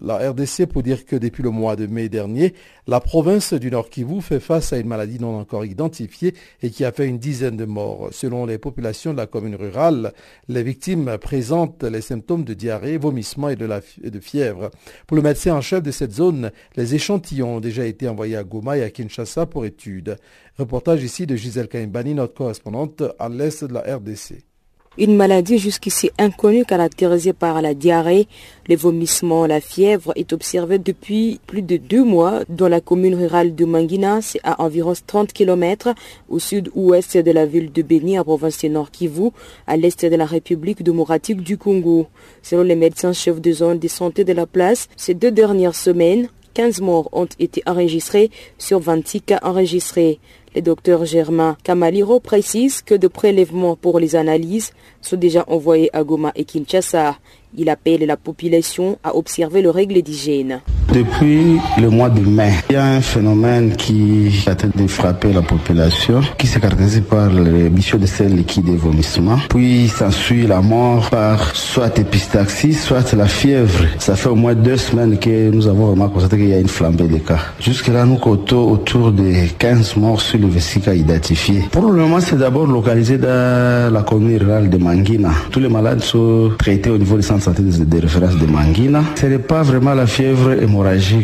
la 0.00 0.30
RDC, 0.30 0.66
pour 0.66 0.82
dire 0.82 1.06
que 1.06 1.16
depuis 1.16 1.42
le 1.42 1.50
mois 1.50 1.76
de 1.76 1.86
mai 1.86 2.08
dernier, 2.08 2.54
la 2.86 3.00
province 3.00 3.54
du 3.54 3.70
Nord 3.70 3.88
Kivu 3.88 4.20
fait 4.20 4.40
face 4.40 4.72
à 4.72 4.78
une 4.78 4.88
maladie 4.88 5.18
non 5.18 5.38
encore 5.38 5.64
identifiée 5.64 6.34
et 6.62 6.70
qui 6.70 6.84
a 6.84 6.92
fait 6.92 7.06
une 7.06 7.18
dizaine 7.18 7.56
de 7.56 7.64
morts. 7.64 8.08
Selon 8.12 8.44
les 8.44 8.58
populations 8.58 9.12
de 9.12 9.18
la 9.18 9.26
commune 9.26 9.54
rurale, 9.54 10.12
les 10.48 10.62
victimes 10.62 11.16
présentent 11.18 11.84
les 11.84 12.00
symptômes 12.00 12.44
de 12.44 12.54
diarrhée, 12.54 12.98
vomissement 12.98 13.48
et 13.48 13.56
de, 13.56 13.66
la, 13.66 13.80
de 14.02 14.20
fièvre. 14.20 14.70
Pour 15.06 15.16
le 15.16 15.22
médecin 15.22 15.54
en 15.54 15.60
chef 15.60 15.82
de 15.82 15.90
cette 15.90 16.12
zone, 16.12 16.50
les 16.76 16.94
échantillons 16.94 17.56
ont 17.56 17.60
déjà 17.60 17.86
été 17.86 18.08
envoyés 18.08 18.36
à 18.36 18.44
Goma 18.44 18.76
et 18.76 18.82
à 18.82 18.90
Kinshasa 18.90 19.46
pour 19.46 19.64
études. 19.64 20.16
Reportage 20.58 21.02
ici 21.02 21.26
de 21.26 21.36
Gisèle 21.36 21.68
Kaimbani, 21.68 22.14
notre 22.14 22.34
correspondante 22.34 23.02
à 23.18 23.28
l'est 23.28 23.64
de 23.64 23.72
la 23.72 23.80
RDC. 23.96 24.51
Une 24.98 25.16
maladie 25.16 25.56
jusqu'ici 25.56 26.10
inconnue 26.18 26.66
caractérisée 26.66 27.32
par 27.32 27.62
la 27.62 27.72
diarrhée, 27.72 28.28
les 28.68 28.76
vomissements, 28.76 29.46
la 29.46 29.62
fièvre 29.62 30.12
est 30.16 30.34
observée 30.34 30.78
depuis 30.78 31.40
plus 31.46 31.62
de 31.62 31.78
deux 31.78 32.04
mois 32.04 32.40
dans 32.50 32.68
la 32.68 32.82
commune 32.82 33.14
rurale 33.14 33.54
de 33.54 33.64
Manguina, 33.64 34.20
c'est 34.20 34.40
à 34.44 34.60
environ 34.60 34.92
30 35.06 35.32
km 35.32 35.94
au 36.28 36.38
sud-ouest 36.38 37.16
de 37.16 37.30
la 37.30 37.46
ville 37.46 37.72
de 37.72 37.80
Beni, 37.80 38.18
à 38.18 38.24
province 38.24 38.58
du 38.58 38.68
Nord 38.68 38.90
Kivu, 38.90 39.30
à 39.66 39.78
l'est 39.78 40.04
de 40.04 40.14
la 40.14 40.26
République 40.26 40.82
démocratique 40.82 41.40
du 41.40 41.56
Congo. 41.56 42.08
Selon 42.42 42.62
les 42.62 42.76
médecins 42.76 43.14
chefs 43.14 43.40
de 43.40 43.50
zone 43.50 43.78
de 43.78 43.88
santé 43.88 44.24
de 44.24 44.34
la 44.34 44.44
place, 44.44 44.90
ces 44.98 45.14
deux 45.14 45.30
dernières 45.30 45.74
semaines, 45.74 46.28
15 46.52 46.82
morts 46.82 47.08
ont 47.12 47.28
été 47.38 47.62
enregistrés 47.64 48.30
sur 48.58 48.78
26 48.78 49.22
cas 49.22 49.40
enregistrés. 49.42 50.20
Le 50.54 50.60
docteur 50.60 51.06
Germain 51.06 51.56
Kamaliro 51.64 52.20
précise 52.20 52.82
que 52.82 52.94
de 52.94 53.08
prélèvements 53.08 53.74
pour 53.74 53.98
les 53.98 54.16
analyses 54.16 54.72
sont 55.00 55.16
déjà 55.16 55.44
envoyés 55.46 55.88
à 55.96 56.04
Goma 56.04 56.30
et 56.34 56.44
Kinshasa. 56.44 57.16
Il 57.56 57.70
appelle 57.70 58.04
la 58.04 58.18
population 58.18 58.98
à 59.02 59.16
observer 59.16 59.62
le 59.62 59.70
règles 59.70 60.02
d'hygiène. 60.02 60.60
Depuis 60.92 61.58
le 61.80 61.88
mois 61.88 62.10
de 62.10 62.20
mai, 62.20 62.52
il 62.70 62.74
y 62.74 62.76
a 62.76 62.84
un 62.84 63.00
phénomène 63.00 63.76
qui 63.76 64.44
a 64.46 64.54
de 64.54 64.86
frapper 64.86 65.32
la 65.32 65.42
population, 65.42 66.20
qui 66.38 66.46
se 66.46 66.58
caractérise 66.58 67.02
par 67.08 67.28
l'émission 67.30 67.98
de 67.98 68.06
sel 68.06 68.36
liquide 68.36 68.68
et 68.68 68.76
vomissement. 68.76 69.38
Puis 69.48 69.88
s'ensuit 69.88 70.46
la 70.46 70.60
mort 70.60 71.08
par 71.10 71.54
soit 71.54 71.98
épistaxie, 71.98 72.74
soit 72.74 73.12
la 73.14 73.26
fièvre. 73.26 73.84
Ça 73.98 74.16
fait 74.16 74.28
au 74.28 74.34
moins 74.34 74.54
deux 74.54 74.76
semaines 74.76 75.18
que 75.18 75.50
nous 75.50 75.66
avons 75.66 75.86
vraiment 75.88 76.08
constaté 76.08 76.36
qu'il 76.36 76.48
y 76.48 76.54
a 76.54 76.58
une 76.58 76.68
flambée 76.68 77.08
de 77.08 77.18
cas. 77.18 77.38
Jusque-là, 77.60 78.04
nous 78.04 78.16
comptons 78.16 78.70
autour 78.70 79.12
de 79.12 79.32
15 79.58 79.96
morts 79.96 80.20
sur 80.20 80.38
le 80.38 80.46
vesica 80.48 80.94
identifié. 80.94 81.64
Pour 81.70 81.90
le 81.90 82.02
moment, 82.02 82.20
c'est 82.20 82.38
d'abord 82.38 82.66
localisé 82.66 83.18
dans 83.18 83.92
la 83.92 84.02
commune 84.02 84.38
rurale 84.38 84.70
de 84.70 84.78
Manguina. 84.78 85.30
Tous 85.50 85.60
les 85.60 85.68
malades 85.68 86.02
sont 86.02 86.52
traités 86.58 86.90
au 86.90 86.98
niveau 86.98 87.16
du 87.16 87.22
centre 87.22 87.42
santé 87.42 87.62
de 87.62 88.00
référence 88.00 88.36
de 88.36 88.46
Manguina. 88.46 89.02
Ce 89.16 89.26
n'est 89.26 89.38
pas 89.38 89.62
vraiment 89.62 89.94
la 89.94 90.06
fièvre 90.06 90.50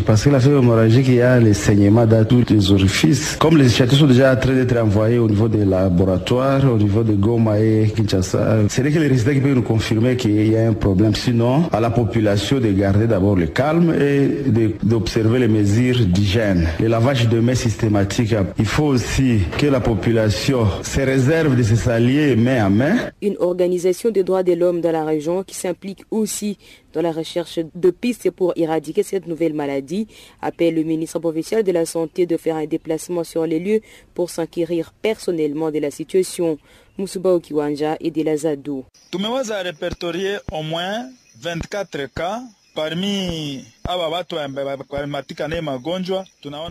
parce 0.04 0.24
que 0.24 0.30
la 0.30 0.40
fièvre 0.40 0.58
hémorragique, 0.58 1.06
il 1.08 1.14
y 1.14 1.22
a 1.22 1.38
les 1.40 1.54
saignements 1.54 2.06
dans 2.06 2.24
tous 2.24 2.44
les 2.50 2.70
orifices. 2.70 3.36
Comme 3.36 3.56
les 3.56 3.66
échantillons 3.66 4.00
sont 4.00 4.06
déjà 4.06 4.32
en 4.32 4.36
train 4.36 4.54
d'être 4.54 4.76
envoyés 4.76 5.18
au 5.18 5.28
niveau 5.28 5.48
des 5.48 5.64
laboratoires, 5.64 6.62
au 6.70 6.76
niveau 6.76 7.02
de 7.02 7.14
Goma 7.14 7.58
et 7.58 7.90
Kinshasa, 7.94 8.58
c'est 8.68 8.82
que 8.82 8.98
les 8.98 9.08
résultats 9.08 9.34
qui 9.34 9.40
peuvent 9.40 9.54
nous 9.54 9.62
confirmer 9.62 10.16
qu'il 10.16 10.48
y 10.48 10.56
a 10.56 10.68
un 10.68 10.74
problème. 10.74 11.14
Sinon, 11.14 11.64
à 11.72 11.80
la 11.80 11.90
population 11.90 12.58
de 12.60 12.70
garder 12.72 13.06
d'abord 13.06 13.36
le 13.36 13.46
calme 13.46 13.94
et 13.98 14.44
d'observer 14.82 15.38
les 15.38 15.48
mesures 15.48 16.00
d'hygiène. 16.06 16.68
Le 16.80 16.88
lavage 16.88 17.28
de 17.28 17.40
mains 17.40 17.54
systématique. 17.54 18.34
Il 18.58 18.66
faut 18.66 18.84
aussi 18.84 19.40
que 19.58 19.66
la 19.66 19.80
population 19.80 20.66
se 20.82 21.00
réserve 21.00 21.56
de 21.56 21.62
se 21.62 21.76
s'allier 21.76 22.36
main 22.36 22.66
à 22.66 22.68
main. 22.68 22.96
Une 23.22 23.36
organisation 23.40 24.10
des 24.10 24.22
droits 24.22 24.42
de 24.42 24.52
l'homme 24.52 24.80
dans 24.80 24.92
la 24.92 25.04
région 25.04 25.42
qui 25.42 25.54
s'implique 25.54 26.04
aussi 26.10 26.58
dans 26.92 27.02
la 27.02 27.12
recherche 27.12 27.58
de 27.74 27.90
pistes 27.90 28.30
pour 28.30 28.52
éradiquer 28.56 29.02
cette 29.02 29.26
nouvelle 29.26 29.54
maladie. 29.54 30.06
Appelle 30.40 30.74
le 30.74 30.82
ministre 30.82 31.18
provincial 31.18 31.62
de 31.62 31.72
la 31.72 31.86
Santé 31.86 32.26
de 32.26 32.36
faire 32.36 32.56
un 32.56 32.66
déplacement 32.66 33.24
sur 33.24 33.46
les 33.46 33.58
lieux 33.58 33.80
pour 34.14 34.30
s'inquirir 34.30 34.92
personnellement 35.02 35.70
de 35.70 35.78
la 35.78 35.90
situation. 35.90 36.58
Moussouba 36.96 37.30
Okiwanja 37.34 37.96
et 38.00 38.10
de 38.10 38.22
Lazadou. 38.22 38.84
Tumeweza 39.10 39.62
répertorier 39.62 40.38
au 40.50 40.62
moins 40.62 41.08
24 41.40 42.06
cas 42.12 42.40
parmi 42.74 43.64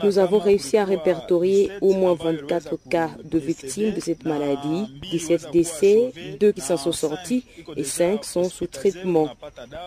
nous 0.03 0.19
avons 0.19 0.37
réussi 0.39 0.77
à 0.77 0.85
répertorier 0.85 1.71
au 1.81 1.93
moins 1.93 2.13
24 2.13 2.77
cas 2.89 3.09
de 3.23 3.39
victimes 3.39 3.91
de 3.93 3.99
cette 3.99 4.23
maladie, 4.23 4.85
17 5.11 5.49
décès, 5.51 6.11
2 6.39 6.51
qui 6.51 6.61
s'en 6.61 6.77
sont 6.77 6.91
sortis 6.91 7.43
et 7.75 7.83
5 7.83 8.23
sont 8.23 8.49
sous 8.49 8.67
traitement. 8.67 9.29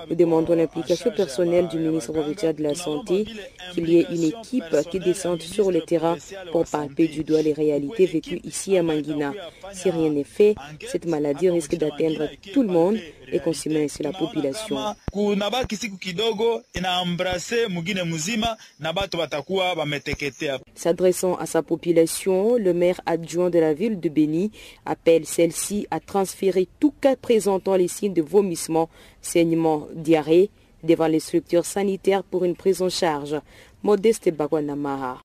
Nous 0.09 0.17
demandons 0.17 0.55
l'implication 0.57 1.13
personnelle 1.13 1.69
du 1.69 1.79
ministre 1.79 2.13
provincial 2.13 2.55
de 2.57 2.63
la 2.65 2.75
Santé, 2.75 3.25
qu'il 3.75 3.89
y 3.89 3.99
ait 4.01 4.07
une 4.11 4.25
équipe 4.25 4.65
qui 4.91 4.99
descende 4.99 5.41
sur 5.43 5.71
le 5.71 5.83
terrain 5.83 6.17
pour 6.51 6.65
palper 6.67 7.07
du 7.07 7.23
doigt 7.23 7.43
les 7.43 7.53
réalités 7.53 8.07
vécues 8.07 8.41
ici 8.43 8.77
à 8.77 8.83
Manguina. 8.83 9.33
Si 9.73 9.89
rien 9.91 10.11
n'est 10.11 10.25
fait, 10.25 10.57
cette 10.89 11.07
maladie 11.07 11.49
risque 11.51 11.77
d'atteindre 11.77 12.29
tout 12.53 12.63
le 12.63 12.69
monde 12.69 12.97
et 13.33 13.39
consommer 13.39 13.85
ainsi 13.85 14.03
la 14.03 14.13
population. 14.13 14.77
S'adressant 20.75 21.35
à 21.37 21.47
sa 21.47 21.63
population, 21.63 22.57
le 22.57 22.73
maire 22.73 23.01
adjoint 23.07 23.51
de 23.51 23.59
la 23.59 23.75
ville 23.75 24.01
de 24.01 24.09
Béni 24.09 24.51
appelle 24.87 25.27
celle-ci 25.27 25.87
à 25.91 26.01
transférer 26.01 26.69
tout 26.79 26.95
cas 27.01 27.17
présentant 27.17 27.77
les 27.77 27.89
signes 27.89 28.15
de 28.15 28.23
vomissement, 28.23 28.89
saignement, 29.21 29.89
diarrhée 29.95 30.51
devant 30.83 31.07
les 31.07 31.21
structures 31.21 31.67
sanitaires 31.67 32.25
pour 32.25 32.45
une 32.45 32.57
prise 32.57 32.83
en 32.83 32.89
charge. 32.89 33.37
Modeste 33.83 34.31
Bagwanamaha. 34.31 35.19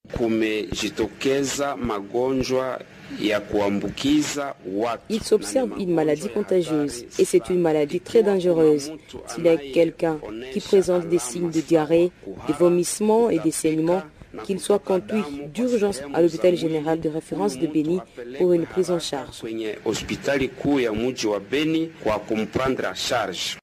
Il 5.10 5.22
s'observe 5.24 5.70
une 5.80 5.94
maladie 5.94 6.30
contagieuse 6.30 7.06
et 7.20 7.26
c'est 7.26 7.50
une 7.50 7.62
maladie 7.62 8.00
très 8.00 8.24
dangereuse. 8.24 8.94
S'il 9.28 9.44
y 9.44 9.50
a 9.50 9.58
quelqu'un 9.58 10.18
qui 10.54 10.60
présente 10.62 11.08
des 11.08 11.20
signes 11.20 11.52
de 11.52 11.62
diarrhée, 11.62 12.12
des 12.48 12.54
vomissements 12.54 13.30
et 13.30 13.40
des 13.40 13.52
saignements, 13.52 14.04
qu'il 14.44 14.60
soit 14.60 14.80
conduit 14.80 15.24
d'urgence 15.54 16.02
à 16.14 16.22
l'hôpital 16.22 16.56
général 16.56 17.00
de 17.00 17.10
référence 17.10 17.58
de 17.58 17.68
Béni 17.68 18.00
pour 18.38 18.54
une 18.54 18.66
prise 18.66 18.92
en 18.92 19.00
charge. 19.00 19.42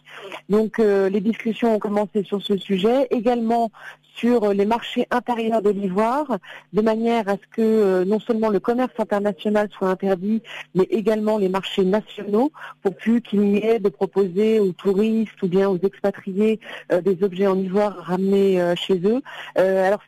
Donc, 0.49 0.77
les 0.77 1.21
discussions 1.21 1.75
ont 1.75 1.79
commencé 1.79 2.23
sur 2.23 2.41
ce 2.41 2.57
sujet. 2.57 3.07
Également 3.11 3.71
sur 4.15 4.53
les 4.53 4.65
marchés 4.65 5.07
intérieurs 5.11 5.61
de 5.61 5.69
l'ivoire, 5.69 6.37
de 6.73 6.81
manière 6.81 7.27
à 7.27 7.33
ce 7.33 7.47
que 7.55 7.61
euh, 7.61 8.05
non 8.05 8.19
seulement 8.19 8.49
le 8.49 8.59
commerce 8.59 8.93
international 8.97 9.69
soit 9.71 9.89
interdit, 9.89 10.41
mais 10.75 10.83
également 10.83 11.37
les 11.37 11.49
marchés 11.49 11.83
nationaux, 11.83 12.51
pour 12.81 12.95
plus 12.95 13.21
qu'il 13.21 13.41
n'y 13.41 13.65
ait 13.65 13.79
de 13.79 13.89
proposer 13.89 14.59
aux 14.59 14.71
touristes 14.71 15.41
ou 15.41 15.47
bien 15.47 15.69
aux 15.69 15.79
expatriés 15.79 16.59
euh, 16.91 17.01
des 17.01 17.23
objets 17.23 17.47
en 17.47 17.57
ivoire 17.57 17.95
ramenés 17.97 18.61
euh, 18.61 18.75
chez 18.75 18.99
eux. 19.05 19.21
alors, 19.55 20.03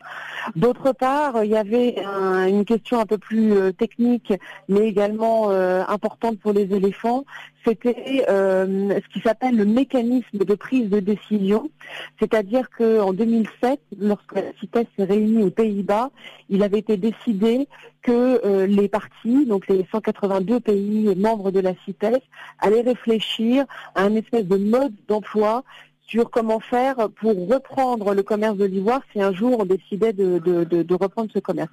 d'autre 0.55 0.91
part, 0.91 1.43
il 1.43 1.51
y 1.51 1.57
avait 1.57 1.95
une 2.47 2.65
question 2.65 2.99
un 2.99 3.05
peu 3.05 3.17
plus 3.17 3.73
technique, 3.73 4.33
mais 4.69 4.87
également 4.87 5.49
importante 5.49 6.39
pour 6.39 6.53
les 6.53 6.73
éléphants, 6.73 7.25
c'était 7.65 8.25
euh, 8.29 8.99
ce 8.99 9.13
qui 9.13 9.19
s'appelle 9.21 9.55
le 9.55 9.65
mécanisme 9.65 10.37
de 10.37 10.55
prise 10.55 10.89
de 10.89 10.99
décision, 10.99 11.69
c'est-à-dire 12.19 12.69
qu'en 12.69 13.13
2007, 13.13 13.79
lorsque 13.99 14.35
la 14.35 14.53
CITES 14.59 14.87
s'est 14.97 15.03
réunie 15.03 15.43
aux 15.43 15.49
Pays-Bas, 15.49 16.11
il 16.49 16.63
avait 16.63 16.79
été 16.79 16.97
décidé 16.97 17.67
que 18.01 18.45
euh, 18.45 18.67
les 18.67 18.87
partis, 18.87 19.45
donc 19.45 19.67
les 19.67 19.85
182 19.91 20.59
pays 20.59 21.15
membres 21.15 21.51
de 21.51 21.59
la 21.59 21.73
CITES, 21.85 22.21
allaient 22.59 22.81
réfléchir 22.81 23.65
à 23.95 24.03
un 24.03 24.15
espèce 24.15 24.45
de 24.45 24.57
mode 24.57 24.93
d'emploi 25.07 25.63
sur 26.07 26.29
comment 26.29 26.59
faire 26.59 27.09
pour 27.19 27.47
reprendre 27.49 28.13
le 28.13 28.23
commerce 28.23 28.57
de 28.57 28.65
l'ivoire 28.65 29.01
si 29.11 29.21
un 29.21 29.33
jour 29.33 29.57
on 29.59 29.65
décidait 29.65 30.13
de, 30.13 30.93
reprendre 30.93 31.29
ce 31.33 31.39
commerce. 31.39 31.71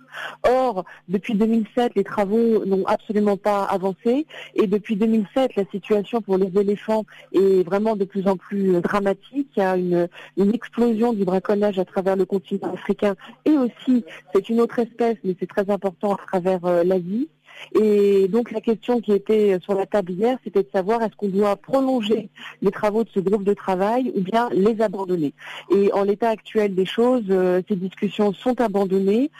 Or, 0.48 0.84
depuis 1.08 1.34
2007, 1.34 1.92
les 1.94 2.04
travaux 2.04 2.64
n'ont 2.64 2.84
absolument 2.86 3.36
pas 3.36 3.64
avancé 3.64 4.26
et 4.54 4.66
depuis 4.66 4.96
2007, 4.96 5.56
la 5.56 5.64
situation 5.70 6.20
pour 6.20 6.38
les 6.38 6.50
éléphants 6.58 7.04
est 7.32 7.62
vraiment 7.64 7.96
de 7.96 8.04
plus 8.04 8.26
en 8.26 8.36
plus 8.36 8.80
dramatique. 8.80 9.48
Il 9.56 9.60
y 9.60 9.62
a 9.62 9.76
une, 9.76 10.08
une 10.36 10.54
explosion 10.54 11.12
du 11.12 11.24
braconnage 11.24 11.78
à 11.78 11.84
travers 11.84 12.16
le 12.16 12.24
continent 12.24 12.72
africain 12.72 13.14
et 13.44 13.52
aussi, 13.52 14.04
c'est 14.34 14.48
une 14.48 14.60
autre 14.60 14.78
espèce, 14.78 15.16
mais 15.24 15.36
c'est 15.38 15.48
très 15.48 15.70
important 15.70 16.14
à 16.14 16.18
travers 16.26 16.64
euh, 16.64 16.84
l'Asie. 16.84 17.28
Et 17.74 18.28
donc 18.28 18.50
la 18.50 18.60
question 18.60 19.00
qui 19.00 19.12
était 19.12 19.58
sur 19.60 19.74
la 19.74 19.86
table 19.86 20.12
hier, 20.12 20.38
c'était 20.44 20.62
de 20.62 20.68
savoir 20.72 21.02
est-ce 21.02 21.16
qu'on 21.16 21.28
doit 21.28 21.56
prolonger 21.56 22.28
les 22.60 22.70
travaux 22.70 23.04
de 23.04 23.10
ce 23.10 23.20
groupe 23.20 23.44
de 23.44 23.54
travail 23.54 24.12
ou 24.14 24.20
bien 24.20 24.48
les 24.52 24.80
abandonner. 24.80 25.32
Et 25.74 25.92
en 25.92 26.04
l'état 26.04 26.30
actuel 26.30 26.74
des 26.74 26.86
choses, 26.86 27.24
euh, 27.30 27.62
ces 27.68 27.76
discussions 27.76 28.32
sont 28.32 28.60
abandonnées. 28.60 29.30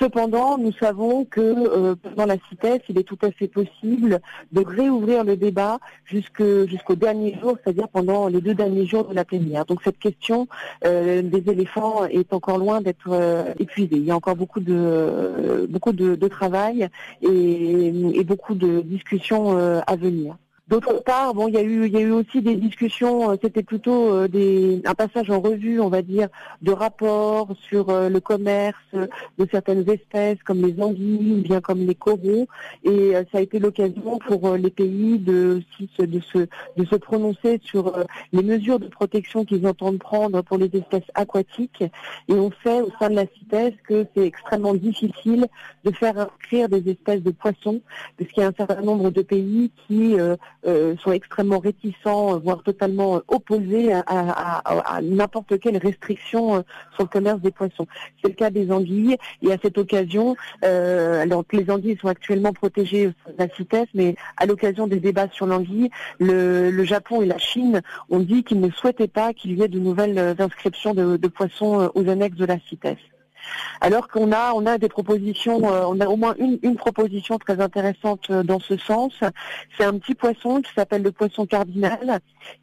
Cependant, 0.00 0.56
nous 0.56 0.72
savons 0.72 1.26
que 1.26 1.40
euh, 1.40 1.94
dans 2.16 2.24
la 2.24 2.36
CITES, 2.48 2.80
il 2.88 2.98
est 2.98 3.02
tout 3.02 3.18
à 3.20 3.30
fait 3.30 3.48
possible 3.48 4.20
de 4.50 4.64
réouvrir 4.64 5.24
le 5.24 5.36
débat 5.36 5.78
jusqu'au 6.06 6.94
dernier 6.96 7.38
jour, 7.38 7.58
c'est-à-dire 7.62 7.86
pendant 7.88 8.28
les 8.28 8.40
deux 8.40 8.54
derniers 8.54 8.86
jours 8.86 9.08
de 9.08 9.14
la 9.14 9.26
plénière. 9.26 9.66
Donc 9.66 9.82
cette 9.84 9.98
question 9.98 10.48
euh, 10.86 11.20
des 11.20 11.50
éléphants 11.52 12.06
est 12.06 12.32
encore 12.32 12.56
loin 12.56 12.80
d'être 12.80 13.10
euh, 13.10 13.52
épuisée. 13.58 13.96
Il 13.96 14.04
y 14.04 14.10
a 14.10 14.16
encore 14.16 14.36
beaucoup 14.36 14.60
de 14.60 15.66
beaucoup 15.68 15.92
de, 15.92 16.28
travail 16.28 16.88
et, 17.20 18.24
beaucoup 18.24 18.54
de 18.54 18.80
discussions 18.80 19.56
à 19.86 19.96
venir. 19.96 20.36
D'autre 20.70 21.02
part, 21.02 21.34
bon, 21.34 21.48
il 21.48 21.54
y 21.54 21.56
a 21.56 21.62
eu, 21.62 21.86
il 21.86 21.92
y 21.92 21.96
a 21.96 22.00
eu 22.00 22.12
aussi 22.12 22.40
des 22.42 22.54
discussions. 22.54 23.32
Euh, 23.32 23.36
c'était 23.42 23.64
plutôt 23.64 24.14
euh, 24.14 24.28
des, 24.28 24.80
un 24.84 24.94
passage 24.94 25.28
en 25.28 25.40
revue, 25.40 25.80
on 25.80 25.88
va 25.88 26.00
dire, 26.00 26.28
de 26.62 26.70
rapports 26.70 27.48
sur 27.68 27.90
euh, 27.90 28.08
le 28.08 28.20
commerce 28.20 28.76
de 28.92 29.48
certaines 29.50 29.90
espèces 29.90 30.38
comme 30.44 30.64
les 30.64 30.80
anguilles 30.80 31.38
ou 31.38 31.42
bien 31.42 31.60
comme 31.60 31.80
les 31.80 31.96
coraux. 31.96 32.46
Et 32.84 33.14
ça 33.32 33.38
a 33.38 33.40
été 33.40 33.58
l'occasion 33.58 34.20
pour 34.20 34.56
les 34.56 34.70
pays 34.70 35.18
de, 35.18 35.60
de, 35.98 36.20
se, 36.20 36.38
de 36.76 36.84
se 36.84 36.96
prononcer 36.96 37.60
sur 37.64 38.04
les 38.32 38.42
mesures 38.42 38.78
de 38.78 38.86
protection 38.86 39.44
qu'ils 39.44 39.66
entendent 39.66 39.98
prendre 39.98 40.40
pour 40.42 40.56
les 40.56 40.70
espèces 40.72 41.10
aquatiques. 41.14 41.82
Et 42.28 42.32
on 42.32 42.50
sait 42.62 42.80
au 42.80 42.90
sein 43.00 43.10
de 43.10 43.16
la 43.16 43.26
CITES 43.26 43.74
que 43.82 44.06
c'est 44.14 44.26
extrêmement 44.26 44.74
difficile 44.74 45.46
de 45.84 45.90
faire 45.90 46.16
inscrire 46.16 46.68
des 46.68 46.88
espèces 46.90 47.22
de 47.22 47.30
poissons, 47.30 47.80
parce 48.16 48.30
qu'il 48.30 48.42
y 48.42 48.46
a 48.46 48.48
un 48.48 48.54
certain 48.56 48.82
nombre 48.82 49.10
de 49.10 49.22
pays 49.22 49.70
qui 49.86 50.16
sont 50.64 51.12
extrêmement 51.12 51.58
réticents, 51.58 52.38
voire 52.38 52.62
totalement 52.62 53.22
opposés 53.28 53.92
à, 53.92 55.00
n'importe 55.02 55.58
quelle 55.58 55.76
restriction 55.76 56.64
sur 56.94 57.04
le 57.04 57.06
commerce 57.06 57.40
des 57.40 57.50
poissons. 57.50 57.86
C'est 58.22 58.28
le 58.28 58.34
cas 58.34 58.50
des 58.50 58.70
anguilles. 58.70 59.16
Et 59.42 59.52
à 59.52 59.56
cette 59.62 59.78
occasion, 59.78 60.36
alors 60.62 61.46
que 61.46 61.56
les 61.56 61.70
anguilles 61.70 61.98
sont 62.00 62.08
actuellement 62.08 62.52
protégées 62.52 63.06
de 63.06 63.14
la 63.38 63.48
CITES, 63.48 63.88
mais 63.94 64.16
à 64.36 64.46
l'occasion 64.46 64.86
des 64.86 65.00
débats 65.00 65.28
sur 65.32 65.46
l'anguille, 65.46 65.90
le, 66.18 66.70
le, 66.70 66.84
Japon 66.84 67.22
et 67.22 67.26
la 67.26 67.38
Chine 67.38 67.80
ont 68.10 68.20
dit 68.20 68.44
qu'ils 68.44 68.60
ne 68.60 68.70
souhaitaient 68.70 69.08
pas 69.08 69.32
qu'il 69.32 69.58
y 69.58 69.62
ait 69.62 69.68
de 69.68 69.78
nouvelles 69.78 70.36
inscriptions 70.38 70.94
de, 70.94 71.16
de 71.16 71.28
poissons 71.28 71.90
aux 71.94 72.08
annexes 72.08 72.36
de 72.36 72.46
la 72.46 72.58
CITES. 72.58 72.98
Alors 73.80 74.08
qu'on 74.08 74.32
a, 74.32 74.52
on 74.54 74.66
a 74.66 74.78
des 74.78 74.88
propositions, 74.88 75.72
euh, 75.72 75.84
on 75.86 76.00
a 76.00 76.06
au 76.06 76.16
moins 76.16 76.34
une, 76.38 76.76
proposition 76.76 77.38
très 77.38 77.60
intéressante 77.60 78.28
euh, 78.30 78.42
dans 78.42 78.60
ce 78.60 78.76
sens. 78.76 79.12
C'est 79.76 79.84
un 79.84 79.98
petit 79.98 80.14
poisson 80.14 80.60
qui 80.60 80.72
s'appelle 80.74 81.02
le 81.02 81.12
poisson 81.12 81.46
cardinal, 81.46 82.20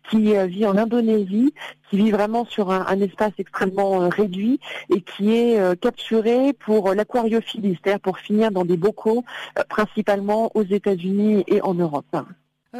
qui 0.09 0.35
euh, 0.35 0.45
vit 0.45 0.65
en 0.65 0.77
Indonésie, 0.77 1.53
qui 1.89 1.97
vit 1.97 2.11
vraiment 2.11 2.45
sur 2.45 2.71
un, 2.71 2.99
espace 2.99 3.33
extrêmement 3.37 4.09
réduit 4.09 4.59
et 4.93 5.01
qui 5.01 5.33
est 5.33 5.79
capturé 5.79 6.51
pour 6.53 6.93
l'aquariophilie, 6.93 7.77
c'est-à-dire 7.81 8.01
pour 8.01 8.17
finir 8.17 8.51
dans 8.51 8.65
des 8.65 8.75
bocaux, 8.75 9.23
principalement 9.69 10.51
aux 10.55 10.63
États-Unis 10.63 11.45
et 11.47 11.61
en 11.61 11.73
Europe. 11.73 12.17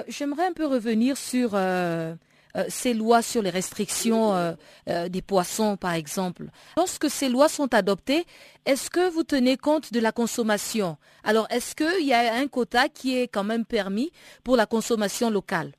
J'aimerais 0.10 0.48
un 0.48 0.54
peu 0.54 0.66
revenir 0.66 1.16
sur 1.16 1.52
ces 2.70 2.94
lois 2.94 3.22
sur 3.22 3.42
les 3.42 3.50
restrictions 3.50 4.34
euh, 4.36 4.54
euh, 4.90 5.10
des 5.10 5.22
poissons, 5.22 5.78
par 5.78 5.94
exemple. 5.94 6.46
Lorsque 6.76 7.10
ces 7.10 7.30
lois 7.30 7.50
sont 7.50 7.74
adoptées, 7.74 8.26
est-ce 8.66 8.90
que 8.90 9.10
vous 9.10 9.24
tenez 9.24 9.58
compte 9.58 9.94
de 9.94 10.00
la 10.00 10.12
consommation? 10.12 10.98
Alors, 11.24 11.48
est-ce 11.50 11.76
qu'il 11.76 12.06
y 12.06 12.14
a 12.14 12.34
un 12.36 12.48
quota 12.48 12.90
qui 12.90 13.18
est 13.18 13.28
quand 13.28 13.44
même 13.44 13.66
permis 13.66 14.12
pour 14.44 14.56
la 14.56 14.66
consommation 14.66 15.30
locale? 15.30 15.77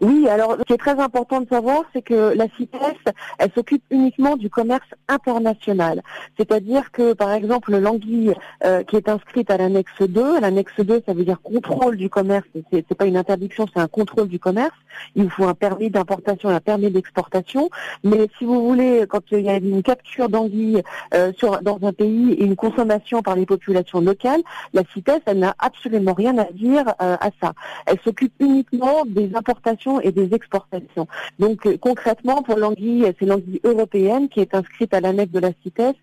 Oui, 0.00 0.28
alors 0.28 0.56
ce 0.58 0.62
qui 0.64 0.72
est 0.72 0.78
très 0.78 0.98
important 0.98 1.40
de 1.40 1.48
savoir, 1.48 1.82
c'est 1.92 2.02
que 2.02 2.34
la 2.36 2.46
CITES, 2.56 3.12
elle 3.38 3.50
s'occupe 3.52 3.82
uniquement 3.90 4.36
du 4.36 4.50
commerce 4.50 4.88
international. 5.08 6.02
C'est-à-dire 6.36 6.90
que, 6.92 7.12
par 7.12 7.32
exemple, 7.32 7.76
l'anguille 7.76 8.34
euh, 8.64 8.82
qui 8.82 8.96
est 8.96 9.08
inscrite 9.08 9.50
à 9.50 9.56
l'annexe 9.56 10.00
2, 10.00 10.40
l'annexe 10.40 10.78
2, 10.78 11.02
ça 11.06 11.14
veut 11.14 11.24
dire 11.24 11.40
contrôle 11.42 11.96
du 11.96 12.10
commerce, 12.10 12.46
c'est, 12.72 12.84
c'est 12.88 12.94
pas 12.94 13.06
une 13.06 13.16
interdiction, 13.16 13.66
c'est 13.72 13.80
un 13.80 13.88
contrôle 13.88 14.28
du 14.28 14.38
commerce. 14.38 14.74
Il 15.14 15.30
faut 15.30 15.44
un 15.44 15.54
permis 15.54 15.90
d'importation 15.90 16.46
un 16.56 16.60
permis 16.60 16.90
d'exportation. 16.90 17.70
Mais 18.04 18.28
si 18.38 18.44
vous 18.44 18.66
voulez, 18.66 19.06
quand 19.08 19.22
il 19.32 19.40
y 19.40 19.48
a 19.48 19.56
une 19.56 19.82
capture 19.82 20.28
d'anguille 20.28 20.82
euh, 21.14 21.32
dans 21.62 21.78
un 21.82 21.92
pays 21.92 22.32
et 22.32 22.44
une 22.44 22.56
consommation 22.56 23.22
par 23.22 23.36
les 23.36 23.46
populations 23.46 24.00
locales, 24.00 24.42
la 24.72 24.82
CITES, 24.92 25.22
elle 25.26 25.40
n'a 25.40 25.54
absolument 25.58 26.14
rien 26.14 26.36
à 26.38 26.44
dire 26.52 26.88
euh, 27.02 27.16
à 27.20 27.30
ça. 27.40 27.52
Elle 27.86 27.98
s'occupe 28.04 28.32
uniquement 28.40 29.04
des 29.06 29.30
importations 29.34 29.85
et 30.02 30.12
des 30.12 30.34
exportations. 30.34 31.06
Donc 31.38 31.66
euh, 31.66 31.76
concrètement, 31.78 32.42
pour 32.42 32.56
l'anguille, 32.56 33.12
c'est 33.18 33.26
l'anguille 33.26 33.60
européenne 33.64 34.28
qui 34.28 34.40
est 34.40 34.54
inscrite 34.54 34.92
à 34.94 35.00
l'annexe 35.00 35.32
de 35.32 35.40
la 35.40 35.50
CITES. 35.62 35.94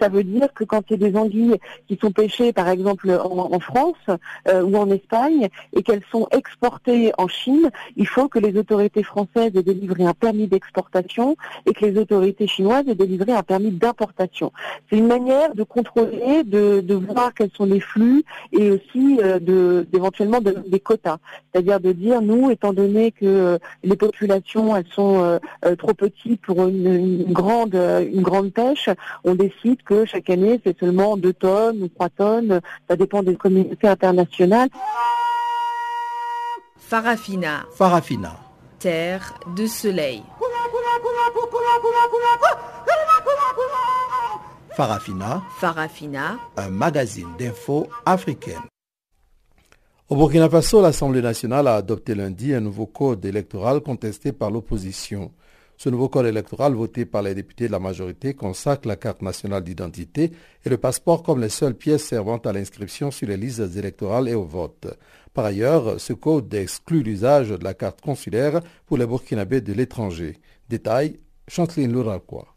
Ça 0.00 0.08
veut 0.08 0.24
dire 0.24 0.52
que 0.54 0.64
quand 0.64 0.82
il 0.88 1.00
y 1.00 1.04
a 1.04 1.10
des 1.10 1.16
anguilles 1.18 1.58
qui 1.88 1.98
sont 2.00 2.12
pêchées, 2.12 2.52
par 2.52 2.68
exemple 2.68 3.10
en, 3.10 3.60
France 3.60 4.04
euh, 4.48 4.62
ou 4.62 4.76
en 4.76 4.90
Espagne, 4.90 5.48
et 5.74 5.82
qu'elles 5.82 6.04
sont 6.10 6.26
exportées 6.30 7.12
en 7.18 7.28
Chine, 7.28 7.70
il 7.96 8.06
faut 8.06 8.28
que 8.28 8.38
les 8.38 8.58
autorités 8.58 9.02
françaises 9.02 9.52
aient 9.54 9.62
délivré 9.62 10.04
un 10.04 10.14
permis 10.14 10.46
d'exportation 10.46 11.36
et 11.66 11.72
que 11.72 11.84
les 11.86 11.98
autorités 11.98 12.46
chinoises 12.46 12.86
aient 12.88 12.94
délivré 12.94 13.32
un 13.32 13.42
permis 13.42 13.70
d'importation. 13.70 14.52
C'est 14.88 14.98
une 14.98 15.06
manière 15.06 15.54
de 15.54 15.62
contrôler, 15.62 16.44
de, 16.44 16.80
de, 16.80 16.94
voir 16.94 17.34
quels 17.34 17.50
sont 17.56 17.66
les 17.66 17.80
flux 17.80 18.24
et 18.52 18.70
aussi 18.70 19.18
euh, 19.22 19.38
de, 19.38 19.86
des 20.66 20.80
quotas. 20.80 21.18
C'est-à-dire 21.52 21.80
de 21.80 21.92
dire, 21.92 22.20
nous, 22.22 22.50
étant 22.50 22.72
donné 22.72 23.12
que 23.12 23.21
euh, 23.26 23.58
les 23.82 23.96
populations 23.96 24.76
elles 24.76 24.86
sont 24.94 25.22
euh, 25.22 25.38
euh, 25.64 25.76
trop 25.76 25.94
petites 25.94 26.40
pour 26.42 26.66
une, 26.66 27.32
grande 27.32 27.74
une 27.74 28.22
grande 28.22 28.52
pêche, 28.52 28.88
on 29.24 29.34
décide 29.34 29.82
que 29.82 30.04
chaque 30.04 30.30
année 30.30 30.60
c'est 30.64 30.78
seulement 30.78 31.16
2 31.16 31.32
tonnes 31.32 31.82
ou 31.82 31.88
3 31.88 32.08
tonnes, 32.10 32.60
ça 32.88 32.96
dépend 32.96 33.22
des 33.22 33.36
communautés 33.36 33.88
internationales. 33.88 34.68
Farafina. 36.76 37.64
Farafina. 37.74 38.36
Terre 38.78 39.34
de 39.56 39.66
soleil. 39.66 40.22
Farafina. 44.76 45.42
Farafina. 45.58 46.38
Un 46.56 46.70
magazine 46.70 47.28
d'infos 47.38 47.88
africaine. 48.04 48.71
Au 50.08 50.16
Burkina 50.16 50.50
Faso, 50.50 50.82
l'Assemblée 50.82 51.22
nationale 51.22 51.68
a 51.68 51.76
adopté 51.76 52.14
lundi 52.14 52.52
un 52.52 52.60
nouveau 52.60 52.86
code 52.86 53.24
électoral 53.24 53.80
contesté 53.80 54.32
par 54.32 54.50
l'opposition. 54.50 55.32
Ce 55.78 55.88
nouveau 55.88 56.08
code 56.08 56.26
électoral 56.26 56.74
voté 56.74 57.06
par 57.06 57.22
les 57.22 57.34
députés 57.34 57.68
de 57.68 57.72
la 57.72 57.78
majorité 57.78 58.34
consacre 58.34 58.86
la 58.88 58.96
carte 58.96 59.22
nationale 59.22 59.64
d'identité 59.64 60.32
et 60.64 60.68
le 60.68 60.76
passeport 60.76 61.22
comme 61.22 61.40
les 61.40 61.48
seules 61.48 61.76
pièces 61.76 62.04
servant 62.04 62.38
à 62.38 62.52
l'inscription 62.52 63.10
sur 63.10 63.28
les 63.28 63.36
listes 63.36 63.76
électorales 63.76 64.28
et 64.28 64.34
au 64.34 64.44
vote. 64.44 64.88
Par 65.32 65.46
ailleurs, 65.46 65.98
ce 65.98 66.12
code 66.12 66.52
exclut 66.52 67.02
l'usage 67.02 67.50
de 67.50 67.64
la 67.64 67.72
carte 67.72 68.00
consulaire 68.00 68.60
pour 68.86 68.98
les 68.98 69.06
Burkinabés 69.06 69.60
de 69.60 69.72
l'étranger. 69.72 70.36
Détail, 70.68 71.20
Chanteline 71.48 71.92
Louraquois. 71.92 72.51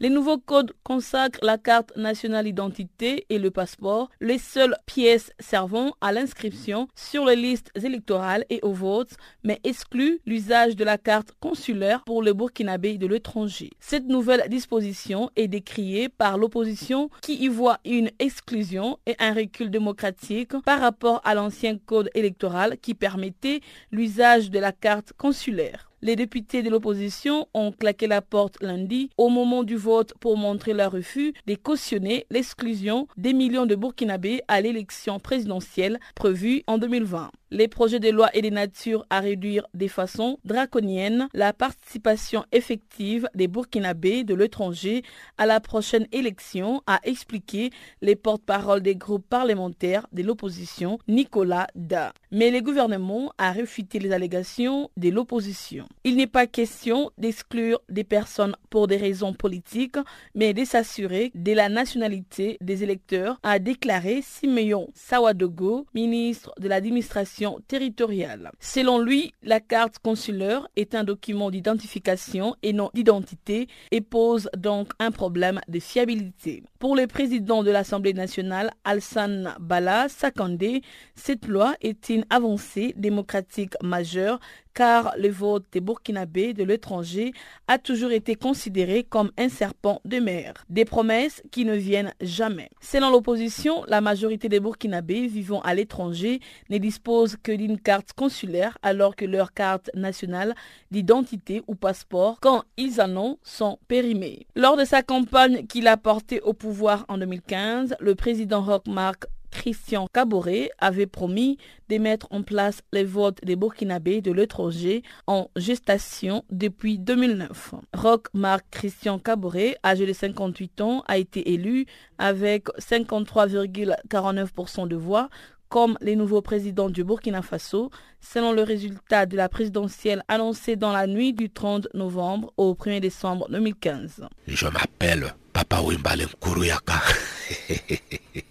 Les 0.00 0.10
nouveaux 0.10 0.38
codes 0.38 0.72
consacrent 0.84 1.40
la 1.42 1.58
carte 1.58 1.96
nationale 1.96 2.44
d'identité 2.44 3.26
et 3.30 3.38
le 3.40 3.50
passeport, 3.50 4.10
les 4.20 4.38
seules 4.38 4.76
pièces 4.86 5.32
servant 5.40 5.92
à 6.00 6.12
l'inscription 6.12 6.86
sur 6.94 7.24
les 7.24 7.34
listes 7.34 7.72
électorales 7.74 8.44
et 8.48 8.60
au 8.62 8.72
vote, 8.72 9.10
mais 9.42 9.58
excluent 9.64 10.20
l'usage 10.24 10.76
de 10.76 10.84
la 10.84 10.98
carte 10.98 11.32
consulaire 11.40 12.04
pour 12.04 12.22
le 12.22 12.32
Burkinabé 12.32 12.96
de 12.96 13.08
l'étranger. 13.08 13.70
Cette 13.80 14.06
nouvelle 14.06 14.48
disposition 14.48 15.30
est 15.34 15.48
décriée 15.48 16.08
par 16.08 16.38
l'opposition 16.38 17.10
qui 17.20 17.34
y 17.34 17.48
voit 17.48 17.78
une 17.84 18.12
exclusion 18.20 19.00
et 19.04 19.16
un 19.18 19.34
recul 19.34 19.68
démocratique 19.68 20.52
par 20.64 20.80
rapport 20.80 21.20
à 21.24 21.34
l'ancien 21.34 21.76
code 21.76 22.08
électoral 22.14 22.78
qui 22.78 22.94
permettait 22.94 23.62
l'usage 23.90 24.52
de 24.52 24.60
la 24.60 24.70
carte 24.70 25.12
consulaire. 25.14 25.87
Les 26.00 26.14
députés 26.14 26.62
de 26.62 26.70
l'opposition 26.70 27.48
ont 27.54 27.72
claqué 27.72 28.06
la 28.06 28.22
porte 28.22 28.62
lundi 28.62 29.10
au 29.16 29.28
moment 29.28 29.64
du 29.64 29.74
vote 29.74 30.14
pour 30.20 30.36
montrer 30.36 30.72
leur 30.72 30.92
refus 30.92 31.34
de 31.48 31.56
cautionner 31.56 32.24
l'exclusion 32.30 33.08
des 33.16 33.32
millions 33.32 33.66
de 33.66 33.74
Burkinabés 33.74 34.42
à 34.46 34.60
l'élection 34.60 35.18
présidentielle 35.18 35.98
prévue 36.14 36.62
en 36.68 36.78
2020. 36.78 37.32
Les 37.50 37.66
projets 37.66 37.98
de 37.98 38.10
loi 38.10 38.28
et 38.34 38.42
des 38.42 38.50
natures 38.50 39.06
à 39.08 39.20
réduire 39.20 39.66
de 39.72 39.88
façon 39.88 40.38
draconienne 40.44 41.28
la 41.32 41.54
participation 41.54 42.44
effective 42.52 43.26
des 43.34 43.48
Burkinabés 43.48 44.22
de 44.22 44.34
l'étranger 44.34 45.02
à 45.38 45.46
la 45.46 45.58
prochaine 45.58 46.06
élection, 46.12 46.82
a 46.86 47.00
expliqué 47.04 47.70
les 48.02 48.16
porte-parole 48.16 48.82
des 48.82 48.96
groupes 48.96 49.26
parlementaires 49.26 50.06
de 50.12 50.22
l'opposition, 50.22 50.98
Nicolas 51.08 51.68
Da. 51.74 52.12
Mais 52.32 52.50
le 52.50 52.60
gouvernement 52.60 53.32
a 53.38 53.50
réfuté 53.50 53.98
les 53.98 54.12
allégations 54.12 54.90
de 54.98 55.08
l'opposition. 55.08 55.88
Il 56.04 56.16
n'est 56.16 56.26
pas 56.26 56.46
question 56.46 57.10
d'exclure 57.16 57.80
des 57.88 58.04
personnes 58.04 58.56
pour 58.68 58.88
des 58.88 58.98
raisons 58.98 59.32
politiques, 59.32 59.96
mais 60.34 60.52
de 60.52 60.66
s'assurer 60.66 61.30
de 61.34 61.52
la 61.52 61.70
nationalité 61.70 62.58
des 62.60 62.82
électeurs, 62.82 63.38
a 63.42 63.58
déclaré 63.58 64.20
Simeon 64.22 64.90
Sawadogo, 64.92 65.86
ministre 65.94 66.52
de 66.58 66.68
l'administration 66.68 67.37
territoriale. 67.66 68.50
Selon 68.60 68.98
lui, 68.98 69.32
la 69.42 69.60
carte 69.60 69.98
consulaire 69.98 70.68
est 70.76 70.94
un 70.94 71.04
document 71.04 71.50
d'identification 71.50 72.56
et 72.62 72.72
non 72.72 72.90
d'identité 72.94 73.68
et 73.90 74.00
pose 74.00 74.48
donc 74.56 74.90
un 74.98 75.10
problème 75.10 75.60
de 75.68 75.78
fiabilité. 75.78 76.62
Pour 76.78 76.96
le 76.96 77.06
président 77.06 77.62
de 77.62 77.70
l'Assemblée 77.70 78.14
nationale, 78.14 78.70
Alsan 78.84 79.54
Bala 79.60 80.08
Sakandé, 80.08 80.82
cette 81.14 81.46
loi 81.46 81.74
est 81.80 82.08
une 82.08 82.24
avancée 82.30 82.94
démocratique 82.96 83.74
majeure 83.82 84.40
car 84.74 85.14
le 85.18 85.28
vote 85.28 85.64
des 85.72 85.80
Burkinabés 85.80 86.54
de 86.54 86.64
l'étranger 86.64 87.32
a 87.66 87.78
toujours 87.78 88.12
été 88.12 88.34
considéré 88.34 89.04
comme 89.04 89.30
un 89.38 89.48
serpent 89.48 90.00
de 90.04 90.18
mer. 90.18 90.54
Des 90.68 90.84
promesses 90.84 91.42
qui 91.50 91.64
ne 91.64 91.74
viennent 91.74 92.14
jamais. 92.20 92.70
Selon 92.80 93.10
l'opposition, 93.10 93.84
la 93.88 94.00
majorité 94.00 94.48
des 94.48 94.60
Burkinabés 94.60 95.26
vivant 95.26 95.60
à 95.62 95.74
l'étranger 95.74 96.40
ne 96.70 96.78
disposent 96.78 97.36
que 97.42 97.52
d'une 97.52 97.78
carte 97.78 98.12
consulaire 98.12 98.78
alors 98.82 99.16
que 99.16 99.24
leurs 99.24 99.52
cartes 99.52 99.90
nationales 99.94 100.54
d'identité 100.90 101.62
ou 101.66 101.74
passeport, 101.74 102.38
quand 102.40 102.64
ils 102.76 103.00
en 103.00 103.16
ont, 103.16 103.38
sont 103.42 103.78
périmées. 103.88 104.46
Lors 104.54 104.76
de 104.76 104.84
sa 104.84 105.02
campagne 105.02 105.66
qu'il 105.66 105.88
a 105.88 105.96
portée 105.96 106.40
au 106.40 106.52
pouvoir 106.52 107.04
en 107.08 107.18
2015, 107.18 107.96
le 108.00 108.14
président 108.14 108.62
Rockmark 108.62 109.26
Christian 109.58 110.06
Caboret 110.14 110.70
avait 110.78 111.08
promis 111.08 111.58
de 111.88 111.98
mettre 111.98 112.28
en 112.30 112.44
place 112.44 112.80
les 112.92 113.02
votes 113.02 113.44
des 113.44 113.56
Burkinabés 113.56 114.20
de 114.20 114.30
l'étranger 114.30 115.02
en 115.26 115.50
gestation 115.56 116.44
depuis 116.48 117.00
2009. 117.00 117.74
Roch 117.92 118.26
Marc 118.34 118.64
Christian 118.70 119.18
Caboret, 119.18 119.76
âgé 119.82 120.06
de 120.06 120.12
58 120.12 120.80
ans, 120.80 121.02
a 121.08 121.18
été 121.18 121.52
élu 121.52 121.86
avec 122.18 122.68
53,49% 122.78 124.86
de 124.86 124.94
voix 124.94 125.28
comme 125.68 125.98
les 126.00 126.14
nouveaux 126.14 126.40
présidents 126.40 126.88
du 126.88 127.02
Burkina 127.02 127.42
Faso, 127.42 127.90
selon 128.20 128.52
le 128.52 128.62
résultat 128.62 129.26
de 129.26 129.36
la 129.36 129.48
présidentielle 129.48 130.22
annoncée 130.28 130.76
dans 130.76 130.92
la 130.92 131.08
nuit 131.08 131.32
du 131.32 131.50
30 131.50 131.88
novembre 131.94 132.52
au 132.56 132.74
1er 132.74 133.00
décembre 133.00 133.48
2015. 133.50 134.24
Je 134.46 134.66
m'appelle 134.68 135.34
Papa 135.52 135.82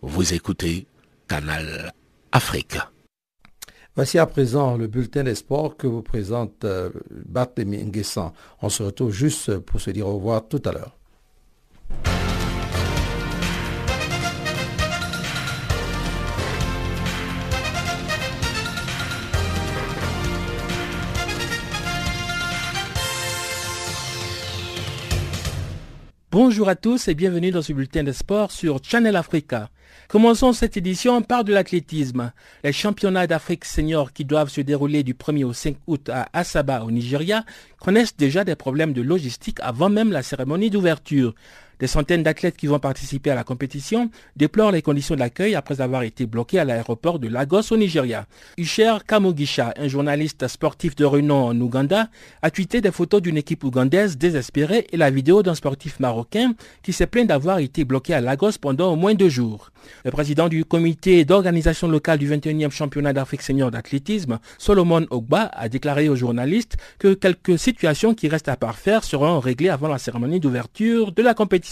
Vous 0.00 0.34
écoutez 0.34 0.86
Canal 1.26 1.92
Afrique. 2.30 2.78
Voici 3.96 4.20
à 4.20 4.26
présent 4.26 4.76
le 4.76 4.86
bulletin 4.86 5.24
des 5.24 5.34
sports 5.34 5.76
que 5.76 5.88
vous 5.88 6.02
présente 6.02 6.64
euh, 6.64 6.90
Barthélemy 7.10 7.84
Nguessan. 7.84 8.32
On 8.62 8.68
se 8.68 8.84
retrouve 8.84 9.10
juste 9.10 9.58
pour 9.58 9.80
se 9.80 9.90
dire 9.90 10.06
au 10.06 10.14
revoir 10.14 10.46
tout 10.46 10.62
à 10.64 10.70
l'heure. 10.70 10.96
Bonjour 26.40 26.68
à 26.68 26.76
tous 26.76 27.08
et 27.08 27.16
bienvenue 27.16 27.50
dans 27.50 27.62
ce 27.62 27.72
bulletin 27.72 28.04
de 28.04 28.12
sport 28.12 28.52
sur 28.52 28.78
Channel 28.80 29.16
Africa. 29.16 29.70
Commençons 30.06 30.52
cette 30.52 30.76
édition 30.76 31.20
par 31.20 31.42
de 31.42 31.52
l'athlétisme. 31.52 32.30
Les 32.62 32.72
championnats 32.72 33.26
d'Afrique 33.26 33.64
senior 33.64 34.12
qui 34.12 34.24
doivent 34.24 34.48
se 34.48 34.60
dérouler 34.60 35.02
du 35.02 35.14
1er 35.14 35.42
au 35.42 35.52
5 35.52 35.74
août 35.88 36.08
à 36.08 36.28
Asaba 36.32 36.84
au 36.84 36.92
Nigeria 36.92 37.44
connaissent 37.80 38.16
déjà 38.16 38.44
des 38.44 38.54
problèmes 38.54 38.92
de 38.92 39.02
logistique 39.02 39.58
avant 39.62 39.88
même 39.90 40.12
la 40.12 40.22
cérémonie 40.22 40.70
d'ouverture. 40.70 41.34
Des 41.80 41.86
centaines 41.86 42.24
d'athlètes 42.24 42.56
qui 42.56 42.66
vont 42.66 42.80
participer 42.80 43.30
à 43.30 43.36
la 43.36 43.44
compétition 43.44 44.10
déplorent 44.34 44.72
les 44.72 44.82
conditions 44.82 45.14
d'accueil 45.14 45.54
après 45.54 45.80
avoir 45.80 46.02
été 46.02 46.26
bloqués 46.26 46.58
à 46.58 46.64
l'aéroport 46.64 47.20
de 47.20 47.28
Lagos 47.28 47.70
au 47.72 47.76
Nigeria. 47.76 48.26
Usher 48.56 48.96
Kamugisha, 49.06 49.74
un 49.76 49.86
journaliste 49.86 50.48
sportif 50.48 50.96
de 50.96 51.04
renom 51.04 51.46
en 51.46 51.60
Ouganda, 51.60 52.08
a 52.42 52.50
tweeté 52.50 52.80
des 52.80 52.90
photos 52.90 53.22
d'une 53.22 53.36
équipe 53.36 53.62
ougandaise 53.62 54.18
désespérée 54.18 54.88
et 54.90 54.96
la 54.96 55.10
vidéo 55.10 55.44
d'un 55.44 55.54
sportif 55.54 56.00
marocain 56.00 56.54
qui 56.82 56.92
s'est 56.92 57.06
plaint 57.06 57.28
d'avoir 57.28 57.60
été 57.60 57.84
bloqué 57.84 58.12
à 58.12 58.20
Lagos 58.20 58.58
pendant 58.60 58.92
au 58.92 58.96
moins 58.96 59.14
deux 59.14 59.28
jours. 59.28 59.70
Le 60.04 60.10
président 60.10 60.48
du 60.48 60.64
comité 60.64 61.24
d'organisation 61.24 61.86
locale 61.86 62.18
du 62.18 62.28
21e 62.28 62.72
championnat 62.72 63.12
d'Afrique 63.12 63.42
senior 63.42 63.70
d'athlétisme, 63.70 64.40
Solomon 64.58 65.06
Ogba, 65.10 65.50
a 65.54 65.68
déclaré 65.68 66.08
aux 66.08 66.16
journalistes 66.16 66.76
que 66.98 67.14
quelques 67.14 67.56
situations 67.58 68.14
qui 68.14 68.26
restent 68.28 68.48
à 68.48 68.56
parfaire 68.56 69.04
seront 69.04 69.38
réglées 69.38 69.68
avant 69.68 69.88
la 69.88 69.98
cérémonie 69.98 70.40
d'ouverture 70.40 71.12
de 71.12 71.22
la 71.22 71.34
compétition. 71.34 71.67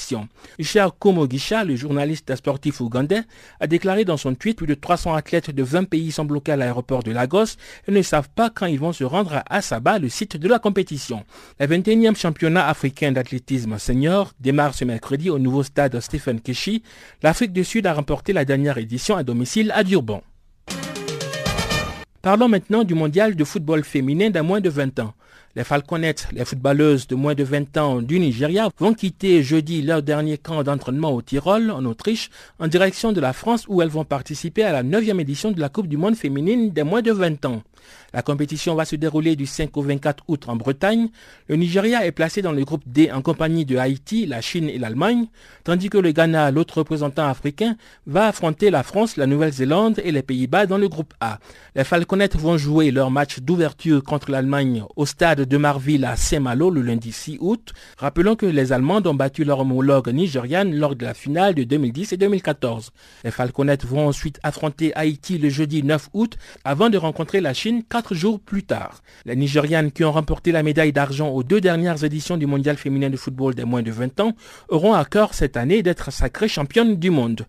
Cher 0.60 0.90
Komogisha, 0.98 1.64
le 1.64 1.76
journaliste 1.76 2.34
sportif 2.36 2.80
ougandais, 2.80 3.22
a 3.60 3.66
déclaré 3.66 4.04
dans 4.04 4.16
son 4.16 4.34
tweet 4.34 4.56
plus 4.56 4.66
de 4.66 4.74
300 4.74 5.14
athlètes 5.14 5.50
de 5.50 5.62
20 5.62 5.84
pays 5.84 6.12
sont 6.12 6.24
bloqués 6.24 6.52
à 6.52 6.56
l'aéroport 6.56 7.02
de 7.02 7.12
Lagos 7.12 7.56
et 7.86 7.92
ne 7.92 8.02
savent 8.02 8.28
pas 8.34 8.50
quand 8.50 8.66
ils 8.66 8.78
vont 8.78 8.92
se 8.92 9.04
rendre 9.04 9.34
à 9.34 9.56
Asaba, 9.56 9.98
le 9.98 10.08
site 10.08 10.36
de 10.36 10.48
la 10.48 10.58
compétition. 10.58 11.24
Le 11.60 11.66
21e 11.66 12.16
championnat 12.16 12.66
africain 12.66 13.12
d'athlétisme 13.12 13.78
senior 13.78 14.32
démarre 14.40 14.74
ce 14.74 14.84
mercredi 14.84 15.30
au 15.30 15.38
nouveau 15.38 15.62
stade 15.62 15.98
Stephen 16.00 16.40
Keshi. 16.40 16.82
L'Afrique 17.22 17.52
du 17.52 17.64
Sud 17.64 17.86
a 17.86 17.94
remporté 17.94 18.32
la 18.32 18.44
dernière 18.44 18.78
édition 18.78 19.16
à 19.16 19.22
domicile 19.22 19.72
à 19.74 19.84
Durban. 19.84 20.22
Parlons 22.22 22.48
maintenant 22.48 22.82
du 22.82 22.94
mondial 22.94 23.36
de 23.36 23.44
football 23.44 23.84
féminin 23.84 24.30
d'à 24.30 24.42
moins 24.42 24.60
de 24.60 24.68
20 24.68 24.98
ans. 24.98 25.14
Les 25.56 25.64
Falconettes, 25.64 26.28
les 26.32 26.44
footballeuses 26.44 27.06
de 27.06 27.14
moins 27.14 27.34
de 27.34 27.42
20 27.42 27.78
ans 27.78 28.02
du 28.02 28.20
Nigeria, 28.20 28.68
vont 28.78 28.92
quitter 28.92 29.42
jeudi 29.42 29.80
leur 29.80 30.02
dernier 30.02 30.36
camp 30.36 30.62
d'entraînement 30.62 31.14
au 31.14 31.22
Tyrol, 31.22 31.70
en 31.70 31.86
Autriche, 31.86 32.28
en 32.58 32.68
direction 32.68 33.14
de 33.14 33.22
la 33.22 33.32
France 33.32 33.64
où 33.66 33.80
elles 33.80 33.88
vont 33.88 34.04
participer 34.04 34.64
à 34.64 34.72
la 34.72 34.82
9e 34.82 35.18
édition 35.18 35.52
de 35.52 35.60
la 35.60 35.70
Coupe 35.70 35.88
du 35.88 35.96
monde 35.96 36.14
féminine 36.14 36.72
des 36.72 36.82
moins 36.82 37.00
de 37.00 37.10
20 37.10 37.46
ans. 37.46 37.62
La 38.12 38.22
compétition 38.22 38.74
va 38.74 38.84
se 38.84 38.96
dérouler 38.96 39.36
du 39.36 39.46
5 39.46 39.76
au 39.76 39.82
24 39.82 40.24
août 40.28 40.44
en 40.48 40.56
Bretagne. 40.56 41.08
Le 41.48 41.56
Nigeria 41.56 42.06
est 42.06 42.12
placé 42.12 42.42
dans 42.42 42.52
le 42.52 42.64
groupe 42.64 42.82
D 42.86 43.10
en 43.12 43.22
compagnie 43.22 43.64
de 43.64 43.76
Haïti, 43.76 44.26
la 44.26 44.40
Chine 44.40 44.68
et 44.68 44.78
l'Allemagne, 44.78 45.26
tandis 45.64 45.90
que 45.90 45.98
le 45.98 46.12
Ghana, 46.12 46.50
l'autre 46.50 46.78
représentant 46.78 47.28
africain, 47.28 47.76
va 48.06 48.28
affronter 48.28 48.70
la 48.70 48.82
France, 48.82 49.16
la 49.16 49.26
Nouvelle-Zélande 49.26 50.00
et 50.04 50.12
les 50.12 50.22
Pays-Bas 50.22 50.66
dans 50.66 50.78
le 50.78 50.88
groupe 50.88 51.14
A. 51.20 51.38
Les 51.74 51.84
Falconettes 51.84 52.36
vont 52.36 52.56
jouer 52.56 52.90
leur 52.90 53.10
match 53.10 53.40
d'ouverture 53.40 54.02
contre 54.02 54.30
l'Allemagne 54.30 54.84
au 54.96 55.06
stade 55.06 55.42
de 55.42 55.56
Marville 55.56 56.04
à 56.04 56.16
Saint-Malo 56.16 56.70
le 56.70 56.82
lundi 56.82 57.12
6 57.12 57.38
août. 57.40 57.72
Rappelons 57.98 58.36
que 58.36 58.46
les 58.46 58.72
Allemandes 58.72 59.06
ont 59.06 59.14
battu 59.14 59.44
leur 59.44 59.60
homologue 59.60 60.08
nigériane 60.08 60.74
lors 60.74 60.96
de 60.96 61.04
la 61.04 61.14
finale 61.14 61.54
de 61.54 61.64
2010 61.64 62.12
et 62.12 62.16
2014. 62.16 62.92
Les 63.24 63.30
Falconettes 63.30 63.84
vont 63.84 64.08
ensuite 64.08 64.40
affronter 64.42 64.94
Haïti 64.94 65.38
le 65.38 65.48
jeudi 65.48 65.82
9 65.82 66.08
août 66.14 66.36
avant 66.64 66.90
de 66.90 66.98
rencontrer 66.98 67.40
la 67.40 67.54
Chine 67.54 67.75
quatre 67.82 68.14
jours 68.14 68.40
plus 68.40 68.62
tard. 68.62 69.02
Les 69.24 69.36
Nigérianes 69.36 69.92
qui 69.92 70.04
ont 70.04 70.12
remporté 70.12 70.52
la 70.52 70.62
médaille 70.62 70.92
d'argent 70.92 71.28
aux 71.28 71.42
deux 71.42 71.60
dernières 71.60 72.04
éditions 72.04 72.36
du 72.36 72.46
mondial 72.46 72.76
féminin 72.76 73.10
de 73.10 73.16
football 73.16 73.54
des 73.54 73.64
moins 73.64 73.82
de 73.82 73.90
20 73.90 74.20
ans 74.20 74.32
auront 74.68 74.94
à 74.94 75.04
cœur 75.04 75.34
cette 75.34 75.56
année 75.56 75.82
d'être 75.82 76.12
sacrées 76.12 76.48
championnes 76.48 76.96
du 76.96 77.10
monde. 77.10 77.46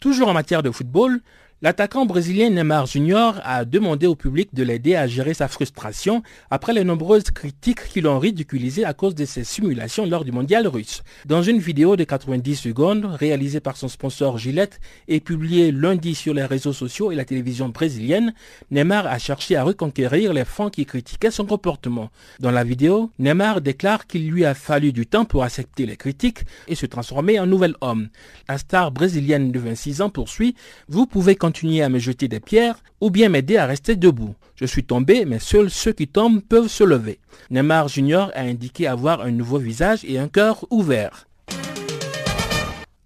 Toujours 0.00 0.28
en 0.28 0.34
matière 0.34 0.62
de 0.62 0.70
football, 0.70 1.20
L'attaquant 1.62 2.06
brésilien 2.06 2.48
Neymar 2.48 2.86
Junior 2.86 3.38
a 3.44 3.66
demandé 3.66 4.06
au 4.06 4.14
public 4.14 4.54
de 4.54 4.62
l'aider 4.62 4.94
à 4.94 5.06
gérer 5.06 5.34
sa 5.34 5.46
frustration 5.46 6.22
après 6.48 6.72
les 6.72 6.84
nombreuses 6.84 7.24
critiques 7.24 7.86
qui 7.86 8.00
l'ont 8.00 8.18
ridiculisé 8.18 8.86
à 8.86 8.94
cause 8.94 9.14
de 9.14 9.26
ses 9.26 9.44
simulations 9.44 10.06
lors 10.06 10.24
du 10.24 10.32
mondial 10.32 10.66
russe. 10.66 11.02
Dans 11.26 11.42
une 11.42 11.58
vidéo 11.58 11.96
de 11.96 12.04
90 12.04 12.56
secondes 12.56 13.04
réalisée 13.04 13.60
par 13.60 13.76
son 13.76 13.88
sponsor 13.88 14.38
Gillette 14.38 14.80
et 15.06 15.20
publiée 15.20 15.70
lundi 15.70 16.14
sur 16.14 16.32
les 16.32 16.46
réseaux 16.46 16.72
sociaux 16.72 17.12
et 17.12 17.14
la 17.14 17.26
télévision 17.26 17.68
brésilienne, 17.68 18.32
Neymar 18.70 19.06
a 19.06 19.18
cherché 19.18 19.54
à 19.56 19.62
reconquérir 19.62 20.32
les 20.32 20.46
fans 20.46 20.70
qui 20.70 20.86
critiquaient 20.86 21.30
son 21.30 21.44
comportement. 21.44 22.08
Dans 22.38 22.52
la 22.52 22.64
vidéo, 22.64 23.10
Neymar 23.18 23.60
déclare 23.60 24.06
qu'il 24.06 24.30
lui 24.30 24.46
a 24.46 24.54
fallu 24.54 24.94
du 24.94 25.06
temps 25.06 25.26
pour 25.26 25.44
accepter 25.44 25.84
les 25.84 25.98
critiques 25.98 26.46
et 26.68 26.74
se 26.74 26.86
transformer 26.86 27.38
en 27.38 27.44
nouvel 27.44 27.74
homme. 27.82 28.08
La 28.48 28.56
star 28.56 28.92
brésilienne 28.92 29.52
de 29.52 29.58
26 29.58 30.00
ans 30.00 30.08
poursuit, 30.08 30.54
vous 30.88 31.04
pouvez 31.04 31.36
à 31.82 31.88
me 31.88 31.98
jeter 31.98 32.28
des 32.28 32.40
pierres 32.40 32.82
ou 33.00 33.10
bien 33.10 33.28
m'aider 33.28 33.56
à 33.56 33.66
rester 33.66 33.96
debout. 33.96 34.34
Je 34.56 34.66
suis 34.66 34.84
tombé, 34.84 35.24
mais 35.24 35.38
seuls 35.38 35.70
ceux 35.70 35.92
qui 35.92 36.06
tombent 36.06 36.42
peuvent 36.42 36.68
se 36.68 36.84
lever. 36.84 37.18
Neymar 37.50 37.88
Junior 37.88 38.30
a 38.34 38.42
indiqué 38.42 38.86
avoir 38.86 39.22
un 39.22 39.30
nouveau 39.30 39.58
visage 39.58 40.04
et 40.04 40.18
un 40.18 40.28
cœur 40.28 40.66
ouvert. 40.70 41.26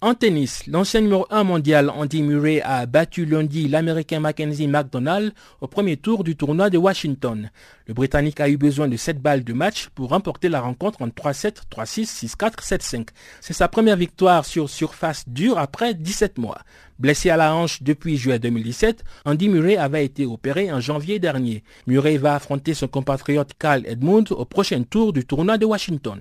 En 0.05 0.13
tennis, 0.13 0.67
l'ancien 0.67 1.01
numéro 1.01 1.27
1 1.31 1.45
mondial 1.45 1.89
Andy 1.89 2.23
Murray 2.23 2.61
a 2.61 2.85
battu 2.85 3.25
lundi 3.25 3.69
l'Américain 3.69 4.21
Mackenzie 4.21 4.69
McDonald 4.69 5.33
au 5.63 5.67
premier 5.67 5.97
tour 5.97 6.25
du 6.25 6.37
tournoi 6.37 6.69
de 6.69 6.77
Washington. 6.77 7.51
Le 7.87 7.95
Britannique 7.95 8.39
a 8.39 8.51
eu 8.51 8.59
besoin 8.59 8.87
de 8.87 8.99
7 8.99 9.23
balles 9.23 9.45
de 9.45 9.55
match 9.55 9.89
pour 9.95 10.11
remporter 10.11 10.51
la 10.51 10.61
rencontre 10.61 11.01
en 11.01 11.09
3-7, 11.09 11.63
3-6, 11.75 12.37
6-4, 12.37 12.61
7-5. 12.61 13.09
C'est 13.41 13.55
sa 13.55 13.67
première 13.67 13.97
victoire 13.97 14.45
sur 14.45 14.69
surface 14.69 15.27
dure 15.27 15.57
après 15.57 15.95
17 15.95 16.37
mois. 16.37 16.59
Blessé 16.99 17.31
à 17.31 17.39
la 17.39 17.55
hanche 17.55 17.83
depuis 17.83 18.19
juillet 18.19 18.39
2017, 18.39 19.05
Andy 19.25 19.49
Murray 19.49 19.79
avait 19.79 20.05
été 20.05 20.27
opéré 20.27 20.71
en 20.71 20.81
janvier 20.81 21.19
dernier. 21.19 21.65
Murray 21.87 22.19
va 22.19 22.35
affronter 22.35 22.75
son 22.75 22.89
compatriote 22.89 23.55
Carl 23.59 23.87
Edmund 23.87 24.33
au 24.33 24.45
prochain 24.45 24.83
tour 24.83 25.15
du 25.15 25.25
tournoi 25.25 25.57
de 25.57 25.65
Washington. 25.65 26.21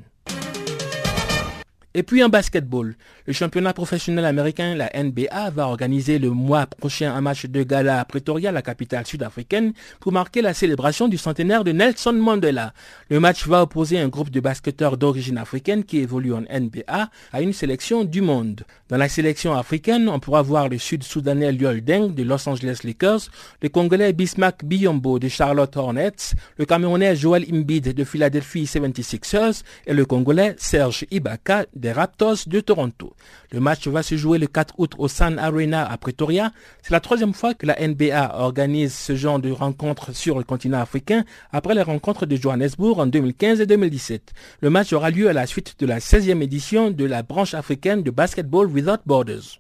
Et 1.96 2.02
puis 2.02 2.24
en 2.24 2.30
basketball, 2.30 2.96
le 3.28 3.34
championnat 3.34 3.72
professionnel 3.72 4.26
américain, 4.26 4.74
la 4.74 4.89
NBA, 4.96 5.52
va 5.52 5.68
organiser 5.68 6.18
le 6.18 6.32
mois 6.32 6.66
prochain 6.66 7.14
un 7.14 7.22
match 7.22 7.46
de 7.46 7.62
gala 7.62 8.00
à 8.00 8.06
Pretoria, 8.06 8.52
la 8.52 8.64
capitale 8.64 9.06
sud-africaine, 9.06 9.74
pour 10.00 10.12
marquer 10.12 10.41
la 10.41 10.56
célébration 10.56 11.08
du 11.08 11.20
centenaire 11.20 11.64
de 11.64 11.72
Nelson 11.72 12.14
Mandela. 12.14 12.74
Le 13.10 13.20
match 13.20 13.46
va 13.46 13.62
opposer 13.62 14.00
un 14.00 14.08
groupe 14.08 14.32
de 14.32 14.39
basketteurs 14.39 14.98
d'origine 14.98 15.38
africaine 15.38 15.84
qui 15.84 16.00
évolue 16.00 16.34
en 16.34 16.41
NBA 16.41 17.10
à 17.32 17.41
une 17.41 17.54
sélection 17.54 18.04
du 18.04 18.22
monde. 18.22 18.64
Dans 18.89 18.98
la 18.98 19.08
sélection 19.08 19.54
africaine, 19.54 20.10
on 20.10 20.20
pourra 20.20 20.41
voir 20.41 20.70
le 20.70 20.80
sud-soudanais 20.80 21.52
Liol 21.52 21.82
Deng 21.82 22.16
de 22.16 22.24
Los 22.24 22.50
Angeles 22.50 22.80
Lakers, 22.84 23.30
le 23.62 23.70
congolais 23.70 24.14
Bismack 24.14 24.66
Biyombo 24.66 25.20
de 25.20 25.28
Charlotte 25.28 25.78
Hornets, 25.78 26.34
le 26.58 26.66
camerounais 26.66 27.16
Joel 27.16 27.46
Embiid 27.54 27.94
de 27.94 28.04
Philadelphie 28.04 28.64
76ers 28.64 29.62
et 29.86 29.94
le 29.94 30.06
congolais 30.06 30.56
Serge 30.58 31.06
Ibaka 31.12 31.66
des 31.84 31.92
Raptors 31.92 32.38
de 32.48 32.62
Toronto. 32.62 33.14
Le 33.52 33.60
match 33.60 33.88
va 33.90 34.04
se 34.04 34.16
jouer 34.16 34.40
le 34.40 34.48
4 34.48 34.76
août 34.78 34.94
au 34.98 35.10
Sun 35.10 35.38
Arena 35.38 35.86
à 35.86 35.98
Pretoria. 35.98 36.54
C'est 36.82 36.94
la 36.94 37.02
troisième 37.02 37.34
fois 37.34 37.54
que 37.54 37.66
la 37.66 37.76
NBA 37.76 38.36
organise 38.40 38.96
ce 38.96 39.18
genre 39.18 39.38
de 39.38 39.52
rencontre 39.52 40.16
sur 40.16 40.38
le 40.38 40.46
continent 40.46 40.80
africain 40.80 41.26
après 41.52 41.76
les 41.76 41.82
rencontres 41.82 42.26
de 42.26 42.38
Johannesburg 42.38 43.00
en 43.00 43.06
2015 43.06 43.60
et 43.60 43.66
2017. 43.66 44.32
Le 44.62 44.70
match 44.70 44.94
aura 44.94 45.10
lieu 45.10 45.28
à 45.28 45.34
la 45.34 45.46
suite 45.46 45.76
de 45.78 45.86
la 45.86 46.00
16e 46.00 46.42
édition 46.42 46.90
de 46.90 47.04
la 47.04 47.22
branche 47.22 47.54
africaine 47.54 48.02
de 48.02 48.12
Basketball 48.12 48.68
Without 48.68 49.02
Borders. 49.06 49.60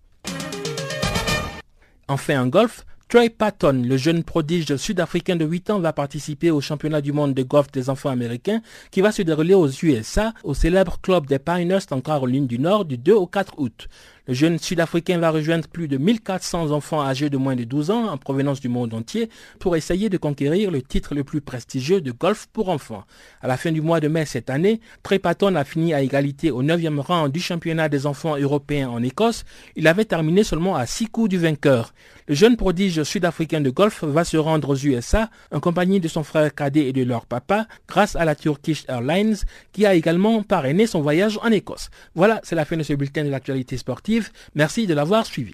Enfin 2.07 2.41
en 2.41 2.47
golf, 2.47 2.85
Trey 3.13 3.29
Patton, 3.29 3.83
le 3.85 3.95
jeune 3.95 4.23
prodige 4.23 4.75
sud-africain 4.75 5.35
de 5.35 5.45
8 5.45 5.69
ans, 5.69 5.79
va 5.79 5.93
participer 5.93 6.49
au 6.49 6.61
championnat 6.61 6.99
du 6.99 7.11
monde 7.11 7.35
de 7.35 7.43
golf 7.43 7.71
des 7.71 7.91
enfants 7.91 8.09
américains 8.09 8.63
qui 8.89 9.01
va 9.01 9.11
se 9.11 9.21
dérouler 9.21 9.53
aux 9.53 9.69
USA 9.69 10.33
au 10.43 10.55
célèbre 10.55 10.99
club 10.99 11.27
des 11.27 11.37
Pinehurst 11.37 11.91
en 11.91 12.01
Caroline 12.01 12.47
du 12.47 12.57
Nord 12.57 12.85
du 12.85 12.97
2 12.97 13.13
au 13.13 13.27
4 13.27 13.59
août. 13.59 13.87
Le 14.25 14.33
jeune 14.33 14.57
Sud-Africain 14.57 15.17
va 15.17 15.31
rejoindre 15.31 15.67
plus 15.67 15.89
de 15.89 15.97
1400 15.97 16.71
enfants 16.71 17.01
âgés 17.01 17.29
de 17.29 17.35
moins 17.35 17.57
de 17.57 17.65
12 17.65 17.91
ans 17.91 18.07
en 18.07 18.17
provenance 18.17 18.61
du 18.61 18.69
monde 18.69 18.93
entier 18.93 19.29
pour 19.59 19.75
essayer 19.75 20.07
de 20.07 20.15
conquérir 20.15 20.71
le 20.71 20.81
titre 20.81 21.13
le 21.13 21.25
plus 21.25 21.41
prestigieux 21.41 21.99
de 21.99 22.13
golf 22.13 22.47
pour 22.53 22.69
enfants. 22.69 23.03
À 23.41 23.49
la 23.49 23.57
fin 23.57 23.73
du 23.73 23.81
mois 23.81 23.99
de 23.99 24.07
mai 24.07 24.25
cette 24.25 24.49
année, 24.49 24.79
Trey 25.03 25.19
Patton 25.19 25.55
a 25.55 25.65
fini 25.65 25.93
à 25.93 26.01
égalité 26.01 26.51
au 26.51 26.63
9e 26.63 26.99
rang 26.99 27.27
du 27.27 27.41
championnat 27.41 27.89
des 27.89 28.05
enfants 28.05 28.37
européens 28.37 28.87
en 28.87 29.03
Écosse. 29.03 29.43
Il 29.75 29.89
avait 29.89 30.05
terminé 30.05 30.45
seulement 30.45 30.77
à 30.77 30.85
6 30.85 31.07
coups 31.07 31.27
du 31.27 31.37
vainqueur. 31.37 31.93
Le 32.29 32.35
jeune 32.35 32.55
prodige 32.55 33.03
sud-africain 33.03 33.59
de 33.59 33.71
golf 33.71 34.05
va 34.05 34.23
se 34.23 34.37
rendre 34.37 34.69
aux 34.69 34.77
USA 34.77 35.29
en 35.51 35.59
compagnie 35.59 35.99
de 35.99 36.07
son 36.07 36.23
frère 36.23 36.55
cadet 36.55 36.87
et 36.87 36.93
de 36.93 37.03
leur 37.03 37.25
papa 37.25 37.67
grâce 37.89 38.15
à 38.15 38.23
la 38.23 38.35
Turkish 38.35 38.85
Airlines 38.87 39.35
qui 39.73 39.85
a 39.85 39.95
également 39.95 40.43
parrainé 40.43 40.87
son 40.87 41.01
voyage 41.01 41.37
en 41.43 41.51
Écosse. 41.51 41.89
Voilà, 42.15 42.39
c'est 42.43 42.55
la 42.55 42.63
fin 42.63 42.77
de 42.77 42.83
ce 42.83 42.93
bulletin 42.93 43.25
de 43.25 43.29
l'actualité 43.29 43.75
sportive. 43.75 44.12
Merci 44.55 44.87
de 44.87 44.93
l'avoir 44.93 45.25
suivi. 45.25 45.53